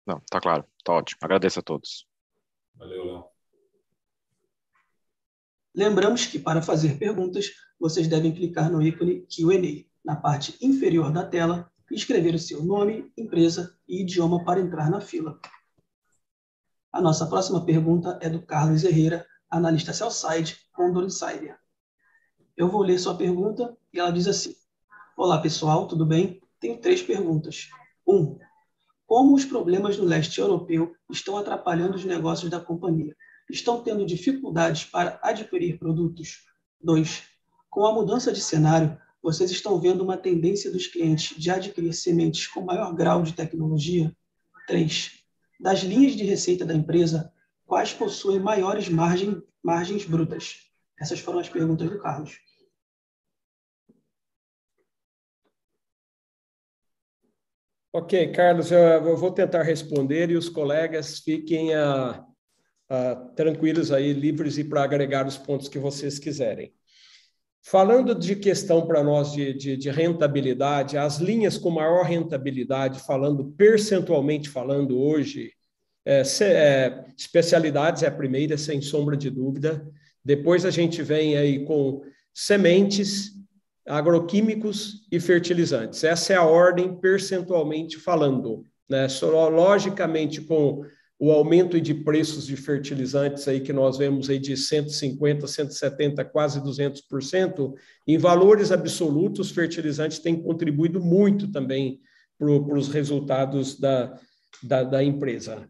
Não, 0.08 0.22
tá 0.32 0.40
claro, 0.40 0.66
tá 0.82 0.94
ótimo. 0.94 1.20
Agradeço 1.22 1.60
a 1.60 1.62
todos. 1.62 2.08
Valeu, 2.76 3.06
Léo. 3.06 3.26
Lembramos 5.76 6.26
que 6.26 6.40
para 6.40 6.62
fazer 6.62 6.98
perguntas, 6.98 7.52
vocês 7.78 8.08
devem 8.08 8.34
clicar 8.34 8.72
no 8.72 8.82
ícone 8.82 9.28
Q&A 9.28 9.86
na 10.06 10.16
parte 10.16 10.58
inferior 10.62 11.12
da 11.12 11.26
tela 11.26 11.70
e 11.92 11.96
escrever 11.96 12.36
o 12.36 12.40
seu 12.40 12.64
nome, 12.64 13.12
empresa 13.18 13.78
e 13.86 14.04
idioma 14.04 14.46
para 14.46 14.62
entrar 14.62 14.90
na 14.90 15.02
fila. 15.02 15.38
A 16.94 17.02
nossa 17.02 17.28
próxima 17.28 17.66
pergunta 17.66 18.18
é 18.22 18.30
do 18.30 18.42
Carlos 18.42 18.86
Herrera, 18.86 19.26
analista 19.50 19.92
Cellside, 19.92 20.58
Condor 20.72 21.04
Insider. 21.04 21.58
Eu 22.56 22.70
vou 22.70 22.84
ler 22.84 23.00
sua 23.00 23.18
pergunta 23.18 23.76
e 23.92 24.00
ela 24.00 24.12
diz 24.12 24.28
assim: 24.28 24.63
Olá 25.16 25.38
pessoal, 25.38 25.88
tudo 25.88 26.08
bem? 26.08 26.42
Tenho 26.60 26.80
três 26.80 27.00
perguntas. 27.00 27.70
Um, 28.06 28.40
como 29.06 29.36
os 29.36 29.46
problemas 29.46 29.96
no 29.96 30.06
leste 30.06 30.42
europeu 30.42 30.96
estão 31.08 31.38
atrapalhando 31.38 31.96
os 31.96 32.04
negócios 32.04 32.50
da 32.50 32.60
companhia? 32.60 33.16
Estão 33.48 33.84
tendo 33.84 34.08
dificuldades 34.08 34.86
para 34.86 35.20
adquirir 35.22 35.78
produtos? 35.78 36.40
Dois, 36.82 37.22
com 37.70 37.86
a 37.86 37.94
mudança 37.94 38.34
de 38.34 38.42
cenário, 38.42 38.98
vocês 39.22 39.52
estão 39.52 39.80
vendo 39.80 40.02
uma 40.04 40.18
tendência 40.18 40.72
dos 40.72 40.88
clientes 40.88 41.38
de 41.38 41.52
adquirir 41.52 41.94
sementes 41.94 42.48
com 42.48 42.62
maior 42.62 42.92
grau 42.96 43.22
de 43.22 43.34
tecnologia? 43.34 44.12
Três, 44.66 45.12
das 45.60 45.82
linhas 45.82 46.16
de 46.16 46.24
receita 46.24 46.66
da 46.66 46.74
empresa, 46.74 47.32
quais 47.68 47.94
possuem 47.94 48.40
maiores 48.40 48.90
margem, 48.90 49.40
margens 49.62 50.06
brutas? 50.06 50.56
Essas 51.00 51.20
foram 51.20 51.38
as 51.38 51.50
perguntas 51.50 51.88
do 51.88 52.00
Carlos. 52.00 52.40
Ok, 57.96 58.32
Carlos, 58.32 58.72
eu 58.72 59.16
vou 59.16 59.32
tentar 59.32 59.62
responder 59.62 60.32
e 60.32 60.36
os 60.36 60.50
colegas 60.50 61.20
fiquem 61.20 61.76
uh, 61.76 62.22
uh, 62.90 63.36
tranquilos 63.36 63.92
aí, 63.92 64.12
livres 64.14 64.58
e 64.58 64.64
para 64.64 64.84
agregar 64.84 65.28
os 65.28 65.38
pontos 65.38 65.68
que 65.68 65.78
vocês 65.78 66.18
quiserem. 66.18 66.74
Falando 67.62 68.16
de 68.16 68.36
questão 68.36 68.88
para 68.88 69.04
nós 69.04 69.32
de, 69.32 69.54
de, 69.54 69.78
de, 69.78 69.92
rentabilidade, 69.92 70.98
as 70.98 71.20
linhas 71.20 71.56
com 71.56 71.70
maior 71.70 72.04
rentabilidade, 72.04 73.00
falando 73.00 73.52
percentualmente 73.52 74.50
falando 74.50 75.00
hoje, 75.00 75.52
é, 76.04 76.24
se, 76.24 76.46
é, 76.46 77.06
especialidades 77.16 78.02
é 78.02 78.08
a 78.08 78.12
primeira, 78.12 78.58
sem 78.58 78.82
sombra 78.82 79.16
de 79.16 79.30
dúvida. 79.30 79.88
Depois 80.26 80.66
a 80.66 80.72
gente 80.72 81.04
vem 81.04 81.38
aí 81.38 81.64
com 81.64 82.02
sementes, 82.34 83.34
agroquímicos 83.86 85.06
e 85.12 85.20
fertilizantes. 85.20 86.04
Essa 86.04 86.34
é 86.34 86.36
a 86.36 86.44
ordem 86.44 86.96
percentualmente 86.96 87.98
falando. 87.98 88.66
Né? 88.90 89.08
Só, 89.10 89.50
logicamente, 89.50 90.42
com 90.42 90.84
o 91.20 91.32
aumento 91.32 91.80
de 91.80 91.94
preços 91.94 92.46
de 92.46 92.56
fertilizantes 92.56 93.48
aí 93.48 93.62
que 93.62 93.72
nós 93.72 93.98
vemos 93.98 94.30
aí 94.30 94.40
de 94.40 94.58
150, 94.58 95.48
170, 95.48 96.26
quase 96.26 96.60
200%, 96.60 97.74
em 98.08 98.18
valores 98.18 98.72
absolutos, 98.72 99.52
fertilizantes 99.52 100.20
têm 100.20 100.42
contribuído 100.42 101.00
muito 101.02 101.52
também 101.52 102.02
para 102.38 102.50
os 102.50 102.90
resultados 102.90 103.80
da, 103.80 104.20
da, 104.62 104.84
da 104.84 105.04
empresa. 105.04 105.70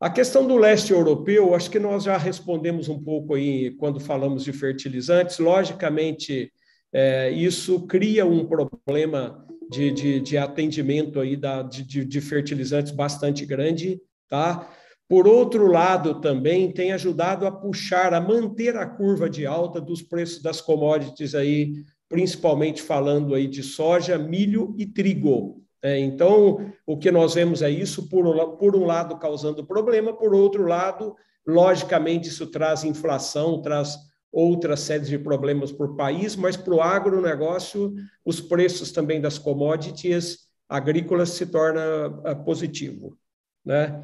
A 0.00 0.08
questão 0.08 0.46
do 0.46 0.56
leste 0.56 0.92
europeu, 0.92 1.56
acho 1.56 1.68
que 1.68 1.80
nós 1.80 2.04
já 2.04 2.16
respondemos 2.16 2.88
um 2.88 3.02
pouco 3.02 3.34
aí 3.34 3.72
quando 3.72 3.98
falamos 3.98 4.44
de 4.44 4.52
fertilizantes. 4.52 5.40
Logicamente, 5.40 6.52
é, 6.92 7.30
isso 7.30 7.86
cria 7.86 8.24
um 8.24 8.46
problema 8.46 9.46
de, 9.70 9.90
de, 9.90 10.20
de 10.20 10.38
atendimento 10.38 11.20
aí 11.20 11.36
da, 11.36 11.62
de, 11.62 12.04
de 12.04 12.20
fertilizantes 12.20 12.92
bastante 12.92 13.44
grande, 13.44 14.00
tá? 14.28 14.70
Por 15.08 15.26
outro 15.26 15.66
lado, 15.66 16.20
também 16.20 16.70
tem 16.70 16.92
ajudado 16.92 17.46
a 17.46 17.50
puxar, 17.50 18.12
a 18.12 18.20
manter 18.20 18.76
a 18.76 18.86
curva 18.86 19.28
de 19.28 19.46
alta 19.46 19.80
dos 19.80 20.02
preços 20.02 20.42
das 20.42 20.60
commodities 20.60 21.34
aí, 21.34 21.82
principalmente 22.08 22.82
falando 22.82 23.34
aí 23.34 23.46
de 23.46 23.62
soja, 23.62 24.18
milho 24.18 24.74
e 24.76 24.84
trigo. 24.84 25.62
É, 25.82 25.98
então, 25.98 26.72
o 26.86 26.98
que 26.98 27.10
nós 27.10 27.34
vemos 27.34 27.62
é 27.62 27.70
isso, 27.70 28.08
por, 28.08 28.56
por 28.56 28.76
um 28.76 28.84
lado, 28.84 29.18
causando 29.18 29.66
problema, 29.66 30.12
por 30.12 30.34
outro 30.34 30.66
lado, 30.66 31.14
logicamente, 31.46 32.28
isso 32.28 32.46
traz 32.48 32.84
inflação, 32.84 33.62
traz 33.62 33.96
outras 34.38 34.80
séries 34.80 35.08
de 35.08 35.18
problemas 35.18 35.72
para 35.72 35.86
o 35.86 35.96
país, 35.96 36.36
mas 36.36 36.56
para 36.56 36.74
o 36.74 36.80
agronegócio, 36.80 37.94
os 38.24 38.40
preços 38.40 38.92
também 38.92 39.20
das 39.20 39.36
commodities 39.36 40.46
agrícolas 40.68 41.30
se 41.30 41.46
torna 41.46 42.06
uh, 42.06 42.44
positivo. 42.44 43.18
Né? 43.64 44.00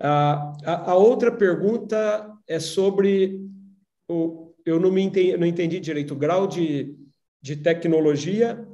Uh, 0.00 0.50
a, 0.64 0.90
a, 0.90 0.94
outra 0.96 1.30
pergunta 1.30 2.32
é 2.48 2.58
sobre 2.58 3.40
o, 4.08 4.52
eu 4.66 4.80
não 4.80 4.90
me 4.90 5.02
entendi, 5.02 5.36
não 5.36 5.46
entendi 5.46 5.78
direito 5.78 6.14
o 6.14 6.18
grau 6.18 6.48
de, 6.48 6.96
de 7.40 7.54
tecnologia 7.54 8.66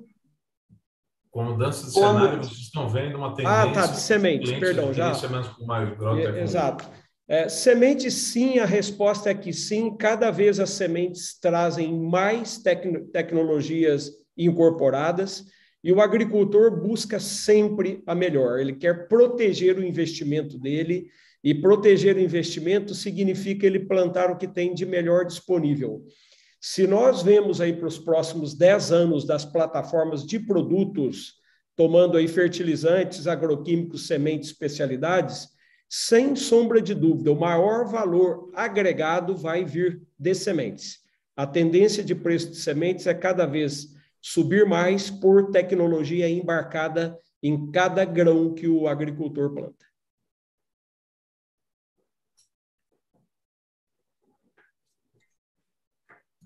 Como 1.30 1.58
dança 1.58 1.88
de 1.88 1.92
Como... 1.92 2.18
cenário, 2.18 2.44
vocês 2.44 2.58
estão 2.58 2.88
vendo 2.88 3.18
uma 3.18 3.34
tendência... 3.34 3.62
Ah, 3.62 3.72
tá, 3.72 3.86
de 3.86 4.00
sementes, 4.00 4.52
perdão, 4.52 4.94
já. 4.94 5.12
Com 5.58 5.66
mais 5.66 5.90
é, 6.18 6.42
Exato. 6.42 6.88
É, 7.30 7.48
sementes, 7.48 8.12
sim, 8.12 8.58
a 8.58 8.64
resposta 8.64 9.30
é 9.30 9.34
que 9.34 9.52
sim. 9.52 9.96
Cada 9.96 10.32
vez 10.32 10.58
as 10.58 10.70
sementes 10.70 11.38
trazem 11.38 11.96
mais 11.96 12.58
tec 12.58 12.84
tecnologias 13.12 14.10
incorporadas 14.36 15.44
e 15.82 15.92
o 15.92 16.00
agricultor 16.00 16.82
busca 16.82 17.20
sempre 17.20 18.02
a 18.04 18.16
melhor. 18.16 18.58
Ele 18.58 18.72
quer 18.72 19.06
proteger 19.06 19.78
o 19.78 19.84
investimento 19.84 20.58
dele 20.58 21.06
e 21.44 21.54
proteger 21.54 22.16
o 22.16 22.20
investimento 22.20 22.96
significa 22.96 23.64
ele 23.64 23.86
plantar 23.86 24.28
o 24.28 24.36
que 24.36 24.48
tem 24.48 24.74
de 24.74 24.84
melhor 24.84 25.24
disponível. 25.24 26.04
Se 26.60 26.84
nós 26.84 27.22
vemos 27.22 27.60
aí 27.60 27.72
para 27.72 27.86
os 27.86 27.96
próximos 27.96 28.54
10 28.54 28.90
anos 28.90 29.24
das 29.24 29.44
plataformas 29.44 30.26
de 30.26 30.40
produtos, 30.40 31.34
tomando 31.76 32.18
aí 32.18 32.26
fertilizantes, 32.26 33.28
agroquímicos, 33.28 34.08
sementes, 34.08 34.50
especialidades, 34.50 35.59
sem 35.92 36.36
sombra 36.36 36.80
de 36.80 36.94
dúvida, 36.94 37.32
o 37.32 37.40
maior 37.40 37.84
valor 37.84 38.48
agregado 38.54 39.36
vai 39.36 39.64
vir 39.64 40.06
de 40.16 40.32
sementes. 40.36 41.00
A 41.34 41.44
tendência 41.44 42.04
de 42.04 42.14
preço 42.14 42.50
de 42.50 42.58
sementes 42.58 43.08
é 43.08 43.14
cada 43.14 43.44
vez 43.44 43.88
subir 44.20 44.64
mais 44.64 45.10
por 45.10 45.50
tecnologia 45.50 46.30
embarcada 46.30 47.18
em 47.42 47.72
cada 47.72 48.04
grão 48.04 48.54
que 48.54 48.68
o 48.68 48.86
agricultor 48.86 49.52
planta. 49.52 49.84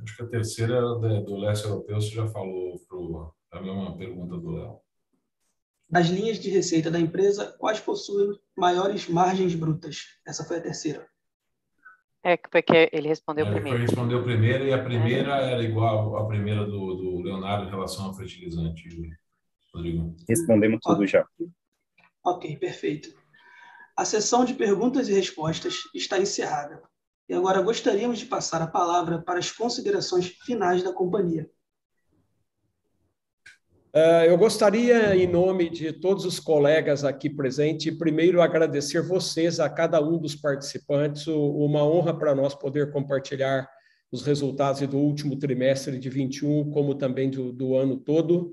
Acho 0.00 0.16
que 0.16 0.22
a 0.22 0.26
terceira 0.26 0.80
do 0.80 1.36
leste 1.36 1.66
europeu 1.66 2.00
você 2.00 2.08
já 2.08 2.26
falou 2.28 2.80
para 3.50 3.60
a 3.60 3.62
mesma 3.62 3.94
pergunta 3.96 4.38
do 4.38 4.52
Léo. 4.52 4.83
Das 5.88 6.08
linhas 6.08 6.38
de 6.38 6.50
receita 6.50 6.90
da 6.90 6.98
empresa, 6.98 7.54
quais 7.58 7.78
possuem 7.78 8.38
maiores 8.56 9.08
margens 9.08 9.54
brutas? 9.54 9.98
Essa 10.26 10.44
foi 10.44 10.58
a 10.58 10.62
terceira. 10.62 11.06
É, 12.24 12.38
porque 12.38 12.88
ele 12.90 13.08
respondeu 13.08 13.46
é, 13.46 13.52
primeiro. 13.52 13.76
Ele 13.76 13.86
respondeu 13.86 14.24
primeiro 14.24 14.64
e 14.64 14.72
a 14.72 14.82
primeira 14.82 15.36
é. 15.42 15.52
era 15.52 15.62
igual 15.62 16.16
à 16.16 16.26
primeira 16.26 16.64
do, 16.64 16.94
do 16.94 17.20
Leonardo 17.20 17.66
em 17.66 17.70
relação 17.70 18.06
ao 18.06 18.14
fertilizante, 18.14 18.88
Rodrigo. 19.74 20.16
Respondemos 20.26 20.80
tudo 20.82 21.06
já. 21.06 21.26
Ok, 22.24 22.56
perfeito. 22.56 23.10
A 23.94 24.06
sessão 24.06 24.44
de 24.44 24.54
perguntas 24.54 25.08
e 25.08 25.12
respostas 25.12 25.74
está 25.94 26.18
encerrada. 26.18 26.82
E 27.28 27.34
agora 27.34 27.60
gostaríamos 27.60 28.18
de 28.18 28.26
passar 28.26 28.62
a 28.62 28.66
palavra 28.66 29.20
para 29.22 29.38
as 29.38 29.50
considerações 29.52 30.28
finais 30.44 30.82
da 30.82 30.92
companhia. 30.92 31.48
Uh, 33.94 34.26
eu 34.26 34.36
gostaria, 34.36 35.14
em 35.14 35.24
nome 35.24 35.70
de 35.70 35.92
todos 35.92 36.24
os 36.24 36.40
colegas 36.40 37.04
aqui 37.04 37.30
presentes, 37.30 37.96
primeiro 37.96 38.42
agradecer 38.42 39.00
vocês, 39.00 39.60
a 39.60 39.70
cada 39.70 40.00
um 40.00 40.18
dos 40.18 40.34
participantes. 40.34 41.28
Uma 41.28 41.84
honra 41.86 42.12
para 42.12 42.34
nós 42.34 42.56
poder 42.56 42.90
compartilhar 42.90 43.68
os 44.10 44.26
resultados 44.26 44.80
do 44.88 44.98
último 44.98 45.38
trimestre 45.38 45.96
de 45.96 46.10
21, 46.10 46.72
como 46.72 46.96
também 46.96 47.30
do, 47.30 47.52
do 47.52 47.76
ano 47.76 47.96
todo. 47.96 48.52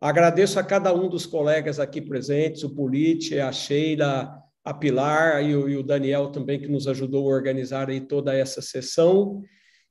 Agradeço 0.00 0.58
a 0.58 0.64
cada 0.64 0.92
um 0.92 1.08
dos 1.08 1.26
colegas 1.26 1.78
aqui 1.78 2.00
presentes, 2.00 2.64
o 2.64 2.74
Polite, 2.74 3.38
a 3.38 3.52
Sheila, 3.52 4.36
a 4.64 4.74
Pilar 4.74 5.44
e 5.44 5.54
o, 5.54 5.68
e 5.68 5.76
o 5.76 5.84
Daniel 5.84 6.32
também, 6.32 6.58
que 6.58 6.66
nos 6.66 6.88
ajudou 6.88 7.30
a 7.30 7.36
organizar 7.36 7.88
aí 7.88 8.00
toda 8.00 8.34
essa 8.34 8.60
sessão. 8.60 9.42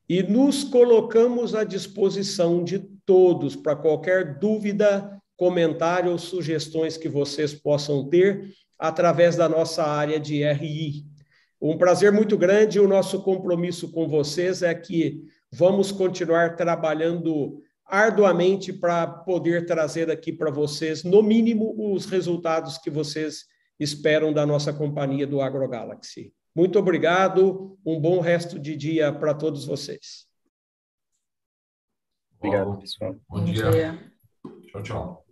E 0.10 0.22
nos 0.22 0.66
colocamos 0.66 1.56
à 1.56 1.64
disposição 1.64 2.62
de 2.62 2.91
todos 3.06 3.56
para 3.56 3.76
qualquer 3.76 4.40
dúvida, 4.40 5.22
comentário 5.36 6.12
ou 6.12 6.18
sugestões 6.18 6.98
que 6.98 7.10
vocês 7.10 7.54
possam 7.54 8.08
ter 8.10 8.54
através 8.78 9.36
da 9.36 9.48
nossa 9.48 9.84
área 9.84 10.20
de 10.20 10.44
RI. 10.44 11.06
Um 11.62 11.78
prazer 11.78 12.12
muito 12.12 12.38
grande. 12.38 12.80
O 12.80 12.88
nosso 12.88 13.22
compromisso 13.22 13.92
com 13.92 14.08
vocês 14.08 14.64
é 14.64 14.74
que 14.74 15.24
vamos 15.52 15.92
continuar 15.92 16.56
trabalhando 16.56 17.62
arduamente 17.86 18.72
para 18.72 19.06
poder 19.06 19.66
trazer 19.66 20.10
aqui 20.10 20.32
para 20.32 20.50
vocês, 20.50 21.04
no 21.04 21.22
mínimo, 21.22 21.76
os 21.94 22.06
resultados 22.06 22.78
que 22.78 22.90
vocês 22.90 23.46
esperam 23.78 24.32
da 24.32 24.46
nossa 24.46 24.72
companhia 24.72 25.28
do 25.28 25.42
AgroGalaxy. 25.42 26.34
Muito 26.56 26.80
obrigado, 26.80 27.78
um 27.86 28.00
bom 28.00 28.20
resto 28.22 28.58
de 28.58 28.76
dia 28.76 29.12
para 29.12 29.34
todos 29.34 29.66
vocês. 29.66 30.31
Obrigado, 32.42 32.76
pessoal. 32.80 33.16
Bom, 33.30 33.46
dia. 33.46 33.70
dia. 33.70 34.12
Tchau, 34.72 34.82
tchau. 34.82 35.26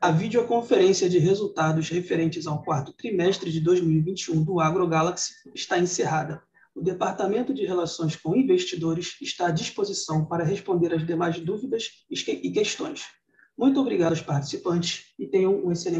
A 0.00 0.12
videoconferência 0.12 1.10
de 1.10 1.18
resultados 1.18 1.88
referentes 1.88 2.46
ao 2.46 2.62
quarto 2.62 2.92
trimestre 2.92 3.50
de 3.50 3.60
2021 3.60 4.44
do 4.44 4.60
AgroGalaxy 4.60 5.34
está 5.54 5.76
encerrada. 5.76 6.40
O 6.72 6.80
Departamento 6.80 7.52
de 7.52 7.66
Relações 7.66 8.14
com 8.14 8.36
Investidores 8.36 9.16
está 9.20 9.48
à 9.48 9.50
disposição 9.50 10.24
para 10.24 10.44
responder 10.44 10.94
as 10.94 11.04
demais 11.04 11.40
dúvidas 11.40 12.06
e 12.08 12.50
questões. 12.52 13.02
Muito 13.58 13.80
obrigado 13.80 14.12
aos 14.12 14.22
participantes 14.22 15.12
e 15.18 15.26
tenham 15.26 15.52
um 15.52 15.72
excelente 15.72 15.98